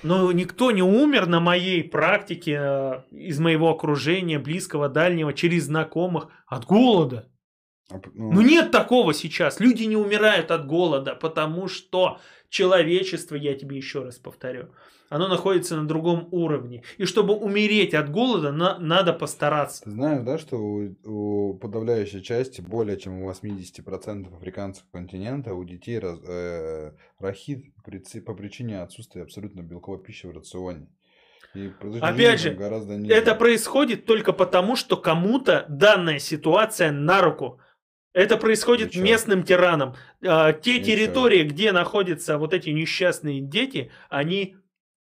Но 0.04 0.30
никто 0.34 0.72
не 0.72 0.84
умер 0.84 1.28
на 1.28 1.39
моей 1.39 1.86
практике, 1.86 2.58
а, 2.60 3.06
из 3.12 3.39
моего 3.39 3.70
окружения, 3.70 4.39
близкого, 4.39 4.89
дальнего, 4.89 5.32
через 5.32 5.68
знакомых, 5.68 6.28
от 6.47 6.66
голода. 6.66 7.30
А 7.89 7.99
ну... 8.13 8.31
ну 8.31 8.41
нет 8.41 8.71
такого 8.71 9.13
сейчас. 9.13 9.59
Люди 9.59 9.84
не 9.84 9.97
умирают 9.97 10.51
от 10.51 10.67
голода, 10.67 11.15
потому 11.15 11.67
что 11.67 12.19
человечество, 12.49 13.36
я 13.36 13.55
тебе 13.55 13.77
еще 13.77 14.03
раз 14.03 14.17
повторю, 14.17 14.69
оно 15.09 15.27
находится 15.27 15.75
на 15.75 15.88
другом 15.88 16.27
уровне. 16.31 16.84
И 16.97 17.05
чтобы 17.05 17.36
умереть 17.36 17.93
от 17.93 18.11
голода, 18.11 18.51
на, 18.51 18.79
надо 18.79 19.13
постараться. 19.13 19.84
Ты 19.84 19.91
знаешь, 19.91 20.23
да, 20.23 20.39
что 20.39 20.57
у, 20.57 20.95
у 21.03 21.53
подавляющей 21.55 22.21
части, 22.21 22.61
более 22.61 22.97
чем 22.97 23.21
у 23.21 23.29
80% 23.29 24.36
африканцев 24.36 24.86
континента, 24.91 25.53
у 25.53 25.63
детей 25.63 25.99
раз, 25.99 26.19
э, 26.27 26.93
рахит 27.19 27.65
по 28.25 28.34
причине 28.34 28.81
отсутствия 28.81 29.21
абсолютно 29.21 29.61
белковой 29.61 30.01
пищи 30.01 30.25
в 30.25 30.31
рационе. 30.31 30.88
И 31.53 31.71
Опять 32.01 32.39
же, 32.39 32.57
это 33.09 33.36
происходит 33.36 34.05
только 34.05 34.34
потому, 34.34 34.75
что 34.75 34.97
кому-то 34.97 35.65
данная 35.69 36.17
ситуация 36.17 36.91
на 36.91 37.21
руку. 37.21 37.59
Это 38.14 38.38
происходит 38.38 38.89
Ничего. 38.89 39.03
местным 39.03 39.43
тиранам. 39.43 39.95
А, 40.24 40.53
те 40.53 40.80
Ничего. 40.80 40.86
территории, 40.86 41.43
где 41.43 41.72
находятся 41.72 42.38
вот 42.38 42.53
эти 42.53 42.70
несчастные 42.70 43.41
дети, 43.41 43.91
они 44.09 44.55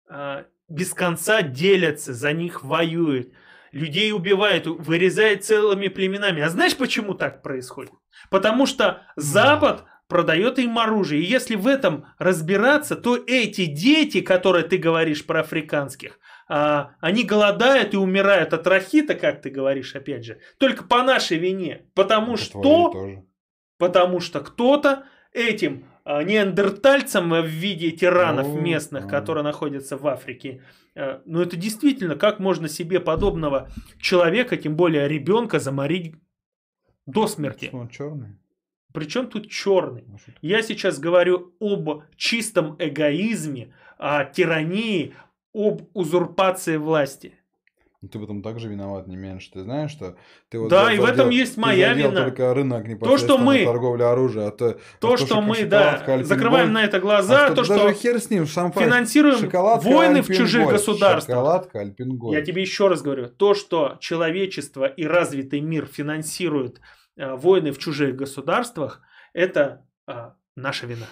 а, 0.08 0.46
без 0.68 0.94
конца 0.94 1.42
делятся, 1.42 2.14
за 2.14 2.32
них 2.32 2.64
воюют. 2.64 3.32
Людей 3.70 4.12
убивают, 4.12 4.66
вырезают 4.66 5.44
целыми 5.44 5.88
племенами. 5.88 6.42
А 6.42 6.48
знаешь, 6.48 6.76
почему 6.76 7.14
так 7.14 7.42
происходит? 7.42 7.92
Потому 8.30 8.66
что 8.66 9.02
Запад 9.16 9.84
продает 10.08 10.58
им 10.58 10.78
оружие. 10.78 11.22
И 11.22 11.26
если 11.26 11.54
в 11.54 11.66
этом 11.66 12.06
разбираться, 12.18 12.96
то 12.96 13.18
эти 13.26 13.64
дети, 13.64 14.20
которые 14.20 14.64
ты 14.64 14.76
говоришь 14.76 15.24
про 15.24 15.40
африканских, 15.40 16.18
они 16.54 17.24
голодают 17.24 17.94
и 17.94 17.96
умирают 17.96 18.52
от 18.52 18.66
рахита, 18.66 19.14
как 19.14 19.40
ты 19.40 19.50
говоришь, 19.50 19.94
опять 19.94 20.24
же, 20.24 20.38
только 20.58 20.84
по 20.84 21.02
нашей 21.02 21.38
вине. 21.38 21.86
Потому 21.94 22.34
Это 22.34 22.42
что... 22.42 23.24
Потому 23.78 24.20
что 24.20 24.40
кто-то 24.40 25.06
этим 25.32 25.86
а, 26.04 26.22
неандертальцам 26.22 27.30
в 27.30 27.46
виде 27.46 27.90
тиранов 27.90 28.48
ну, 28.48 28.60
местных, 28.60 29.06
а. 29.06 29.08
которые 29.08 29.42
находятся 29.44 29.96
в 29.96 30.06
Африке, 30.06 30.62
а, 30.94 31.22
ну 31.24 31.40
это 31.40 31.56
действительно, 31.56 32.16
как 32.16 32.38
можно 32.38 32.68
себе 32.68 33.00
подобного 33.00 33.70
человека, 34.00 34.56
тем 34.56 34.76
более 34.76 35.08
ребенка, 35.08 35.58
заморить 35.58 36.14
до 37.06 37.26
смерти. 37.26 37.70
Он 37.72 37.88
черный. 37.88 38.38
Причем 38.92 39.26
тут 39.26 39.50
черный? 39.50 40.04
Я 40.42 40.62
сейчас 40.62 40.98
говорю 40.98 41.54
об 41.60 42.04
чистом 42.16 42.76
эгоизме, 42.78 43.74
о 43.98 44.24
тирании, 44.24 45.14
об 45.54 45.82
узурпации 45.94 46.76
власти. 46.76 47.34
Ну, 48.02 48.08
ты 48.08 48.18
в 48.18 48.24
этом 48.24 48.42
также 48.42 48.68
виноват, 48.68 49.06
не 49.06 49.14
меньше. 49.14 49.52
Ты 49.52 49.62
знаешь, 49.62 49.92
что 49.92 50.16
ты 50.48 50.58
вот 50.58 50.68
Да, 50.70 50.92
и 50.92 50.98
в 50.98 51.04
этом 51.04 51.30
есть 51.30 51.56
моя 51.56 51.94
вина. 51.94 52.24
только 52.24 52.52
рынок 52.52 52.84
то, 52.98 53.16
что 53.16 53.38
мы, 53.38 53.64
торговля 53.64 54.10
оружия. 54.10 54.48
А 54.48 54.50
то, 54.50 54.72
то, 54.72 54.76
а 54.76 54.98
то 54.98 55.16
что, 55.16 55.26
что 55.26 55.40
мы, 55.40 55.64
да, 55.64 56.04
закрываем 56.24 56.72
на 56.72 56.82
это 56.82 56.98
глаза, 56.98 57.46
а 57.46 57.54
то, 57.54 57.62
что 57.62 57.92
хер 57.92 58.20
с 58.20 58.28
ним, 58.28 58.46
шампань, 58.46 58.86
финансируем 58.86 59.48
войны 59.78 60.22
в 60.22 60.26
чужих 60.26 60.68
государствах. 60.68 61.36
Шоколадка, 61.36 61.78
альпингольд. 61.78 62.36
Я 62.36 62.44
тебе 62.44 62.62
еще 62.62 62.88
раз 62.88 63.02
говорю, 63.02 63.28
то, 63.28 63.54
что 63.54 63.98
человечество 64.00 64.86
и 64.86 65.04
развитый 65.04 65.60
мир 65.60 65.86
финансируют 65.86 66.80
э, 67.16 67.36
войны 67.36 67.70
в 67.70 67.78
чужих 67.78 68.16
государствах, 68.16 69.00
это 69.32 69.86
э, 70.08 70.30
наша 70.56 70.86
вина. 70.86 71.06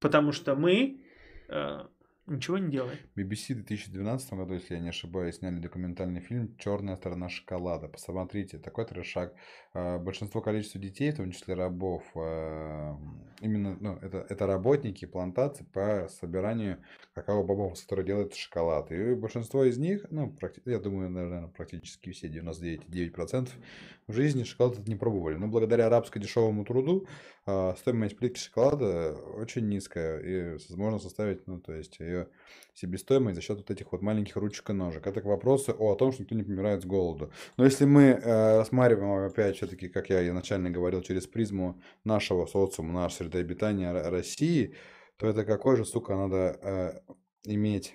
Потому 0.00 0.32
что 0.32 0.54
мы... 0.54 1.00
Э, 1.48 1.86
Ничего 2.28 2.58
не 2.58 2.70
делай. 2.70 2.96
BBC 3.16 3.54
в 3.54 3.64
2012 3.64 4.34
году, 4.34 4.54
если 4.54 4.74
я 4.74 4.80
не 4.80 4.90
ошибаюсь, 4.90 5.36
сняли 5.36 5.58
документальный 5.60 6.20
фильм 6.20 6.54
«Черная 6.58 6.96
сторона 6.96 7.30
шоколада». 7.30 7.88
Посмотрите, 7.88 8.58
такой 8.58 8.84
трешак. 8.84 9.34
А, 9.72 9.98
большинство 9.98 10.42
количества 10.42 10.78
детей, 10.78 11.10
в 11.10 11.16
том 11.16 11.30
числе 11.32 11.54
рабов, 11.54 12.04
а, 12.14 12.98
именно 13.40 13.78
ну, 13.80 13.96
это, 14.02 14.26
это 14.28 14.46
работники 14.46 15.06
плантаций 15.06 15.64
по 15.72 16.06
собиранию 16.10 16.84
какао-бобов, 17.14 17.80
которые 17.80 18.04
делают 18.04 18.34
шоколад. 18.34 18.92
И 18.92 19.14
большинство 19.14 19.64
из 19.64 19.78
них, 19.78 20.04
ну, 20.10 20.36
я 20.66 20.80
думаю, 20.80 21.08
наверное, 21.08 21.48
практически 21.48 22.10
все, 22.12 22.28
99,9% 22.28 23.48
в 24.06 24.12
жизни 24.12 24.44
шоколад 24.44 24.86
не 24.86 24.96
пробовали. 24.96 25.36
Но 25.36 25.48
благодаря 25.48 25.86
арабско 25.86 26.18
дешевому 26.18 26.66
труду 26.66 27.06
стоимость 27.78 28.16
плитки 28.16 28.38
шоколада 28.38 29.12
очень 29.36 29.68
низкая. 29.68 30.18
И 30.20 30.58
можно 30.76 30.98
составить, 30.98 31.46
ну, 31.46 31.60
то 31.60 31.72
есть 31.72 31.98
ее 32.00 32.28
себестоимость 32.74 33.36
за 33.36 33.42
счет 33.42 33.58
вот 33.58 33.70
этих 33.70 33.90
вот 33.92 34.02
маленьких 34.02 34.36
ручек 34.36 34.70
и 34.70 34.72
ножек. 34.72 35.06
Это 35.06 35.20
к 35.20 35.24
вопросу 35.24 35.74
о, 35.78 35.92
о 35.92 35.96
том, 35.96 36.12
что 36.12 36.22
никто 36.22 36.34
не 36.34 36.42
помирает 36.42 36.82
с 36.82 36.84
голоду. 36.86 37.32
Но 37.56 37.64
если 37.64 37.84
мы 37.84 38.02
э, 38.02 38.58
рассматриваем 38.58 39.26
опять 39.26 39.56
все-таки, 39.56 39.88
как 39.88 40.10
я 40.10 40.26
изначально 40.28 40.70
говорил, 40.70 41.02
через 41.02 41.26
призму 41.26 41.80
нашего 42.04 42.46
социума, 42.46 42.92
нашей 42.92 43.16
среды 43.16 43.38
обитания 43.38 43.92
России, 43.92 44.74
то 45.16 45.26
это 45.26 45.44
какой 45.44 45.76
же, 45.76 45.84
сука, 45.84 46.16
надо 46.16 46.58
э, 46.62 47.00
иметь... 47.44 47.94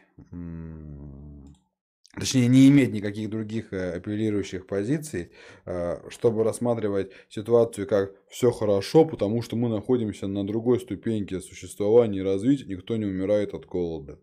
Точнее, 2.16 2.47
не 2.47 2.68
иметь 2.68 2.93
никаких 2.93 3.30
других 3.30 3.74
э, 3.74 3.95
апеллирующих 3.95 4.68
позиций, 4.68 5.32
э, 5.66 6.09
чтобы 6.09 6.43
рассматривать 6.43 7.11
ситуацию 7.28 7.88
как 7.88 8.11
все 8.30 8.51
хорошо, 8.51 9.03
потому 9.03 9.41
что 9.41 9.55
мы 9.55 9.68
находимся 9.68 10.28
на 10.28 10.45
другой 10.45 10.80
ступеньке 10.80 11.41
существования 11.41 12.20
и 12.20 12.24
развития, 12.24 12.66
никто 12.66 12.97
не 12.97 13.05
умирает 13.05 13.55
от 13.55 13.66
голода. 13.66 14.20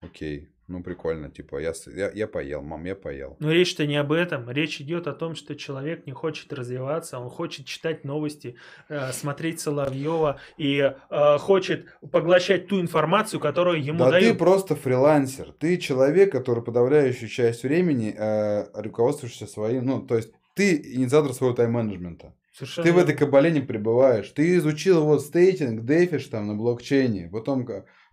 Окей. 0.00 0.48
Ну, 0.72 0.82
прикольно, 0.82 1.28
типа, 1.28 1.58
я, 1.58 1.74
я, 1.94 2.10
я 2.14 2.26
поел, 2.26 2.62
мам, 2.62 2.84
я 2.84 2.94
поел. 2.94 3.36
Но 3.40 3.52
речь-то 3.52 3.86
не 3.86 3.96
об 3.96 4.10
этом. 4.10 4.48
Речь 4.48 4.80
идет 4.80 5.06
о 5.06 5.12
том, 5.12 5.34
что 5.34 5.54
человек 5.54 6.06
не 6.06 6.12
хочет 6.12 6.50
развиваться, 6.50 7.18
он 7.18 7.28
хочет 7.28 7.66
читать 7.66 8.04
новости, 8.04 8.56
э, 8.88 9.12
смотреть 9.12 9.60
Соловьева 9.60 10.40
и 10.56 10.78
э, 11.10 11.38
хочет 11.38 11.88
поглощать 12.10 12.68
ту 12.68 12.80
информацию, 12.80 13.38
которую 13.38 13.84
ему 13.84 13.98
да 13.98 14.12
дают. 14.12 14.32
ты 14.32 14.38
просто 14.38 14.74
фрилансер. 14.74 15.52
Ты 15.52 15.76
человек, 15.76 16.32
который 16.32 16.64
подавляющую 16.64 17.28
часть 17.28 17.64
времени 17.64 18.14
э, 18.16 18.64
руководствуешься 18.72 19.46
своим, 19.46 19.84
ну, 19.84 20.00
то 20.00 20.16
есть 20.16 20.32
ты 20.54 20.76
инициатор 20.94 21.34
своего 21.34 21.54
тайм-менеджмента. 21.54 22.34
Совершенно 22.54 22.86
ты 22.86 22.92
в 22.94 22.98
этой 22.98 23.14
кабале 23.14 23.50
не 23.50 23.60
пребываешь. 23.60 24.30
Ты 24.30 24.56
изучил 24.56 25.04
вот 25.04 25.20
стейтинг, 25.20 25.84
дефиш 25.84 26.28
там 26.28 26.46
на 26.46 26.54
блокчейне, 26.54 27.28
потом 27.30 27.66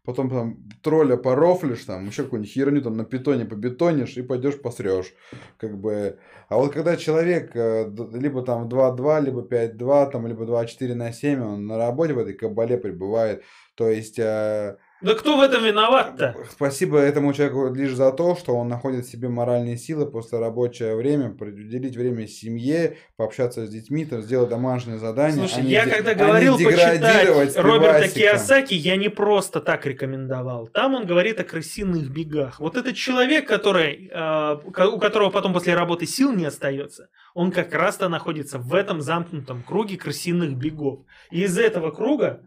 потом 0.09 0.29
там 0.29 0.57
тролля 0.81 1.17
порофлишь, 1.17 1.83
там 1.85 2.07
еще 2.07 2.23
какую-нибудь 2.23 2.51
херню 2.51 2.81
там 2.81 2.97
на 2.97 3.05
питоне 3.05 3.45
побетонишь 3.45 4.17
и 4.17 4.23
пойдешь 4.23 4.59
посрешь. 4.59 5.13
Как 5.57 5.77
бы. 5.77 6.17
А 6.47 6.57
вот 6.57 6.73
когда 6.73 6.97
человек 6.97 7.51
э, 7.55 7.87
либо 8.13 8.41
там 8.41 8.67
2-2, 8.67 9.21
либо 9.21 9.41
5-2, 9.41 10.11
там, 10.11 10.25
либо 10.25 10.45
2-4 10.45 10.95
на 10.95 11.13
7, 11.13 11.43
он 11.43 11.67
на 11.67 11.77
работе 11.77 12.13
в 12.13 12.17
этой 12.17 12.33
кабале 12.33 12.77
пребывает. 12.77 13.43
То 13.75 13.87
есть 13.87 14.17
э, 14.17 14.77
да 15.01 15.15
кто 15.15 15.37
в 15.37 15.41
этом 15.41 15.63
виноват-то? 15.63 16.35
Спасибо 16.51 16.99
этому 16.99 17.33
человеку 17.33 17.73
лишь 17.73 17.93
за 17.93 18.11
то, 18.11 18.35
что 18.35 18.55
он 18.55 18.67
находит 18.67 19.05
в 19.05 19.09
себе 19.09 19.29
моральные 19.29 19.77
силы 19.77 20.05
после 20.05 20.39
рабочее 20.39 20.95
время, 20.95 21.29
уделить 21.39 21.95
время 21.95 22.27
семье, 22.27 22.97
пообщаться 23.15 23.65
с 23.65 23.69
детьми, 23.69 24.05
там, 24.05 24.21
сделать 24.21 24.49
домашние 24.49 24.97
задания. 24.97 25.37
Слушай, 25.37 25.63
а 25.63 25.67
я 25.67 25.85
не, 25.85 25.91
когда 25.91 26.11
а 26.11 26.15
говорил 26.15 26.57
почитать 26.57 27.55
Роберта 27.55 28.09
Киосаки, 28.09 28.73
я 28.73 28.97
не 28.97 29.09
просто 29.09 29.61
так 29.61 29.85
рекомендовал. 29.85 30.67
Там 30.67 30.95
он 30.95 31.05
говорит 31.05 31.39
о 31.39 31.45
крысиных 31.45 32.09
бегах. 32.09 32.59
Вот 32.59 32.75
этот 32.75 32.95
человек, 32.95 33.47
который, 33.47 34.11
э, 34.13 34.55
у 34.65 34.99
которого 34.99 35.29
потом 35.29 35.53
после 35.53 35.75
работы 35.75 36.05
сил 36.05 36.33
не 36.33 36.45
остается, 36.45 37.07
он 37.33 37.51
как 37.51 37.73
раз-то 37.73 38.09
находится 38.09 38.59
в 38.59 38.73
этом 38.73 39.01
замкнутом 39.01 39.63
круге 39.63 39.95
крысиных 39.95 40.57
бегов. 40.57 41.05
И 41.31 41.43
из 41.43 41.57
этого 41.57 41.91
круга 41.91 42.41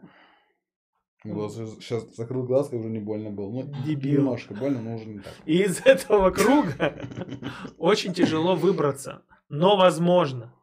Глаз, 1.24 1.54
сейчас 1.80 2.14
закрыл 2.16 2.42
глаз, 2.42 2.72
и 2.72 2.76
уже 2.76 2.88
не 2.88 2.98
больно 2.98 3.30
было. 3.30 3.50
Ну, 3.50 3.72
Дебил. 3.86 4.20
Немножко 4.20 4.54
больно, 4.54 4.80
но 4.80 4.96
уже 4.96 5.06
не 5.06 5.18
так. 5.20 5.32
И 5.46 5.62
из 5.62 5.80
этого 5.84 6.30
круга 6.30 6.94
очень 7.78 8.12
тяжело 8.12 8.56
выбраться. 8.56 9.22
Но 9.48 9.76
возможно. 9.76 10.54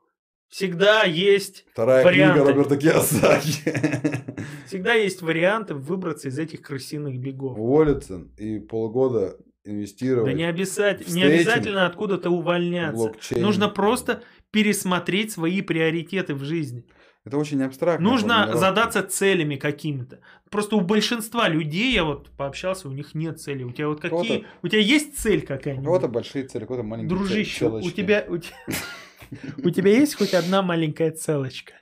Всегда 0.49 1.03
есть 1.03 1.65
Вторая 1.71 2.03
варианты. 2.03 2.39
книга 2.39 2.51
Роберта 2.51 2.77
Киосаки. 2.77 4.35
Всегда 4.65 4.93
есть 4.95 5.21
варианты 5.21 5.75
выбраться 5.75 6.29
из 6.29 6.39
этих 6.39 6.61
крысиных 6.63 7.19
бегов. 7.19 7.57
Уволиться 7.57 8.27
и 8.37 8.59
полгода 8.59 9.37
инвестировать. 9.63 10.31
Да 10.31 10.33
не 10.33 10.45
обязательно, 10.45 11.13
не 11.13 11.23
обязательно 11.23 11.85
откуда-то 11.85 12.31
увольняться. 12.31 12.95
Блокчейн. 12.97 13.41
Нужно 13.43 13.69
просто 13.69 14.23
пересмотреть 14.51 15.31
свои 15.31 15.61
приоритеты 15.61 16.33
в 16.33 16.43
жизни. 16.43 16.85
Это 17.29 17.37
очень 17.37 17.61
абстрактно. 17.61 18.09
Нужно 18.09 18.57
задаться 18.57 19.03
целями 19.03 19.55
какими-то. 19.55 20.19
Просто 20.49 20.77
у 20.77 20.81
большинства 20.81 21.47
людей, 21.47 21.93
я 21.93 22.03
вот 22.03 22.31
пообщался, 22.31 22.89
у 22.89 22.91
них 22.91 23.13
нет 23.13 23.39
цели. 23.39 23.61
У 23.61 23.71
тебя 23.71 23.87
вот 23.87 24.01
какие... 24.01 24.47
У 24.63 24.67
тебя 24.67 24.81
есть 24.81 25.15
цель 25.19 25.45
какая-нибудь? 25.45 25.83
У 25.83 25.85
кого-то 25.85 26.07
большие 26.07 26.47
цели, 26.47 26.63
у 26.63 26.67
кого-то 26.67 26.83
маленькие 26.83 27.15
Дружище, 27.15 27.67
у 27.67 27.91
тебя... 27.91 28.25
У 29.63 29.69
тебя 29.69 29.91
есть 29.91 30.15
хоть 30.15 30.33
одна 30.33 30.63
маленькая 30.63 31.11
целочка? 31.11 31.73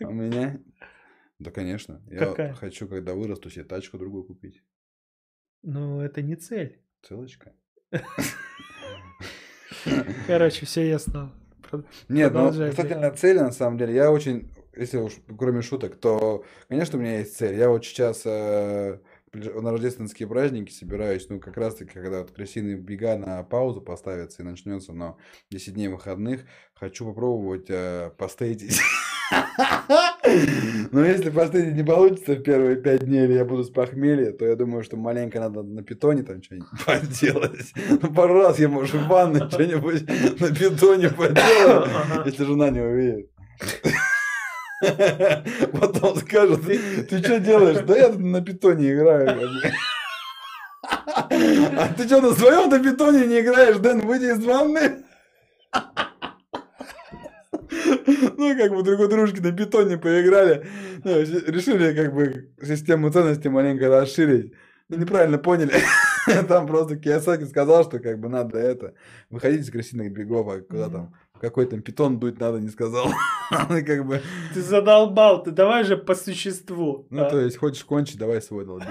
У 0.00 0.10
меня? 0.10 0.58
Да, 1.38 1.52
конечно. 1.52 2.02
Я 2.10 2.54
хочу, 2.54 2.88
когда 2.88 3.14
вырасту, 3.14 3.50
себе 3.50 3.62
тачку 3.62 3.98
другую 3.98 4.24
купить. 4.24 4.64
Ну, 5.62 6.00
это 6.00 6.22
не 6.22 6.34
цель. 6.34 6.82
Целочка. 7.02 7.52
Короче, 10.26 10.66
все 10.66 10.88
ясно. 10.88 11.32
Нет, 12.08 12.32
ну, 12.32 12.48
касательно 12.48 13.12
цели, 13.12 13.38
на 13.38 13.52
самом 13.52 13.78
деле, 13.78 13.94
я 13.94 14.10
очень 14.10 14.48
если 14.78 14.98
уж 14.98 15.14
кроме 15.38 15.62
шуток, 15.62 15.96
то, 15.96 16.44
конечно, 16.68 16.98
у 16.98 17.02
меня 17.02 17.18
есть 17.18 17.36
цель. 17.36 17.56
Я 17.56 17.68
вот 17.68 17.84
сейчас 17.84 18.22
э, 18.24 18.98
на 19.32 19.70
рождественские 19.70 20.28
праздники 20.28 20.72
собираюсь, 20.72 21.28
ну, 21.28 21.40
как 21.40 21.56
раз-таки, 21.56 21.92
когда 21.92 22.20
вот 22.20 22.30
крысиные 22.30 22.76
бега 22.76 23.16
на 23.16 23.42
паузу 23.42 23.80
поставятся 23.80 24.42
и 24.42 24.44
начнется, 24.44 24.92
но 24.92 25.18
10 25.50 25.74
дней 25.74 25.88
выходных, 25.88 26.42
хочу 26.74 27.04
попробовать 27.06 27.66
э, 27.68 28.10
постейтить. 28.16 28.80
Но 30.90 31.04
если 31.04 31.30
постейтить 31.30 31.74
не 31.74 31.84
получится 31.84 32.34
в 32.34 32.42
первые 32.42 32.76
5 32.76 33.04
дней, 33.04 33.24
или 33.24 33.34
я 33.34 33.44
буду 33.44 33.64
с 33.64 33.70
похмелья, 33.70 34.32
то 34.32 34.46
я 34.46 34.56
думаю, 34.56 34.82
что 34.84 34.96
маленько 34.96 35.40
надо 35.40 35.62
на 35.62 35.82
питоне 35.82 36.22
там 36.22 36.42
что-нибудь 36.42 36.68
поделать. 36.86 37.72
Ну, 37.90 38.14
пару 38.14 38.34
раз 38.34 38.58
я, 38.58 38.68
может, 38.68 38.94
в 38.94 39.06
ванной 39.06 39.48
что-нибудь 39.50 40.08
на 40.40 40.54
питоне 40.54 41.10
поделать, 41.10 41.90
если 42.26 42.44
жена 42.44 42.70
не 42.70 42.80
увидит. 42.80 43.30
Потом 44.80 46.16
скажут, 46.18 46.66
ты 46.66 47.18
что 47.18 47.40
делаешь? 47.40 47.84
Да 47.84 47.96
я 47.96 48.10
на 48.10 48.40
питоне 48.40 48.92
играю. 48.92 49.50
А 51.30 51.88
ты 51.96 52.04
что, 52.04 52.20
на 52.20 52.32
своем 52.32 52.70
на 52.70 52.78
питоне 52.78 53.26
не 53.26 53.40
играешь, 53.40 53.78
Дэн, 53.78 54.00
выйди 54.00 54.26
из 54.26 54.44
ванны? 54.44 55.04
Ну, 58.38 58.56
как 58.56 58.72
бы 58.72 58.82
друг 58.82 59.00
у 59.00 59.08
дружки 59.08 59.40
на 59.40 59.52
питоне 59.52 59.98
поиграли. 59.98 60.66
Ну, 61.04 61.20
решили 61.20 61.94
как 61.94 62.14
бы 62.14 62.50
систему 62.62 63.10
ценностей 63.10 63.50
маленько 63.50 63.88
расширить. 63.88 64.54
Ну, 64.88 64.96
неправильно 64.96 65.38
поняли. 65.38 65.72
Там 66.48 66.66
просто 66.66 66.96
Киосаки 66.96 67.44
сказал, 67.44 67.84
что 67.84 67.98
как 67.98 68.18
бы 68.18 68.28
надо 68.28 68.58
это, 68.58 68.94
выходить 69.28 69.62
из 69.62 69.70
крысиных 69.70 70.12
бегов, 70.12 70.48
а 70.48 70.60
куда 70.60 70.88
там 70.88 71.14
какой 71.38 71.66
там 71.66 71.82
питон 71.82 72.18
дуть 72.18 72.38
надо, 72.40 72.58
не 72.58 72.68
сказал. 72.68 73.08
как 73.50 74.06
бы... 74.06 74.20
Ты 74.54 74.62
задолбал, 74.62 75.42
ты 75.42 75.50
давай 75.50 75.84
же 75.84 75.96
по 75.96 76.14
существу. 76.14 77.06
Ну, 77.10 77.24
а? 77.24 77.30
то 77.30 77.40
есть, 77.40 77.56
хочешь 77.56 77.84
кончить, 77.84 78.18
давай 78.18 78.42
свой 78.42 78.64
долбик. 78.64 78.88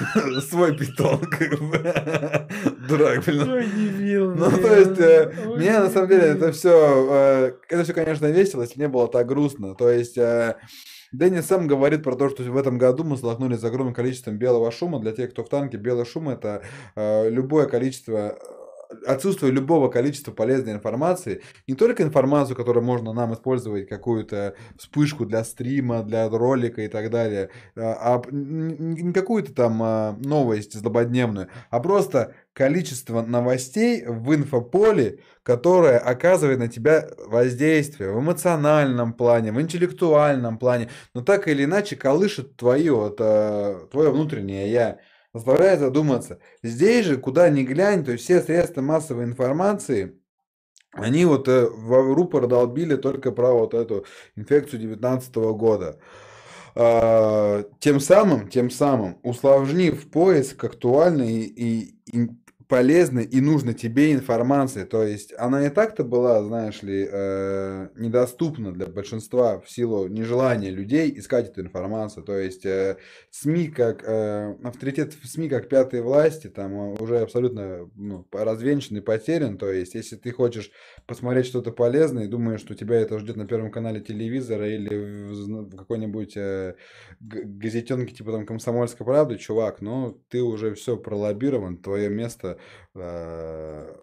свой 0.48 0.76
питон, 0.76 1.18
как 1.20 1.60
бы. 1.60 1.78
Дурак, 2.88 3.24
блин. 3.24 3.50
Ой, 3.50 3.66
дебил, 3.66 4.34
Ну, 4.34 4.50
то 4.50 4.74
есть, 4.74 4.98
э, 4.98 5.32
мне 5.56 5.78
на 5.78 5.90
самом 5.90 6.08
деле 6.08 6.22
это 6.22 6.52
все, 6.52 7.08
э, 7.10 7.52
это 7.68 7.84
все, 7.84 7.92
конечно, 7.92 8.26
весело, 8.26 8.62
если 8.62 8.80
не 8.80 8.88
было 8.88 9.08
так 9.08 9.26
грустно. 9.26 9.74
То 9.74 9.90
есть, 9.90 10.18
э, 10.18 10.56
Дэнни 11.12 11.40
сам 11.40 11.66
говорит 11.66 12.02
про 12.02 12.16
то, 12.16 12.30
что 12.30 12.42
в 12.42 12.56
этом 12.56 12.78
году 12.78 13.04
мы 13.04 13.18
столкнулись 13.18 13.60
с 13.60 13.64
огромным 13.64 13.94
количеством 13.94 14.38
белого 14.38 14.70
шума. 14.70 14.98
Для 14.98 15.12
тех, 15.12 15.30
кто 15.30 15.44
в 15.44 15.48
танке, 15.48 15.76
белый 15.76 16.06
шум 16.06 16.30
это 16.30 16.62
э, 16.96 17.28
любое 17.28 17.66
количество 17.66 18.38
отсутствие 19.06 19.52
любого 19.52 19.88
количества 19.88 20.32
полезной 20.32 20.72
информации, 20.72 21.42
не 21.66 21.74
только 21.74 22.02
информацию, 22.02 22.56
которую 22.56 22.84
можно 22.84 23.12
нам 23.12 23.34
использовать, 23.34 23.88
какую-то 23.88 24.54
вспышку 24.78 25.24
для 25.26 25.44
стрима, 25.44 26.02
для 26.02 26.28
ролика 26.28 26.82
и 26.82 26.88
так 26.88 27.10
далее, 27.10 27.50
а, 27.76 28.16
а 28.16 28.22
не 28.30 29.12
какую-то 29.12 29.54
там 29.54 29.82
а, 29.82 30.16
новость 30.20 30.74
злободневную, 30.74 31.48
а 31.70 31.80
просто 31.80 32.34
количество 32.52 33.22
новостей 33.22 34.04
в 34.06 34.34
инфополе, 34.34 35.20
которое 35.42 35.98
оказывает 35.98 36.58
на 36.58 36.68
тебя 36.68 37.08
воздействие 37.26 38.12
в 38.12 38.20
эмоциональном 38.20 39.14
плане, 39.14 39.52
в 39.52 39.60
интеллектуальном 39.60 40.58
плане, 40.58 40.90
но 41.14 41.22
так 41.22 41.48
или 41.48 41.64
иначе 41.64 41.96
колышет 41.96 42.56
твое, 42.56 42.92
вот, 42.92 43.16
твое 43.16 44.10
внутреннее 44.10 44.70
я 44.70 44.98
заставляет 45.34 45.80
задуматься. 45.80 46.38
Здесь 46.62 47.06
же, 47.06 47.16
куда 47.16 47.48
ни 47.48 47.62
глянь, 47.62 48.04
то 48.04 48.12
есть 48.12 48.24
все 48.24 48.40
средства 48.40 48.82
массовой 48.82 49.24
информации, 49.24 50.18
они 50.92 51.24
вот 51.24 51.48
э, 51.48 51.66
в 51.66 52.14
рупор 52.14 52.46
долбили 52.46 52.96
только 52.96 53.32
про 53.32 53.52
вот 53.52 53.72
эту 53.72 54.04
инфекцию 54.36 54.80
19 54.80 55.34
года. 55.34 55.98
А, 56.74 57.64
тем 57.80 58.00
самым, 58.00 58.48
тем 58.48 58.70
самым, 58.70 59.18
усложнив 59.22 60.10
поиск 60.10 60.64
актуальной 60.64 61.42
и, 61.42 61.96
и 62.06 62.30
полезной 62.72 63.24
и 63.24 63.42
нужной 63.42 63.74
тебе 63.74 64.14
информации. 64.14 64.84
То 64.84 65.02
есть 65.02 65.34
она 65.36 65.66
и 65.66 65.68
так-то 65.68 66.04
была, 66.04 66.42
знаешь 66.42 66.82
ли, 66.82 67.06
э, 67.06 67.88
недоступна 67.96 68.72
для 68.72 68.86
большинства 68.86 69.60
в 69.60 69.70
силу 69.70 70.08
нежелания 70.08 70.70
людей 70.70 71.12
искать 71.18 71.50
эту 71.50 71.60
информацию. 71.60 72.24
То 72.24 72.38
есть 72.38 72.64
э, 72.64 72.96
СМИ 73.30 73.66
как 73.66 74.02
э, 74.04 74.56
авторитет 74.64 75.12
в 75.12 75.28
СМИ 75.28 75.50
как 75.50 75.68
пятые 75.68 76.02
власти 76.02 76.48
там 76.48 76.72
э, 76.72 76.96
уже 76.98 77.18
абсолютно 77.18 77.90
ну, 77.94 78.26
развенчан 78.32 78.96
и 78.96 79.00
потерян. 79.02 79.58
То 79.58 79.70
есть 79.70 79.94
если 79.94 80.16
ты 80.16 80.30
хочешь 80.30 80.70
посмотреть 81.06 81.44
что-то 81.44 81.72
полезное 81.72 82.24
и 82.24 82.28
думаешь, 82.28 82.60
что 82.60 82.74
тебя 82.74 82.96
это 83.00 83.18
ждет 83.18 83.36
на 83.36 83.46
первом 83.46 83.70
канале 83.70 84.00
телевизора 84.00 84.66
или 84.66 84.96
в, 84.96 85.68
в 85.68 85.76
какой-нибудь 85.76 86.38
э, 86.38 86.76
газетенке 87.20 88.14
типа 88.14 88.32
там 88.32 88.46
«Комсомольской 88.46 89.04
правды», 89.04 89.36
чувак, 89.36 89.82
ну 89.82 90.18
ты 90.30 90.40
уже 90.42 90.72
все 90.72 90.96
пролоббирован, 90.96 91.76
твое 91.76 92.08
место, 92.08 92.58
э, 92.94 93.94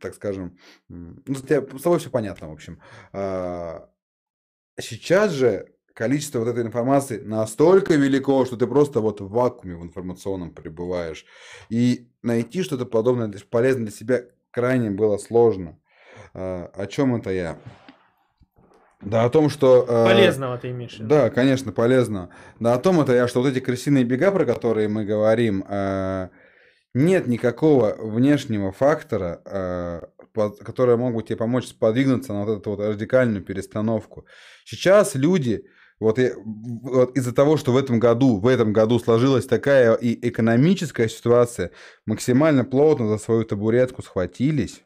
так 0.00 0.14
скажем, 0.14 0.58
ну, 0.88 1.34
с, 1.34 1.42
тобой 1.42 1.98
все 1.98 2.10
понятно, 2.10 2.48
в 2.48 2.52
общем. 2.52 2.80
Э, 3.12 3.80
сейчас 4.80 5.32
же 5.32 5.72
количество 5.94 6.38
вот 6.40 6.48
этой 6.48 6.62
информации 6.62 7.20
настолько 7.20 7.94
велико, 7.94 8.44
что 8.44 8.56
ты 8.56 8.66
просто 8.66 9.00
вот 9.00 9.20
в 9.20 9.28
вакууме 9.28 9.76
в 9.76 9.82
информационном 9.82 10.52
пребываешь. 10.52 11.24
И 11.68 12.08
найти 12.22 12.62
что-то 12.62 12.86
подобное 12.86 13.32
полезное 13.50 13.84
для 13.86 13.92
себя 13.92 14.22
крайне 14.50 14.90
было 14.90 15.18
сложно. 15.18 15.78
А, 16.34 16.70
о 16.74 16.86
чем 16.86 17.16
это 17.16 17.30
я? 17.30 17.58
Да, 19.00 19.24
о 19.24 19.30
том, 19.30 19.48
что... 19.48 19.84
Э, 19.88 20.04
Полезного 20.06 20.58
ты 20.58 20.70
имеешь. 20.70 20.96
Да, 20.98 21.28
конечно, 21.30 21.72
полезно. 21.72 22.30
Да, 22.60 22.74
о 22.74 22.78
том 22.78 23.00
это 23.00 23.12
я, 23.12 23.26
что 23.26 23.40
вот 23.42 23.48
эти 23.48 23.58
крысиные 23.58 24.04
бега, 24.04 24.30
про 24.30 24.44
которые 24.44 24.88
мы 24.88 25.04
говорим, 25.04 25.64
э, 25.68 26.28
нет 26.94 27.26
никакого 27.26 27.96
внешнего 27.98 28.72
фактора, 28.72 29.42
э, 29.44 30.02
который 30.64 30.96
могут 30.96 31.26
тебе 31.26 31.36
помочь 31.36 31.68
сподвигнуться 31.68 32.32
на 32.32 32.44
вот 32.44 32.58
эту 32.58 32.70
вот 32.70 32.80
радикальную 32.80 33.42
перестановку. 33.42 34.26
Сейчас 34.64 35.14
люди, 35.14 35.64
вот, 36.00 36.18
вот 36.44 37.16
из-за 37.16 37.32
того, 37.34 37.56
что 37.56 37.72
в 37.72 37.76
этом 37.76 37.98
году, 37.98 38.38
в 38.38 38.46
этом 38.46 38.72
году 38.72 38.98
сложилась 38.98 39.46
такая 39.46 39.94
и 39.94 40.28
экономическая 40.28 41.08
ситуация, 41.08 41.70
максимально 42.06 42.64
плотно 42.64 43.08
за 43.08 43.18
свою 43.18 43.44
табуретку 43.44 44.02
схватились, 44.02 44.82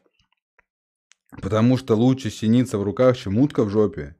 Потому 1.41 1.77
что 1.77 1.95
лучше 1.95 2.29
синица 2.29 2.77
в 2.77 2.83
руках, 2.83 3.17
чем 3.17 3.37
утка 3.37 3.63
в 3.63 3.69
жопе 3.69 4.15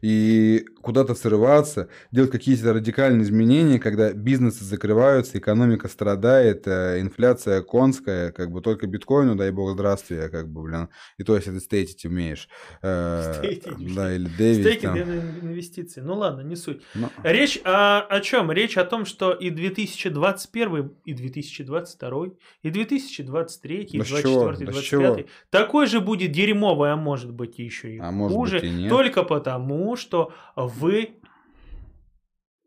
и 0.00 0.64
куда-то 0.88 1.14
срываться, 1.14 1.90
делать 2.12 2.30
какие-то 2.30 2.72
радикальные 2.72 3.22
изменения, 3.22 3.78
когда 3.78 4.10
бизнесы 4.14 4.64
закрываются, 4.64 5.36
экономика 5.36 5.86
страдает, 5.86 6.66
э, 6.66 7.02
инфляция 7.02 7.60
конская, 7.60 8.32
как 8.32 8.50
бы 8.50 8.62
только 8.62 8.86
биткоину, 8.86 9.36
дай 9.36 9.50
бог 9.50 9.72
здравствия, 9.72 10.30
как 10.30 10.48
бы, 10.48 10.62
блин, 10.62 10.88
и 11.18 11.24
то, 11.24 11.36
если 11.36 11.50
ты 11.50 11.60
стейтить 11.60 12.06
умеешь. 12.06 12.48
Э, 12.80 13.34
стейтить. 13.36 13.94
Да, 13.94 14.14
или 14.14 14.30
дэвить. 14.38 14.60
Стейкинг 14.60 14.96
инвестиции. 15.42 16.00
Ну 16.00 16.14
ладно, 16.14 16.40
не 16.40 16.56
суть. 16.56 16.80
Но... 16.94 17.10
Ну. 17.18 17.30
Речь 17.30 17.60
о, 17.64 18.00
о 18.00 18.20
чем? 18.22 18.50
Речь 18.50 18.78
о 18.78 18.86
том, 18.86 19.04
что 19.04 19.32
и 19.32 19.50
2021, 19.50 20.92
и 21.04 21.12
2022, 21.12 22.26
и 22.62 22.70
2023, 22.70 23.82
и 23.82 23.98
2024, 23.98 24.56
и 24.56 24.64
2025 24.64 25.26
такой 25.50 25.86
же 25.86 26.00
будет 26.00 26.32
дерьмовый, 26.32 26.92
а 26.92 26.96
может 26.96 27.30
быть 27.30 27.58
еще 27.58 27.96
и 27.96 27.98
а 27.98 28.10
хуже, 28.10 28.60
быть 28.60 28.64
и 28.64 28.70
нет. 28.70 28.88
только 28.88 29.22
потому, 29.22 29.94
что 29.96 30.32
вы 30.78 31.20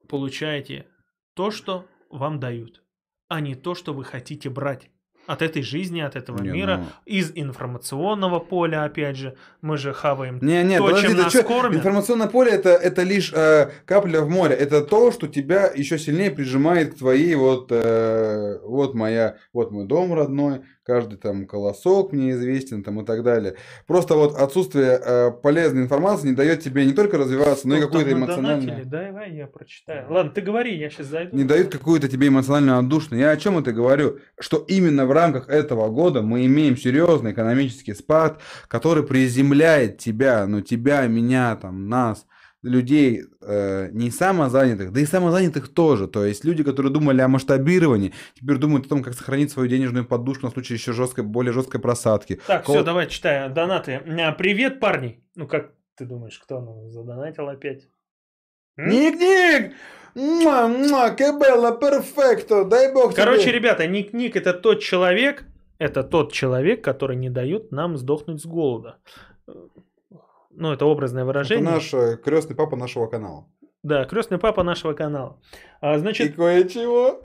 получаете 0.10 0.88
то, 1.34 1.50
что 1.50 1.88
вам 2.10 2.40
дают, 2.40 2.84
а 3.30 3.40
не 3.40 3.56
то, 3.56 3.74
что 3.74 3.94
вы 3.94 4.04
хотите 4.04 4.50
брать 4.50 4.92
от 5.28 5.42
этой 5.42 5.62
жизни, 5.62 6.02
от 6.02 6.16
этого 6.16 6.42
не, 6.42 6.50
мира, 6.50 6.78
ну... 6.78 6.86
из 7.06 7.32
информационного 7.36 8.40
поля, 8.40 8.84
опять 8.84 9.18
же, 9.18 9.36
мы 9.62 9.78
же 9.78 9.94
хаваем 9.94 10.40
не, 10.42 10.64
не, 10.64 10.78
то, 10.78 10.86
подожди, 10.86 11.08
чем 11.08 11.18
нас 11.18 11.34
что? 11.34 11.44
кормят. 11.44 11.78
Информационное 11.78 12.28
поле 12.28 12.52
это, 12.52 12.70
это 12.70 13.04
лишь 13.04 13.32
э, 13.34 13.70
капля 13.86 14.22
в 14.22 14.30
море, 14.30 14.56
это 14.56 14.82
то, 14.82 15.12
что 15.12 15.28
тебя 15.28 15.72
еще 15.74 15.98
сильнее 15.98 16.32
прижимает 16.32 16.96
к 16.96 16.98
твоей 16.98 17.36
вот, 17.36 17.68
э, 17.72 18.60
вот 18.64 18.94
моя, 18.94 19.38
вот 19.54 19.72
мой 19.72 19.86
дом 19.86 20.14
родной, 20.14 20.62
каждый 20.84 21.18
там 21.18 21.46
колосок 21.46 22.12
мне 22.12 22.32
известен 22.32 22.84
там 22.84 23.00
и 23.02 23.06
так 23.06 23.24
далее. 23.24 23.56
Просто 23.88 24.16
вот 24.16 24.36
отсутствие 24.36 25.00
э, 25.04 25.32
полезной 25.32 25.84
информации 25.84 26.30
не 26.30 26.36
дает 26.36 26.62
тебе 26.62 26.86
не 26.86 26.94
только 26.94 27.18
развиваться, 27.18 27.68
но 27.68 27.78
и 27.78 27.82
какую-то 27.82 28.12
эмоциональную... 28.12 28.86
Давай 28.86 29.32
я 29.32 29.48
прочитаю. 29.48 30.12
Ладно, 30.12 30.32
ты 30.32 30.42
говори, 30.42 30.76
я 30.78 30.90
сейчас 30.90 31.08
зайду. 31.08 31.36
Не 31.36 31.44
дают 31.44 31.72
какую-то 31.72 32.08
тебе 32.08 32.28
эмоциональную 32.28 32.80
отдушную. 32.80 33.22
Я 33.22 33.32
о 33.32 33.38
чем 33.38 33.58
это 33.58 33.72
говорю? 33.72 34.20
Что 34.40 34.66
именно 34.68 35.06
в 35.06 35.11
рамках 35.14 35.50
этого 35.50 35.90
года 35.90 36.22
мы 36.22 36.46
имеем 36.46 36.78
серьезный 36.78 37.32
экономический 37.32 37.94
спад, 37.94 38.42
который 38.68 39.04
приземляет 39.04 39.98
тебя, 39.98 40.46
ну 40.48 40.62
тебя, 40.62 41.08
меня, 41.08 41.56
там, 41.56 41.90
нас 41.90 42.26
людей 42.64 43.24
э, 43.42 43.90
не 43.92 44.12
самозанятых, 44.12 44.92
да 44.92 45.00
и 45.00 45.06
самозанятых 45.06 45.74
тоже. 45.74 46.08
То 46.08 46.26
есть 46.26 46.46
люди, 46.46 46.64
которые 46.64 46.92
думали 46.92 47.22
о 47.22 47.28
масштабировании, 47.28 48.14
теперь 48.40 48.58
думают 48.58 48.86
о 48.86 48.90
том, 48.90 49.04
как 49.04 49.14
сохранить 49.14 49.52
свою 49.52 49.68
денежную 49.68 50.06
подушку 50.06 50.46
на 50.46 50.52
случай 50.52 50.76
еще 50.76 50.94
жесткой, 50.94 51.24
более 51.24 51.54
жесткой 51.54 51.82
просадки. 51.82 52.40
Так, 52.46 52.66
Кол... 52.66 52.76
все, 52.76 52.84
давай 52.84 53.08
читаем 53.08 53.54
донаты. 53.54 54.02
А, 54.20 54.32
привет, 54.34 54.80
парни. 54.80 55.24
Ну 55.36 55.48
как 55.48 55.72
ты 55.96 56.06
думаешь, 56.06 56.40
кто 56.40 56.62
нам 56.62 56.92
задонатил 56.92 57.50
опять? 57.50 57.88
Ник-ник! 58.78 59.74
Кабелла, 60.14 61.72
перфекто, 61.78 62.66
дай 62.66 62.94
бог 62.94 63.16
Короче, 63.16 63.44
тебе. 63.44 63.54
ребята, 63.54 63.88
Ник-Ник 63.88 64.36
это 64.36 64.54
тот 64.54 64.82
человек, 64.82 65.46
это 65.78 66.04
тот 66.04 66.34
человек, 66.34 66.84
который 66.84 67.16
не 67.16 67.30
дает 67.30 67.72
нам 67.72 67.98
сдохнуть 67.98 68.42
с 68.42 68.46
голода. 68.46 68.98
Ну, 70.54 70.72
это 70.74 70.86
образное 70.86 71.24
выражение. 71.24 71.64
Это 71.64 71.74
наш 71.74 71.94
э, 71.94 72.18
крестный 72.18 72.56
папа 72.56 72.76
нашего 72.76 73.08
канала. 73.08 73.48
Да, 73.84 74.06
крестный 74.06 74.38
папа 74.38 74.64
нашего 74.64 74.94
канала. 74.94 75.40
А, 75.80 75.98
значит... 75.98 76.30
И 76.30 76.34
кое-чего. 76.34 77.22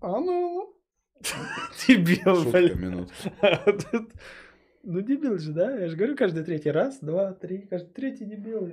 А 0.00 0.20
ну. 0.20 0.74
Дебил, 1.86 2.50
блин. 2.50 3.08
Ну, 4.82 5.02
дебил 5.02 5.38
же, 5.38 5.52
да? 5.52 5.76
Я 5.76 5.88
же 5.88 5.96
говорю, 5.96 6.16
каждый 6.16 6.42
третий 6.42 6.70
раз, 6.70 7.00
два, 7.00 7.34
три, 7.34 7.66
каждый 7.66 7.92
третий 7.92 8.24
дебил. 8.24 8.66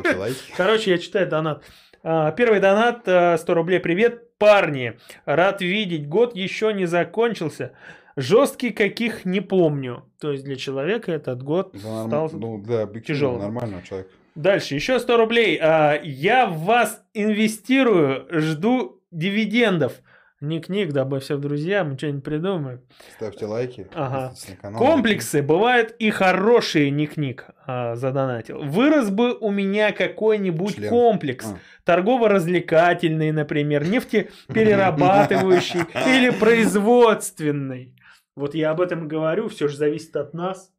Ставьте 0.00 0.18
лайки. 0.18 0.52
Короче, 0.56 0.90
я 0.90 0.98
читаю 0.98 1.28
донат. 1.28 1.64
А, 2.02 2.30
первый 2.32 2.60
донат, 2.60 3.00
100 3.02 3.08
э, 3.10 3.52
рублей. 3.52 3.80
Привет, 3.80 4.36
парни. 4.38 4.98
Рад 5.24 5.60
видеть, 5.60 6.08
год 6.08 6.36
еще 6.36 6.72
не 6.72 6.86
закончился. 6.86 7.72
Жесткий 8.16 8.70
каких 8.70 9.24
не 9.24 9.40
помню. 9.40 10.04
То 10.20 10.32
есть 10.32 10.44
для 10.44 10.56
человека 10.56 11.12
этот 11.12 11.42
год 11.42 11.72
да, 11.74 12.06
стал 12.06 12.30
ну, 12.32 12.62
да, 12.66 12.86
тяжелым. 13.00 13.40
Нормального 13.40 13.82
человека. 13.82 14.10
Дальше, 14.34 14.74
еще 14.74 15.00
100 15.00 15.16
рублей. 15.16 15.58
А, 15.60 15.98
я 16.02 16.46
в 16.46 16.58
вас 16.60 17.02
инвестирую, 17.14 18.26
жду 18.30 19.02
дивидендов. 19.10 20.00
Ник-ник, 20.42 20.92
добавься 20.92 21.34
в 21.36 21.40
друзья, 21.40 21.82
мы 21.82 21.96
что-нибудь 21.96 22.22
придумаем. 22.22 22.82
Ставьте 23.16 23.46
лайки. 23.46 23.86
Ага. 23.94 24.34
Комплексы 24.76 25.40
бывают 25.40 25.96
и 25.98 26.10
хорошие, 26.10 26.90
ник-ник 26.90 27.46
а, 27.66 27.96
задонатил. 27.96 28.62
Вырос 28.62 29.08
бы 29.08 29.34
у 29.34 29.50
меня 29.50 29.92
какой-нибудь 29.92 30.76
Член. 30.76 30.90
комплекс. 30.90 31.46
А. 31.46 31.56
Торгово-развлекательный, 31.84 33.32
например, 33.32 33.88
нефтеперерабатывающий 33.88 35.80
или 36.06 36.28
производственный. 36.28 37.96
Вот 38.34 38.54
я 38.54 38.72
об 38.72 38.82
этом 38.82 39.08
говорю, 39.08 39.48
все 39.48 39.68
же 39.68 39.78
зависит 39.78 40.14
от 40.16 40.34
нас. 40.34 40.70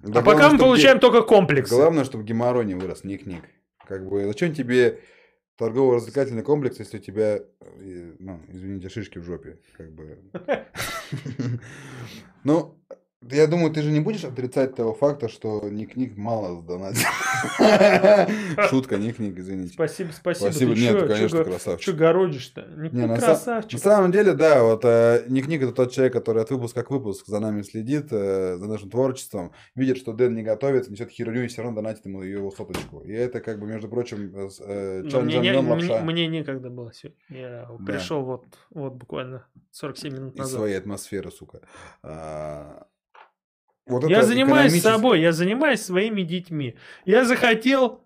Да 0.00 0.20
а 0.20 0.22
главное, 0.22 0.34
пока 0.34 0.50
мы 0.50 0.58
получаем 0.58 0.96
ге... 0.96 1.00
только 1.00 1.22
комплекс. 1.22 1.70
Главное, 1.70 2.04
чтобы 2.04 2.24
геморрой 2.24 2.66
не 2.66 2.74
вырос, 2.74 3.04
ник-ник. 3.04 3.44
Как 3.88 4.06
бы, 4.06 4.26
зачем 4.26 4.52
тебе 4.52 5.00
торгово-развлекательный 5.56 6.42
комплекс, 6.42 6.78
если 6.78 6.98
у 6.98 7.00
тебя, 7.00 7.38
э, 7.60 8.14
ну, 8.18 8.40
извините, 8.48 8.88
шишки 8.88 9.18
в 9.18 9.24
жопе, 9.24 9.58
как 9.76 9.92
бы. 9.92 10.18
Ну, 12.44 12.78
я 13.30 13.46
думаю, 13.46 13.72
ты 13.72 13.82
же 13.82 13.90
не 13.90 14.00
будешь 14.00 14.24
отрицать 14.24 14.74
того 14.74 14.94
факта, 14.94 15.28
что 15.28 15.68
Ник-Ник 15.68 16.16
мало 16.16 16.60
сдонатил. 16.60 17.06
Шутка, 18.68 18.96
Ник-Ник, 18.96 19.38
извините. 19.38 19.74
Спасибо, 19.74 20.10
спасибо. 20.12 20.50
Спасибо, 20.50 20.74
нет, 20.74 21.06
конечно, 21.06 21.44
красавчик. 21.44 21.82
Что 21.82 21.92
городишь-то? 21.92 22.62
Не, 22.76 23.06
на 23.06 23.16
красавчик. 23.16 23.72
На 23.72 23.78
самом 23.78 24.12
деле, 24.12 24.34
да, 24.34 24.62
вот 24.62 24.84
э, 24.84 25.24
Ник-Ник 25.28 25.62
это 25.62 25.72
тот 25.72 25.92
человек, 25.92 26.12
который 26.12 26.42
от 26.42 26.50
выпуска 26.50 26.82
к 26.82 26.90
выпуску 26.90 27.30
за 27.30 27.40
нами 27.40 27.62
следит, 27.62 28.08
э, 28.10 28.56
за 28.56 28.66
нашим 28.66 28.90
творчеством, 28.90 29.52
видит, 29.74 29.98
что 29.98 30.12
Дэн 30.12 30.34
не 30.34 30.42
готовится, 30.42 30.90
несет 30.90 31.10
херню 31.10 31.44
и 31.44 31.46
все 31.48 31.62
равно 31.62 31.76
донатит 31.76 32.06
ему 32.06 32.22
его 32.22 32.50
соточку. 32.50 33.00
И 33.00 33.12
это, 33.12 33.40
как 33.40 33.60
бы, 33.60 33.66
между 33.66 33.88
прочим, 33.88 34.32
э, 34.34 35.02
мне, 35.02 35.38
не, 35.38 35.60
мне, 35.60 36.00
мне 36.00 36.26
некогда 36.28 36.70
было 36.70 36.92
сегодня. 36.92 37.18
Я 37.28 37.68
пришел 37.86 38.22
вот, 38.22 38.44
вот 38.70 38.94
буквально 38.94 39.46
47 39.72 40.12
минут 40.12 40.36
назад. 40.36 40.52
Из 40.52 40.56
своей 40.56 40.78
атмосферы, 40.78 41.30
сука. 41.30 41.60
Вот 43.86 44.04
я 44.08 44.22
занимаюсь 44.22 44.72
экономически... 44.72 44.82
собой, 44.82 45.20
я 45.20 45.32
занимаюсь 45.32 45.80
своими 45.80 46.22
детьми. 46.22 46.76
Я 47.04 47.24
захотел 47.24 48.04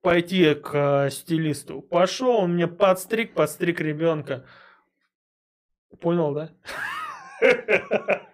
пойти 0.00 0.54
к 0.54 1.06
э, 1.06 1.10
стилисту. 1.10 1.80
Пошел, 1.80 2.36
он 2.36 2.54
мне 2.54 2.68
подстриг, 2.68 3.34
подстриг 3.34 3.80
ребенка. 3.80 4.44
Понял, 6.00 6.32
да? 6.32 6.50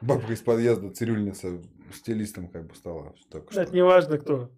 Бабка 0.00 0.32
из 0.32 0.42
подъезда, 0.42 0.90
цирюльница, 0.90 1.60
стилистом 1.92 2.48
как 2.48 2.66
бы 2.66 2.74
стала. 2.74 3.14
Только 3.30 3.52
Это 3.52 3.66
что. 3.66 3.74
не 3.74 3.82
важно 3.82 4.18
кто. 4.18 4.50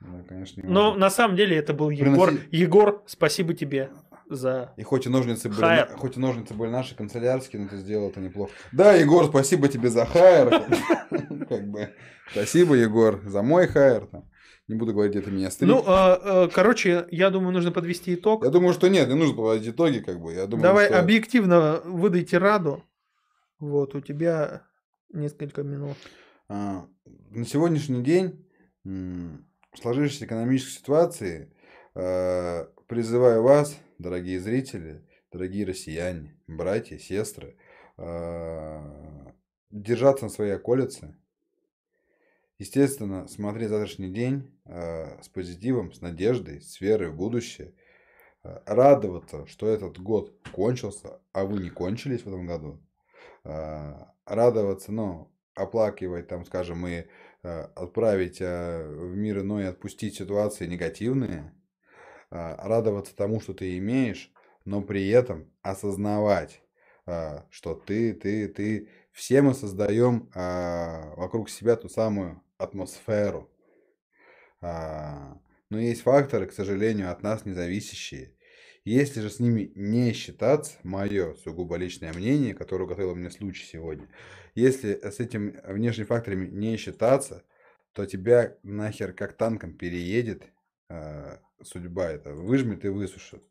Да, 0.00 0.22
конечно, 0.28 0.60
не 0.60 0.68
Но 0.68 0.84
важно. 0.90 1.00
на 1.00 1.10
самом 1.10 1.36
деле 1.36 1.56
это 1.56 1.72
был 1.72 1.90
Егор. 1.90 2.30
Приноси- 2.30 2.48
Егор, 2.50 3.02
спасибо 3.06 3.54
тебе 3.54 3.90
за... 4.28 4.72
И 4.76 4.82
хоть 4.82 5.06
и 5.06 5.08
ножницы 5.08 5.48
были, 5.48 5.60
Хайр. 5.60 5.90
на- 5.90 5.96
хоть 5.96 6.16
и 6.16 6.20
ножницы 6.20 6.54
были 6.54 6.70
наши 6.70 6.94
канцелярские, 6.96 7.62
но 7.62 7.68
ты 7.68 7.76
сделал 7.76 8.08
это 8.10 8.20
неплохо. 8.20 8.52
Да, 8.72 8.92
Егор, 8.94 9.26
спасибо 9.26 9.68
тебе 9.68 9.88
за 9.88 10.04
хайр. 10.06 10.50
Как 11.48 11.68
бы. 11.68 11.94
Спасибо, 12.32 12.74
Егор, 12.74 13.20
за 13.24 13.42
мой 13.42 13.66
хайр. 13.68 14.08
Не 14.68 14.74
буду 14.74 14.92
говорить, 14.92 15.12
где 15.12 15.22
ты 15.22 15.30
меня 15.30 15.48
стриг. 15.50 15.68
Ну, 15.70 15.84
а, 15.86 16.44
а, 16.44 16.48
короче, 16.48 17.06
я 17.12 17.30
думаю, 17.30 17.52
нужно 17.52 17.70
подвести 17.70 18.14
итог. 18.14 18.42
Я 18.44 18.50
думаю, 18.50 18.74
что 18.74 18.88
нет, 18.88 19.08
не 19.08 19.14
нужно 19.14 19.36
подводить 19.36 19.68
итоги, 19.72 20.00
как 20.00 20.20
бы. 20.20 20.32
Я 20.34 20.46
думаю, 20.46 20.62
Давай 20.64 20.88
объективно 20.88 21.80
выдайте 21.84 22.38
раду. 22.38 22.82
Вот, 23.60 23.94
у 23.94 24.00
тебя 24.00 24.62
несколько 25.12 25.62
минут. 25.62 25.96
А, 26.48 26.86
На 27.30 27.44
сегодняшний 27.46 28.02
день 28.02 28.44
в 28.84 29.78
сложившейся 29.80 30.24
экономической 30.26 30.78
ситуации 30.78 31.52
призываю 32.88 33.42
вас, 33.42 33.76
дорогие 33.98 34.40
зрители, 34.40 35.02
дорогие 35.32 35.66
россияне, 35.66 36.36
братья, 36.46 36.98
сестры, 36.98 37.56
э, 37.96 39.32
держаться 39.70 40.24
на 40.24 40.30
своей 40.30 40.54
околице. 40.54 41.16
Естественно, 42.58 43.28
смотреть 43.28 43.68
завтрашний 43.68 44.10
день 44.10 44.50
э, 44.64 45.20
с 45.22 45.28
позитивом, 45.28 45.92
с 45.92 46.00
надеждой, 46.00 46.60
с 46.60 46.80
верой 46.80 47.10
в 47.10 47.16
будущее. 47.16 47.74
Э, 48.42 48.60
Радоваться, 48.66 49.46
что 49.46 49.68
этот 49.68 49.98
год 49.98 50.34
кончился, 50.52 51.20
а 51.32 51.44
вы 51.44 51.58
не 51.60 51.70
кончились 51.70 52.22
в 52.22 52.28
этом 52.28 52.46
году. 52.46 52.80
Радоваться, 54.24 54.90
ну, 54.90 55.30
оплакивать, 55.54 56.26
там, 56.26 56.44
скажем, 56.44 56.84
и 56.88 57.04
отправить 57.42 58.40
в 58.40 59.14
мир 59.14 59.42
иной 59.42 59.68
отпустить 59.68 60.16
ситуации 60.16 60.66
негативные, 60.66 61.54
радоваться 62.30 63.14
тому, 63.14 63.40
что 63.40 63.54
ты 63.54 63.78
имеешь, 63.78 64.32
но 64.64 64.82
при 64.82 65.08
этом 65.08 65.50
осознавать, 65.62 66.60
э, 67.06 67.40
что 67.50 67.74
ты, 67.74 68.12
ты, 68.12 68.48
ты, 68.48 68.88
все 69.12 69.40
мы 69.40 69.54
создаем 69.54 70.30
э, 70.34 71.14
вокруг 71.16 71.48
себя 71.48 71.76
ту 71.76 71.88
самую 71.88 72.42
атмосферу. 72.58 73.50
А, 74.60 75.38
Но 75.70 75.78
есть 75.78 76.02
факторы, 76.02 76.46
к 76.46 76.52
сожалению, 76.52 77.10
от 77.10 77.22
нас 77.22 77.44
независящие. 77.44 78.32
Если 78.84 79.20
же 79.20 79.30
с 79.30 79.40
ними 79.40 79.72
не 79.74 80.12
считаться, 80.12 80.76
мое 80.84 81.34
сугубо 81.34 81.76
личное 81.76 82.12
мнение, 82.12 82.54
которое 82.54 82.84
уготовило 82.84 83.14
мне 83.14 83.30
случай 83.30 83.64
сегодня, 83.64 84.08
если 84.54 84.94
с 84.94 85.18
этими 85.18 85.60
внешними 85.66 86.06
факторами 86.06 86.46
не 86.46 86.76
считаться, 86.76 87.44
то 87.92 88.06
тебя 88.06 88.56
нахер 88.62 89.12
как 89.12 89.32
танком 89.32 89.72
переедет 89.72 90.44
судьба 91.62 92.10
это, 92.10 92.32
выжмет 92.32 92.84
и 92.84 92.88
высушит. 92.88 93.42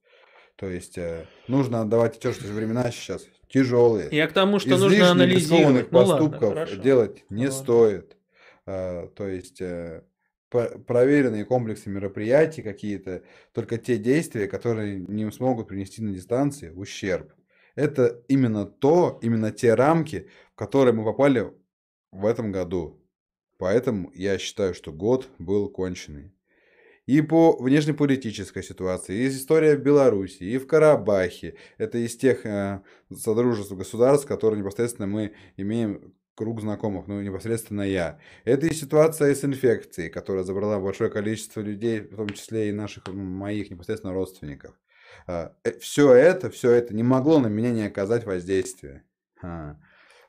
То 0.55 0.69
есть 0.69 0.97
э, 0.97 1.27
нужно 1.47 1.81
отдавать 1.81 2.17
отчет, 2.17 2.35
что 2.35 2.47
времена 2.47 2.89
сейчас 2.91 3.27
тяжелые. 3.49 4.09
Я 4.11 4.27
к 4.27 4.33
тому, 4.33 4.59
что 4.59 4.69
Излишне 4.69 4.99
нужно 4.99 5.11
анализировать. 5.11 5.91
Ну 5.91 5.97
ладно, 5.99 6.13
поступков 6.15 6.53
хорошо. 6.53 6.75
делать 6.75 7.25
не 7.29 7.47
Ладно. 7.47 7.61
стоит. 7.61 8.17
А, 8.65 9.07
То 9.07 9.27
есть 9.27 9.59
э, 9.61 10.03
проверенные 10.49 11.45
комплексы 11.45 11.89
мероприятий 11.89 12.61
какие-то, 12.61 13.23
только 13.51 13.77
те 13.77 13.97
действия, 13.97 14.47
которые 14.47 14.99
не 14.99 15.29
смогут 15.31 15.67
принести 15.67 16.01
на 16.01 16.13
дистанции 16.13 16.69
ущерб. 16.69 17.33
Это 17.75 18.23
именно 18.29 18.65
то, 18.65 19.19
именно 19.21 19.51
те 19.51 19.73
рамки, 19.73 20.29
в 20.53 20.55
которые 20.55 20.93
мы 20.93 21.03
попали 21.03 21.51
в 22.11 22.25
этом 22.25 22.53
году. 22.53 23.01
Поэтому 23.57 24.11
я 24.13 24.37
считаю, 24.37 24.73
что 24.73 24.93
год 24.93 25.27
был 25.37 25.69
конченый. 25.69 26.31
И 27.05 27.21
по 27.21 27.55
внешнеполитической 27.57 28.63
ситуации, 28.63 29.15
и 29.15 29.27
история 29.27 29.75
в 29.75 29.81
Беларуси, 29.81 30.43
и 30.43 30.57
в 30.57 30.65
Карабахе. 30.65 31.55
Это 31.77 31.99
из 31.99 32.17
тех 32.17 32.45
э, 32.45 32.81
содружеств 33.15 33.73
государств, 33.73 34.27
которые 34.27 34.59
непосредственно 34.59 35.07
мы 35.07 35.33
имеем 35.55 36.15
круг 36.33 36.61
знакомых, 36.61 37.07
ну, 37.07 37.21
непосредственно 37.21 37.83
я. 37.83 38.19
Это 38.43 38.67
и 38.67 38.73
ситуация 38.73 39.33
с 39.35 39.45
инфекцией, 39.45 40.09
которая 40.09 40.43
забрала 40.43 40.79
большое 40.79 41.09
количество 41.09 41.61
людей, 41.61 42.01
в 42.01 42.15
том 42.15 42.29
числе 42.29 42.69
и 42.69 42.73
наших, 42.73 43.07
моих 43.07 43.69
непосредственно 43.69 44.13
родственников. 44.13 44.73
Все 45.79 46.13
это, 46.13 46.49
все 46.49 46.71
это 46.71 46.93
не 46.93 47.03
могло 47.03 47.39
на 47.39 47.47
меня 47.47 47.71
не 47.71 47.85
оказать 47.85 48.25
воздействия. 48.25 49.05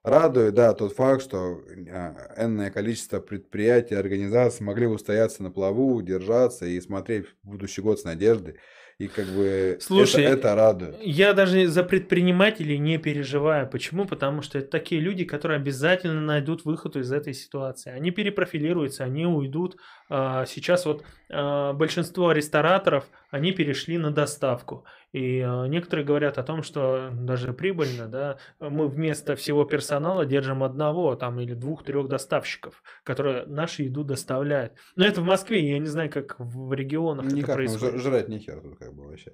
Радует, 0.06 0.54
да, 0.54 0.72
тот 0.72 0.94
факт, 0.94 1.20
что 1.20 1.60
а, 1.90 2.14
энное 2.36 2.70
количество 2.70 3.18
предприятий, 3.18 3.96
организаций 3.96 4.58
смогли 4.58 4.86
устояться 4.86 5.42
на 5.42 5.50
плаву, 5.50 6.00
держаться 6.00 6.64
и 6.64 6.80
смотреть 6.80 7.26
в 7.26 7.48
будущий 7.50 7.82
год 7.82 7.98
с 7.98 8.04
надеждой. 8.04 8.54
И 8.98 9.08
как 9.08 9.26
бы 9.26 9.76
Слушай, 9.80 10.22
это, 10.22 10.34
это 10.34 10.54
радует. 10.54 10.96
Я 11.02 11.34
даже 11.34 11.66
за 11.66 11.82
предпринимателей 11.82 12.78
не 12.78 12.98
переживаю. 12.98 13.68
Почему? 13.68 14.06
Потому 14.06 14.42
что 14.42 14.58
это 14.58 14.70
такие 14.70 15.00
люди, 15.00 15.24
которые 15.24 15.56
обязательно 15.56 16.20
найдут 16.20 16.64
выход 16.64 16.96
из 16.96 17.10
этой 17.12 17.34
ситуации. 17.34 17.90
Они 17.90 18.12
перепрофилируются, 18.12 19.02
они 19.02 19.26
уйдут. 19.26 19.76
А, 20.08 20.46
Сейчас 20.46 20.86
вот 20.86 21.04
а, 21.28 21.72
большинство 21.72 22.30
рестораторов, 22.30 23.06
они 23.30 23.50
перешли 23.50 23.98
на 23.98 24.12
доставку. 24.12 24.86
И 25.16 25.40
а, 25.40 25.64
некоторые 25.64 26.04
говорят 26.04 26.36
о 26.36 26.42
том, 26.42 26.62
что 26.62 27.08
даже 27.10 27.54
прибыльно, 27.54 28.06
да, 28.06 28.36
мы 28.60 28.86
вместо 28.86 29.34
всего 29.34 29.64
персонала 29.64 30.26
держим 30.26 30.62
одного 30.62 31.16
там 31.16 31.40
или 31.40 31.54
двух-трех 31.54 32.06
доставщиков, 32.06 32.82
которые 33.02 33.46
нашу 33.46 33.84
еду 33.84 34.04
доставляют. 34.04 34.74
Но 34.94 35.06
это 35.06 35.22
в 35.22 35.24
Москве, 35.24 35.66
я 35.70 35.78
не 35.78 35.86
знаю, 35.86 36.10
как 36.10 36.36
в 36.38 36.70
регионах 36.74 37.28
это 37.28 37.34
Никак, 37.34 37.48
ну, 37.48 37.54
происходит. 37.54 37.94
ж- 37.94 38.02
жрать 38.02 38.28
нехер 38.28 38.60
тут 38.60 38.76
как 38.76 38.92
бы 38.92 39.06
вообще. 39.06 39.32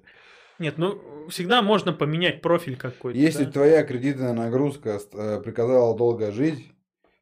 Нет, 0.57 0.77
ну 0.77 1.27
всегда 1.27 1.61
можно 1.61 1.91
поменять 1.91 2.41
профиль 2.41 2.77
какой-то. 2.77 3.19
Если 3.19 3.43
да? 3.43 3.51
твоя 3.51 3.83
кредитная 3.83 4.31
нагрузка 4.31 5.01
э, 5.11 5.41
приказала 5.41 5.97
долго 5.97 6.31
жить, 6.31 6.71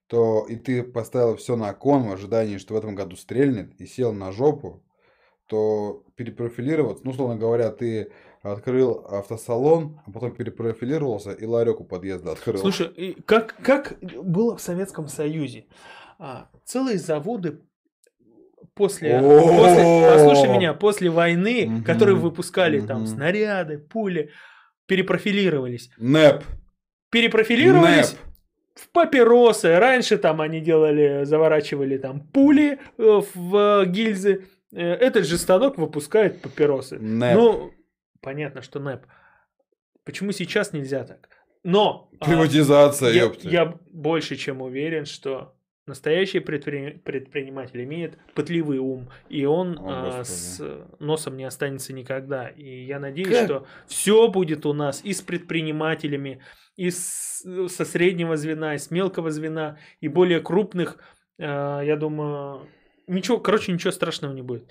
то 0.06 0.46
и 0.48 0.56
ты 0.56 0.84
поставил 0.84 1.36
все 1.36 1.56
на 1.56 1.74
кон 1.74 2.04
в 2.04 2.14
ожидании, 2.14 2.60
что 2.60 2.76
в 2.76 2.78
этом 2.78 2.94
году 2.94 3.16
стрельнет, 3.16 3.74
и 3.82 3.88
сел 3.88 4.14
на 4.14 4.32
жопу, 4.32 4.84
то 5.48 6.06
перепрофилироваться, 6.16 7.04
ну, 7.04 7.12
условно 7.12 7.38
говоря, 7.38 7.72
ты 7.72 8.12
открыл 8.42 9.06
автосалон, 9.10 10.00
а 10.06 10.12
потом 10.12 10.32
перепрофилировался 10.36 11.32
и 11.32 11.46
ларек 11.46 11.80
у 11.80 11.84
подъезда 11.84 12.32
открыл. 12.32 12.60
Слушай, 12.60 13.16
как, 13.26 13.56
как 13.64 13.98
было 14.24 14.58
в 14.58 14.62
Советском 14.62 15.08
Союзе? 15.08 15.66
А, 16.20 16.50
целые 16.66 16.98
заводы 16.98 17.60
после, 18.74 19.20
после- 19.20 20.08
послушай 20.14 20.50
меня, 20.56 20.74
после 20.74 21.10
войны, 21.10 21.68
Мгм. 21.68 21.84
которые 21.84 22.16
выпускали 22.16 22.80
там 22.80 23.00
Мгм. 23.02 23.08
снаряды, 23.08 23.78
пули, 23.78 24.32
перепрофилировались. 24.88 25.90
НЭП. 25.98 26.44
Перепрофилировались 27.12 28.12
НЭП. 28.14 28.20
в 28.76 28.90
папиросы. 28.92 29.76
Раньше 29.78 30.18
там 30.18 30.42
они 30.42 30.62
делали, 30.62 31.26
заворачивали 31.26 31.98
там 31.98 32.22
пули 32.22 32.80
э, 32.98 33.22
в 33.36 33.86
гильзы. 33.86 34.46
Э, 34.74 34.94
Этот 34.94 35.26
же 35.26 35.38
станок 35.38 35.78
выпускает 35.78 36.42
папиросы. 36.42 36.98
НЭП. 37.00 37.36
Ну, 37.36 37.72
понятно, 38.22 38.62
что 38.62 38.80
НЭП. 38.80 39.06
Почему 40.06 40.32
сейчас 40.32 40.74
нельзя 40.74 41.04
так? 41.04 41.30
Но 41.64 42.10
а, 42.20 42.26
Приватизация, 42.26 43.12
я, 43.12 43.24
ёпта. 43.24 43.48
я 43.50 43.66
больше 43.92 44.36
чем 44.36 44.62
уверен, 44.62 45.06
что 45.06 45.56
настоящий 45.86 46.40
предпри- 46.40 46.98
предприниматель 47.00 47.84
имеет 47.84 48.18
пытливый 48.34 48.80
ум, 48.80 49.10
и 49.30 49.46
он 49.46 49.78
О, 49.78 50.20
а, 50.20 50.24
с 50.24 50.60
носом 51.00 51.38
не 51.38 51.44
останется 51.44 51.94
никогда. 51.94 52.48
И 52.48 52.86
я 52.86 53.00
надеюсь, 53.00 53.30
Как? 53.30 53.46
что 53.46 53.68
все 53.88 54.28
будет 54.28 54.66
у 54.66 54.74
нас 54.74 55.02
и 55.04 55.14
с 55.14 55.22
предпринимателями, 55.22 56.42
и 56.78 56.90
с- 56.90 57.44
со 57.68 57.86
среднего 57.86 58.38
звена, 58.38 58.74
и 58.74 58.80
с 58.80 58.90
мелкого 58.90 59.30
звена, 59.30 59.78
и 60.00 60.08
более 60.08 60.40
крупных. 60.40 60.98
а, 61.40 61.82
я 61.82 61.96
думаю, 61.96 62.68
ничего, 63.08 63.40
короче, 63.40 63.72
ничего 63.72 63.92
страшного 63.92 64.34
не 64.34 64.42
будет. 64.44 64.68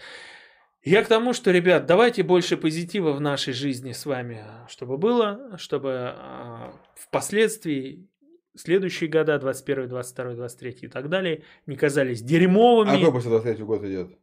Я 0.83 1.05
к 1.05 1.09
тому, 1.09 1.35
что, 1.35 1.51
ребят, 1.51 1.85
давайте 1.85 2.22
больше 2.22 2.57
позитива 2.57 3.12
в 3.12 3.20
нашей 3.20 3.53
жизни 3.53 3.93
с 3.93 4.07
вами, 4.07 4.45
чтобы 4.68 4.97
было, 4.97 5.57
чтобы 5.59 6.14
а, 6.16 6.72
впоследствии 6.95 8.09
следующие 8.57 9.11
года, 9.11 9.39
21, 9.39 9.89
22, 9.89 10.35
23 10.35 10.70
и 10.83 10.89
так 10.89 11.11
далее, 11.11 11.45
не 11.66 11.76
казались 11.76 12.22
А 12.22 12.24
дерьмовыми. 12.24 12.97
какой 12.97 13.12
после 13.12 13.31
23 13.31 13.64
год 13.64 13.85
идет? 13.85 14.18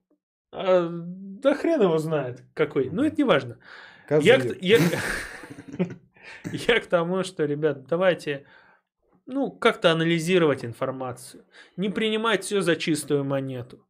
А, 0.51 0.89
да 0.91 1.53
хрен 1.53 1.82
его 1.84 1.99
знает, 1.99 2.43
какой. 2.55 2.89
Ну, 2.89 3.03
это 3.03 3.18
не 3.18 3.24
важно. 3.24 3.60
Я, 4.10 4.41
я, 4.60 4.80
я 6.51 6.80
к 6.80 6.88
тому, 6.88 7.24
что, 7.24 7.45
ребят, 7.45 7.86
давайте 7.88 8.45
ну, 9.28 9.51
как-то 9.51 9.91
анализировать 9.91 10.66
информацию. 10.66 11.45
Не 11.76 11.89
принимать 11.89 12.43
все 12.43 12.62
за 12.62 12.76
чистую 12.78 13.26
монету. 13.26 13.86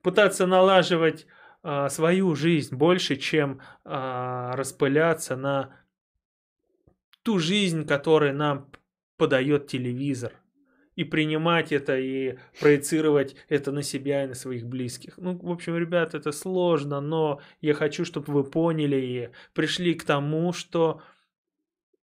Пытаться 0.00 0.46
налаживать 0.46 1.26
а, 1.68 1.88
свою 1.88 2.36
жизнь 2.36 2.76
больше, 2.76 3.16
чем 3.16 3.60
а, 3.84 4.54
распыляться 4.54 5.34
на 5.34 5.74
ту 7.24 7.40
жизнь, 7.40 7.84
которую 7.84 8.36
нам 8.36 8.70
подает 9.16 9.66
телевизор. 9.66 10.32
И 10.94 11.02
принимать 11.02 11.72
это, 11.72 11.98
и 11.98 12.38
проецировать 12.60 13.34
это 13.48 13.72
на 13.72 13.82
себя 13.82 14.22
и 14.22 14.28
на 14.28 14.34
своих 14.34 14.64
близких. 14.64 15.18
Ну, 15.18 15.36
в 15.36 15.50
общем, 15.50 15.76
ребят, 15.76 16.14
это 16.14 16.30
сложно, 16.30 17.00
но 17.00 17.40
я 17.60 17.74
хочу, 17.74 18.04
чтобы 18.04 18.32
вы 18.32 18.44
поняли 18.44 18.96
и 18.96 19.30
пришли 19.52 19.94
к 19.94 20.04
тому, 20.04 20.52
что 20.52 21.02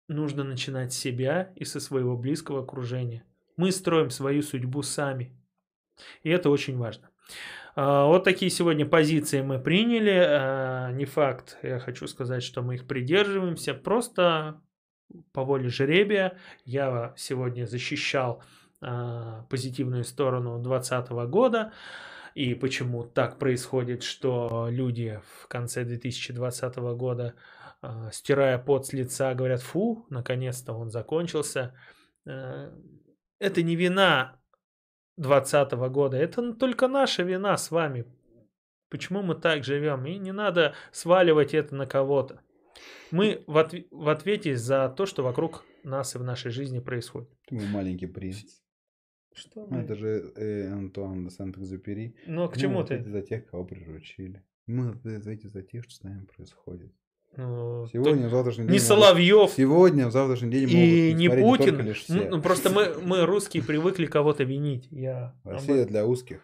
нужно 0.08 0.44
начинать 0.44 0.94
с 0.94 0.98
себя 0.98 1.54
и 1.56 1.64
со 1.64 1.80
своего 1.80 2.18
близкого 2.18 2.64
окружения. 2.64 3.24
Мы 3.56 3.72
строим 3.72 4.10
свою 4.10 4.42
судьбу 4.42 4.82
сами. 4.82 5.32
И 6.24 6.32
это 6.32 6.50
очень 6.50 6.76
важно. 6.76 7.12
А, 7.76 8.06
вот 8.06 8.24
такие 8.24 8.52
сегодня 8.52 8.86
позиции 8.86 9.42
мы 9.42 9.60
приняли. 9.60 10.24
А, 10.26 10.92
не 10.92 11.06
факт, 11.06 11.58
я 11.64 11.80
хочу 11.80 12.08
сказать, 12.08 12.44
что 12.44 12.62
мы 12.62 12.76
их 12.76 12.88
придерживаемся. 12.88 13.74
Просто 13.74 14.62
по 15.32 15.44
воле 15.44 15.70
жеребия 15.70 16.38
я 16.66 17.14
сегодня 17.18 17.66
защищал 17.66 18.44
а, 18.82 19.46
позитивную 19.50 20.04
сторону 20.04 20.60
2020 20.60 21.12
года. 21.30 21.74
И 22.36 22.56
почему 22.56 23.04
так 23.04 23.38
происходит, 23.38 24.02
что 24.04 24.68
люди 24.70 25.22
в 25.42 25.48
конце 25.48 25.84
2020 25.84 26.76
года, 26.98 27.36
стирая 28.12 28.58
пот 28.58 28.88
с 28.88 28.94
лица, 28.94 29.36
говорят, 29.36 29.62
фу, 29.62 30.08
наконец-то 30.10 30.74
он 30.74 30.90
закончился. 30.90 31.76
Это 32.26 33.62
не 33.62 33.76
вина 33.76 34.40
2020 35.18 35.72
года. 35.92 36.18
Это 36.18 36.54
только 36.54 36.88
наша 36.88 37.24
вина 37.24 37.58
с 37.58 37.72
вами. 37.72 38.06
Почему 38.90 39.22
мы 39.24 39.36
так 39.36 39.64
живем? 39.64 40.06
И 40.06 40.18
не 40.18 40.32
надо 40.32 40.74
сваливать 40.92 41.54
это 41.54 41.76
на 41.76 41.86
кого-то. 41.88 42.42
Мы 43.12 43.44
в, 43.48 43.58
отв- 43.58 43.88
в 43.92 44.10
ответе 44.10 44.56
за 44.56 44.90
то, 44.90 45.06
что 45.06 45.24
вокруг 45.24 45.66
нас 45.84 46.16
и 46.16 46.18
в 46.20 46.24
нашей 46.24 46.52
жизни 46.52 46.80
происходит. 46.80 47.30
Ты 47.48 47.60
маленький 47.60 48.08
принц. 48.08 48.62
Что 49.34 49.66
ну, 49.68 49.80
Это 49.80 49.96
же 49.96 50.32
э, 50.36 50.72
Антуан 50.72 51.24
де 51.24 51.32
Сент-Экзюпери. 51.32 52.16
Ну, 52.28 52.48
к 52.50 52.58
чему 52.58 52.80
мы 52.82 52.86
ты? 52.86 53.04
за 53.04 53.22
тех, 53.22 53.48
кого 53.48 53.66
приручили. 53.66 54.44
Мы 54.68 54.90
ответите 54.90 55.50
за 55.50 55.64
тех, 55.64 55.84
что 55.86 55.96
с 55.96 56.04
нами 56.04 56.26
происходит. 56.26 56.94
Ну, 57.36 57.88
Сегодня, 57.92 58.28
в 58.28 58.32
завтрашний 58.32 58.66
день... 58.66 58.74
Не 58.74 58.80
Соловьев. 58.80 59.52
Сегодня, 59.56 60.08
в 60.08 60.12
завтрашний 60.12 60.52
день 60.52 60.70
и 60.70 61.14
не 61.14 61.30
Путин. 61.30 61.78
Не 61.78 61.84
лишь 61.84 62.04
все. 62.04 62.28
Ну, 62.30 62.42
просто 62.42 62.70
мы, 62.70 62.94
мы 63.02 63.26
русские 63.26 63.64
привыкли 63.64 64.06
кого-то 64.06 64.44
винить. 64.44 64.88
Я 64.92 65.34
Россия 65.44 65.86
для 65.86 66.06
узких. 66.06 66.42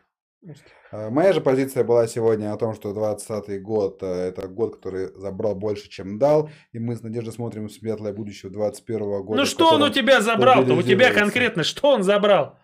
А, 0.91 1.09
моя 1.09 1.33
же 1.33 1.41
позиция 1.41 1.83
была 1.83 2.07
сегодня 2.07 2.53
о 2.53 2.57
том, 2.57 2.73
что 2.73 2.93
2020 2.93 3.61
год 3.61 4.01
э, 4.01 4.29
это 4.29 4.47
год, 4.47 4.77
который 4.77 5.13
забрал 5.15 5.53
больше, 5.53 5.89
чем 5.89 6.17
дал, 6.17 6.49
и 6.71 6.79
мы 6.79 6.95
с 6.95 7.01
надеждой 7.01 7.33
смотрим 7.33 7.67
в 7.67 7.71
светлое 7.71 8.13
будущее 8.13 8.49
2021 8.49 9.23
года. 9.23 9.41
Ну 9.41 9.45
что 9.45 9.73
он 9.73 9.83
у 9.83 9.89
тебя 9.89 10.21
забрал-то? 10.21 10.73
У 10.73 10.81
тебя 10.81 11.13
конкретно 11.13 11.63
что 11.63 11.89
он 11.89 12.03
забрал? 12.03 12.57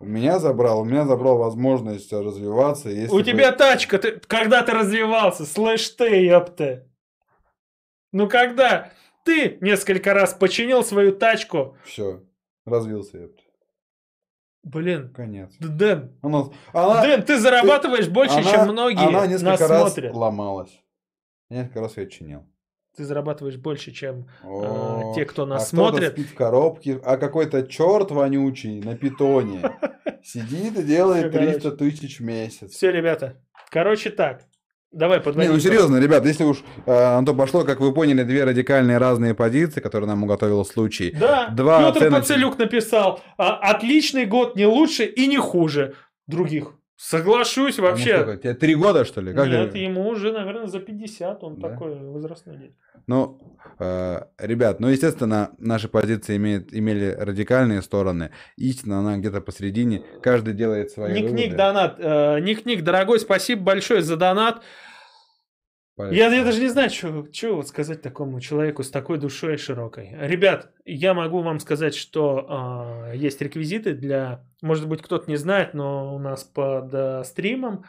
У 0.00 0.06
меня 0.06 0.40
забрал, 0.40 0.80
у 0.80 0.84
меня 0.84 1.06
забрал 1.06 1.38
возможность 1.38 2.12
развиваться. 2.12 2.88
У 3.10 3.16
бы... 3.16 3.22
тебя 3.22 3.52
тачка, 3.52 3.98
ты, 3.98 4.20
когда 4.26 4.62
ты 4.62 4.72
развивался, 4.72 5.46
слышь 5.46 5.88
ты, 5.90 6.24
ёпта. 6.26 6.88
Ну 8.14 8.28
когда 8.28 8.92
ты 9.24 9.58
несколько 9.60 10.14
раз 10.14 10.34
починил 10.34 10.84
свою 10.84 11.16
тачку. 11.16 11.76
Все, 11.84 12.22
развился 12.64 13.18
я. 13.18 13.28
Блин. 14.62 15.12
Конец. 15.12 15.52
Дэн. 15.58 16.16
Она, 16.22 16.44
она, 16.72 17.02
Дэн, 17.02 17.24
ты 17.24 17.38
зарабатываешь 17.38 18.04
ты, 18.06 18.12
больше, 18.12 18.38
она, 18.38 18.50
чем 18.50 18.68
многие 18.68 19.08
Она 19.08 19.26
несколько 19.26 19.50
нас 19.50 19.60
раз 19.60 19.92
смотрят. 19.92 20.14
ломалась. 20.14 20.80
Несколько 21.50 21.80
раз 21.80 21.96
я 21.96 22.06
чинил. 22.06 22.46
Ты 22.96 23.04
зарабатываешь 23.04 23.56
больше, 23.56 23.90
чем 23.90 24.28
О, 24.44 25.10
э, 25.10 25.14
те, 25.16 25.24
кто 25.24 25.44
нас 25.44 25.64
а 25.64 25.66
смотрит. 25.66 26.12
спит 26.12 26.28
в 26.28 26.34
коробке, 26.36 27.00
а 27.04 27.16
какой-то 27.16 27.66
черт 27.66 28.12
вонючий 28.12 28.80
на 28.80 28.96
питоне 28.96 29.60
сидит 30.22 30.78
и 30.78 30.84
делает 30.84 31.32
300 31.32 31.72
тысяч 31.72 32.20
в 32.20 32.22
месяц. 32.22 32.70
Все, 32.70 32.92
ребята. 32.92 33.42
Короче 33.70 34.10
так. 34.10 34.44
Давай 34.94 35.20
подводить. 35.20 35.50
Не, 35.50 35.54
ну 35.56 35.60
серьезно, 35.60 35.96
ребят, 35.98 36.24
если 36.24 36.44
уж 36.44 36.58
э, 36.86 36.90
на 37.20 37.24
то 37.26 37.34
пошло, 37.34 37.64
как 37.64 37.80
вы 37.80 37.92
поняли, 37.92 38.22
две 38.22 38.44
радикальные 38.44 38.98
разные 38.98 39.34
позиции, 39.34 39.80
которые 39.80 40.08
нам 40.08 40.22
уготовил 40.22 40.64
случай. 40.64 41.14
Да, 41.18 41.48
Два 41.48 41.78
Петр 41.78 41.98
оценочных... 42.06 42.20
Пацелюк 42.20 42.58
написал, 42.58 43.20
а, 43.36 43.56
отличный 43.56 44.24
год, 44.26 44.56
не 44.56 44.66
лучше 44.66 45.04
и 45.04 45.26
не 45.26 45.38
хуже 45.38 45.94
других. 46.26 46.74
Соглашусь 46.96 47.78
вообще. 47.80 48.24
Ну, 48.24 48.36
тебе 48.36 48.54
три 48.54 48.76
года, 48.76 49.04
что 49.04 49.20
ли? 49.20 49.34
Как 49.34 49.48
Нет, 49.48 49.72
ты... 49.72 49.78
ему 49.78 50.08
уже, 50.08 50.32
наверное, 50.32 50.68
за 50.68 50.78
50, 50.78 51.42
он 51.42 51.56
Да? 51.56 51.68
такой 51.68 51.96
возрастной 51.96 52.56
день. 52.56 52.76
Ну, 53.06 53.58
э, 53.78 54.20
ребят, 54.38 54.80
ну, 54.80 54.88
естественно, 54.88 55.50
наши 55.58 55.88
позиции 55.88 56.36
имеют, 56.36 56.72
имели 56.72 57.14
радикальные 57.18 57.82
стороны. 57.82 58.30
Истина, 58.56 59.00
она 59.00 59.18
где-то 59.18 59.40
посередине. 59.40 60.02
Каждый 60.22 60.54
делает 60.54 60.92
свои 60.92 61.12
Ник-ник, 61.12 61.32
выводы. 61.32 61.56
донат. 61.56 61.96
Э, 61.98 62.40
Ник-ник, 62.40 62.82
дорогой, 62.82 63.18
спасибо 63.20 63.62
большое 63.62 64.00
за 64.00 64.16
донат. 64.16 64.62
Я, 65.96 66.26
я 66.34 66.44
даже 66.44 66.60
не 66.60 66.68
знаю, 66.68 66.90
что 66.90 67.24
вот 67.54 67.68
сказать 67.68 68.02
такому 68.02 68.40
человеку 68.40 68.82
с 68.82 68.90
такой 68.90 69.18
душой 69.18 69.56
широкой. 69.58 70.10
Ребят, 70.20 70.72
я 70.84 71.14
могу 71.14 71.40
вам 71.40 71.60
сказать, 71.60 71.94
что 71.94 73.10
э, 73.12 73.16
есть 73.16 73.40
реквизиты 73.40 73.94
для... 73.94 74.44
Может 74.60 74.88
быть, 74.88 75.02
кто-то 75.02 75.30
не 75.30 75.36
знает, 75.36 75.72
но 75.72 76.14
у 76.14 76.18
нас 76.18 76.42
под 76.42 76.92
э, 76.92 77.22
стримом, 77.24 77.84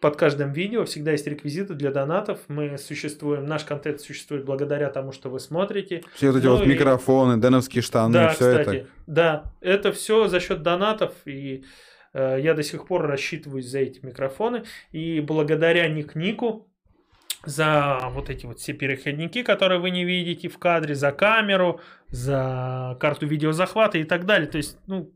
под 0.00 0.16
каждым 0.16 0.52
видео 0.52 0.84
всегда 0.86 1.12
есть 1.12 1.26
реквизиты 1.26 1.74
для 1.74 1.90
донатов. 1.90 2.38
Мы 2.48 2.78
существуем, 2.78 3.44
наш 3.44 3.64
контент 3.64 4.00
существует 4.00 4.46
благодаря 4.46 4.88
тому, 4.88 5.12
что 5.12 5.28
вы 5.28 5.38
смотрите. 5.38 6.02
Все 6.14 6.30
вот 6.30 6.38
эти 6.38 6.46
Ну 6.46 6.56
вот 6.56 6.64
и- 6.64 6.68
микрофоны, 6.68 7.38
деновские 7.40 7.82
штаны, 7.82 8.12
Да, 8.14 8.28
все 8.30 8.36
кстати, 8.58 8.76
это. 8.76 8.86
да, 9.06 9.44
это 9.60 9.92
все 9.92 10.28
за 10.28 10.40
счет 10.40 10.62
донатов, 10.62 11.12
и 11.26 11.64
э, 12.14 12.38
я 12.40 12.54
до 12.54 12.62
сих 12.62 12.86
пор 12.86 13.06
рассчитываюсь 13.06 13.66
за 13.66 13.80
эти 13.80 14.04
микрофоны, 14.04 14.64
и 14.92 15.20
благодаря 15.20 15.86
Ник 15.88 16.14
Нику 16.14 16.70
за 17.46 17.98
вот 18.10 18.30
эти 18.30 18.46
вот 18.46 18.58
все 18.58 18.72
переходники, 18.72 19.42
которые 19.42 19.80
вы 19.80 19.90
не 19.90 20.04
видите 20.04 20.48
в 20.48 20.58
кадре, 20.58 20.94
за 20.94 21.12
камеру, 21.12 21.80
за 22.08 22.96
карту 23.00 23.26
видеозахвата 23.26 23.98
и 23.98 24.04
так 24.04 24.24
далее. 24.26 24.48
То 24.48 24.58
есть, 24.58 24.78
ну, 24.86 25.12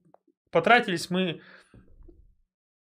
потратились 0.51 1.11
мы 1.11 1.41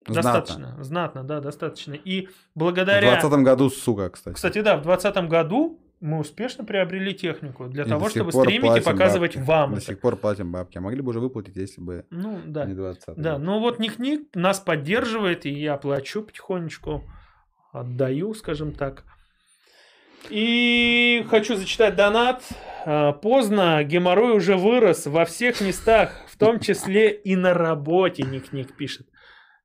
Знатно. 0.08 0.32
достаточно, 0.32 0.84
знатно, 0.84 1.24
да, 1.24 1.42
достаточно. 1.42 1.94
И 1.94 2.28
В 2.28 2.32
благодаря... 2.56 3.12
2020 3.12 3.44
году, 3.44 3.70
сука, 3.70 4.10
кстати. 4.10 4.36
Кстати, 4.36 4.62
да, 4.62 4.78
в 4.78 4.84
2020 4.84 5.30
году 5.30 5.80
мы 6.00 6.20
успешно 6.20 6.64
приобрели 6.64 7.14
технику 7.14 7.68
для 7.68 7.84
И 7.84 7.90
того, 7.90 8.08
чтобы 8.10 8.32
стримить 8.32 8.78
и 8.78 8.82
показывать 8.82 9.36
бабки. 9.36 9.48
вам 9.48 9.72
До 9.72 9.78
это. 9.78 9.86
сих 9.88 10.00
пор 10.00 10.16
платим 10.16 10.52
бабки. 10.52 10.78
А 10.78 10.82
могли 10.82 11.02
бы 11.02 11.10
уже 11.10 11.20
выплатить, 11.20 11.56
если 11.56 11.82
бы 11.82 12.06
Ну, 12.12 12.40
да. 12.46 12.66
не 12.66 12.74
20 12.76 13.16
Да, 13.18 13.38
ну 13.38 13.60
вот 13.60 13.80
Ник-Ник 13.80 14.34
нас 14.36 14.60
поддерживает, 14.60 15.46
и 15.46 15.50
я 15.50 15.76
плачу 15.78 16.22
потихонечку, 16.22 17.04
отдаю, 17.74 18.34
скажем 18.36 18.74
так. 18.74 19.04
И 20.30 21.26
хочу 21.30 21.56
зачитать 21.56 21.96
донат. 21.96 22.44
А, 22.86 23.14
Поздно, 23.14 23.84
геморрой 23.84 24.36
уже 24.38 24.56
вырос 24.58 25.06
во 25.06 25.26
всех 25.26 25.62
местах, 25.62 26.12
в 26.28 26.38
том 26.38 26.60
числе 26.60 27.12
и 27.12 27.36
на 27.36 27.54
работе, 27.54 28.24
Ник-Ник 28.24 28.76
пишет. 28.76 29.08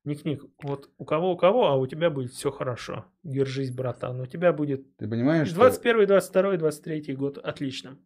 Ник-Ник, 0.05 0.43
вот 0.61 0.89
у 0.97 1.05
кого 1.05 1.31
у 1.33 1.37
кого, 1.37 1.67
а 1.67 1.75
у 1.75 1.87
тебя 1.87 2.09
будет 2.09 2.31
все 2.31 2.51
хорошо. 2.51 3.05
Держись, 3.23 3.71
братан. 3.71 4.19
У 4.19 4.25
тебя 4.25 4.51
будет 4.51 4.97
Ты 4.97 5.07
понимаешь, 5.07 5.47
что... 5.47 5.55
21, 5.55 6.07
22, 6.07 6.57
23 6.57 7.13
год 7.15 7.37
отлично. 7.37 7.97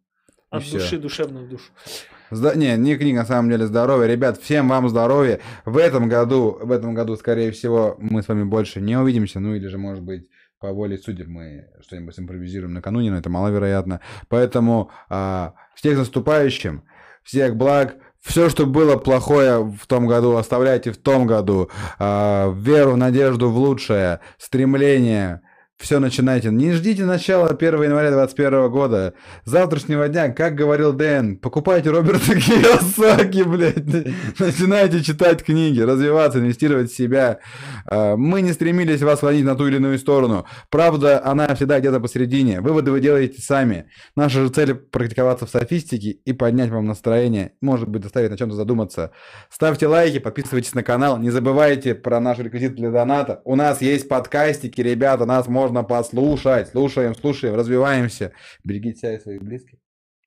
От 0.50 0.62
души 0.70 0.96
душевную 0.98 1.46
душу. 1.48 1.70
Зда- 2.30 2.56
Не, 2.56 2.76
не 2.76 2.96
книга, 2.96 3.18
на 3.18 3.24
самом 3.26 3.50
деле 3.50 3.66
здоровья. 3.66 4.06
Ребят, 4.06 4.38
всем 4.40 4.68
вам 4.68 4.88
здоровья. 4.88 5.40
В 5.66 5.76
этом 5.76 6.08
году, 6.08 6.56
в 6.62 6.70
этом 6.72 6.94
году, 6.94 7.16
скорее 7.16 7.50
всего, 7.50 7.96
мы 7.98 8.22
с 8.22 8.28
вами 8.28 8.44
больше 8.44 8.80
не 8.80 8.96
увидимся. 8.96 9.40
Ну 9.40 9.54
или 9.54 9.66
же, 9.66 9.76
может 9.76 10.02
быть, 10.02 10.28
по 10.60 10.72
воле 10.72 10.98
судеб 10.98 11.28
мы 11.28 11.68
что-нибудь 11.80 12.18
импровизируем 12.18 12.74
накануне, 12.74 13.10
но 13.10 13.18
это 13.18 13.30
маловероятно. 13.30 14.00
Поэтому 14.28 14.90
а, 15.08 15.54
всех 15.74 15.98
наступающим, 15.98 16.82
всех 17.22 17.56
благ. 17.56 17.96
Все, 18.20 18.48
что 18.48 18.66
было 18.66 18.96
плохое 18.96 19.62
в 19.62 19.86
том 19.86 20.08
году, 20.08 20.36
оставляйте 20.36 20.90
в 20.90 20.98
том 20.98 21.26
году. 21.26 21.70
А, 21.98 22.52
веру, 22.52 22.96
надежду 22.96 23.50
в 23.50 23.56
лучшее, 23.56 24.20
стремление. 24.38 25.42
Все 25.78 26.00
начинайте. 26.00 26.50
Не 26.50 26.72
ждите 26.72 27.04
начала 27.04 27.50
1 27.50 27.82
января 27.84 28.10
2021 28.10 28.68
года. 28.68 29.14
С 29.44 29.50
завтрашнего 29.50 30.08
дня, 30.08 30.28
как 30.30 30.56
говорил 30.56 30.92
Дэн, 30.92 31.36
покупайте 31.36 31.90
Роберта 31.90 32.32
Кiyosaki, 32.36 33.44
блядь. 33.44 34.40
Начинайте 34.40 35.04
читать 35.04 35.44
книги, 35.44 35.80
развиваться, 35.80 36.40
инвестировать 36.40 36.90
в 36.90 36.96
себя. 36.96 37.38
А, 37.86 38.16
Мы 38.16 38.40
не 38.40 38.52
стремились 38.52 39.02
вас 39.02 39.18
склонить 39.18 39.44
на 39.44 39.54
ту 39.54 39.68
или 39.68 39.76
иную 39.76 40.00
сторону. 40.00 40.46
Правда, 40.68 41.24
она 41.24 41.54
всегда 41.54 41.78
где-то 41.78 42.00
посередине. 42.00 42.60
Выводы 42.60 42.90
вы 42.90 43.00
делаете 43.00 43.40
сами. 43.40 43.84
Наша 44.16 44.42
же 44.42 44.48
цель 44.48 44.74
практиковаться 44.74 45.46
в 45.46 45.50
софистике 45.50 46.10
и 46.10 46.32
поднять 46.32 46.70
вам 46.70 46.86
настроение. 46.86 47.52
Может 47.60 47.88
быть, 47.88 48.02
заставить 48.02 48.30
на 48.30 48.36
чем-то 48.36 48.56
задуматься. 48.56 49.12
Ставьте 49.48 49.86
лайки, 49.86 50.18
подписывайтесь 50.18 50.74
на 50.74 50.82
канал. 50.82 51.18
Не 51.18 51.30
забывайте 51.30 51.94
про 51.94 52.18
наш 52.18 52.38
реквизит 52.38 52.74
для 52.74 52.90
доната. 52.90 53.42
У 53.44 53.54
нас 53.54 53.80
есть 53.80 54.08
подкастики, 54.08 54.80
ребята, 54.80 55.24
нас 55.24 55.46
можно 55.46 55.67
послушать. 55.84 56.68
Слушаем, 56.68 57.14
слушаем, 57.14 57.54
развиваемся. 57.54 58.32
Берегите 58.64 58.98
себя 58.98 59.14
и 59.14 59.18
своих 59.18 59.42
близких. 59.42 59.78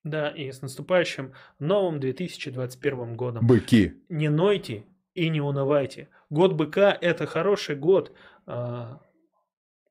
Да, 0.03 0.29
и 0.29 0.51
с 0.51 0.61
наступающим 0.61 1.33
новым 1.59 1.99
2021 1.99 3.15
годом. 3.15 3.45
Быки. 3.45 4.01
Не 4.09 4.29
нойте 4.29 4.85
и 5.13 5.29
не 5.29 5.41
унывайте. 5.41 6.09
Год 6.29 6.53
быка– 6.53 6.97
это 7.01 7.27
хороший 7.27 7.75
год 7.75 8.11
а, 8.47 8.99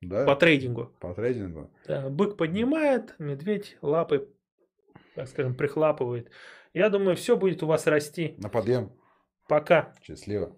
Да? 0.01 0.25
по 0.25 0.35
трейдингу. 0.35 0.87
По 1.01 1.15
трейдингу. 1.15 1.71
Да, 1.87 2.09
бык 2.09 2.37
поднимает, 2.37 3.15
медведь 3.19 3.77
лапы, 3.83 4.29
так 5.15 5.29
скажем, 5.29 5.55
прихлапывает. 5.55 6.31
Я 6.75 6.89
думаю, 6.89 7.17
все 7.17 7.37
будет 7.37 7.63
у 7.63 7.67
вас 7.67 7.87
расти. 7.87 8.35
На 8.39 8.49
подъем. 8.49 8.93
Пока. 9.49 9.95
Счастливо. 10.03 10.57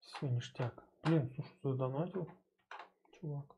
Все, 0.00 0.26
ништяк. 0.28 0.74
Блин, 1.04 1.30
слушай, 1.34 1.52
ты 1.62 1.72
донатил, 1.72 2.28
чувак. 3.24 3.53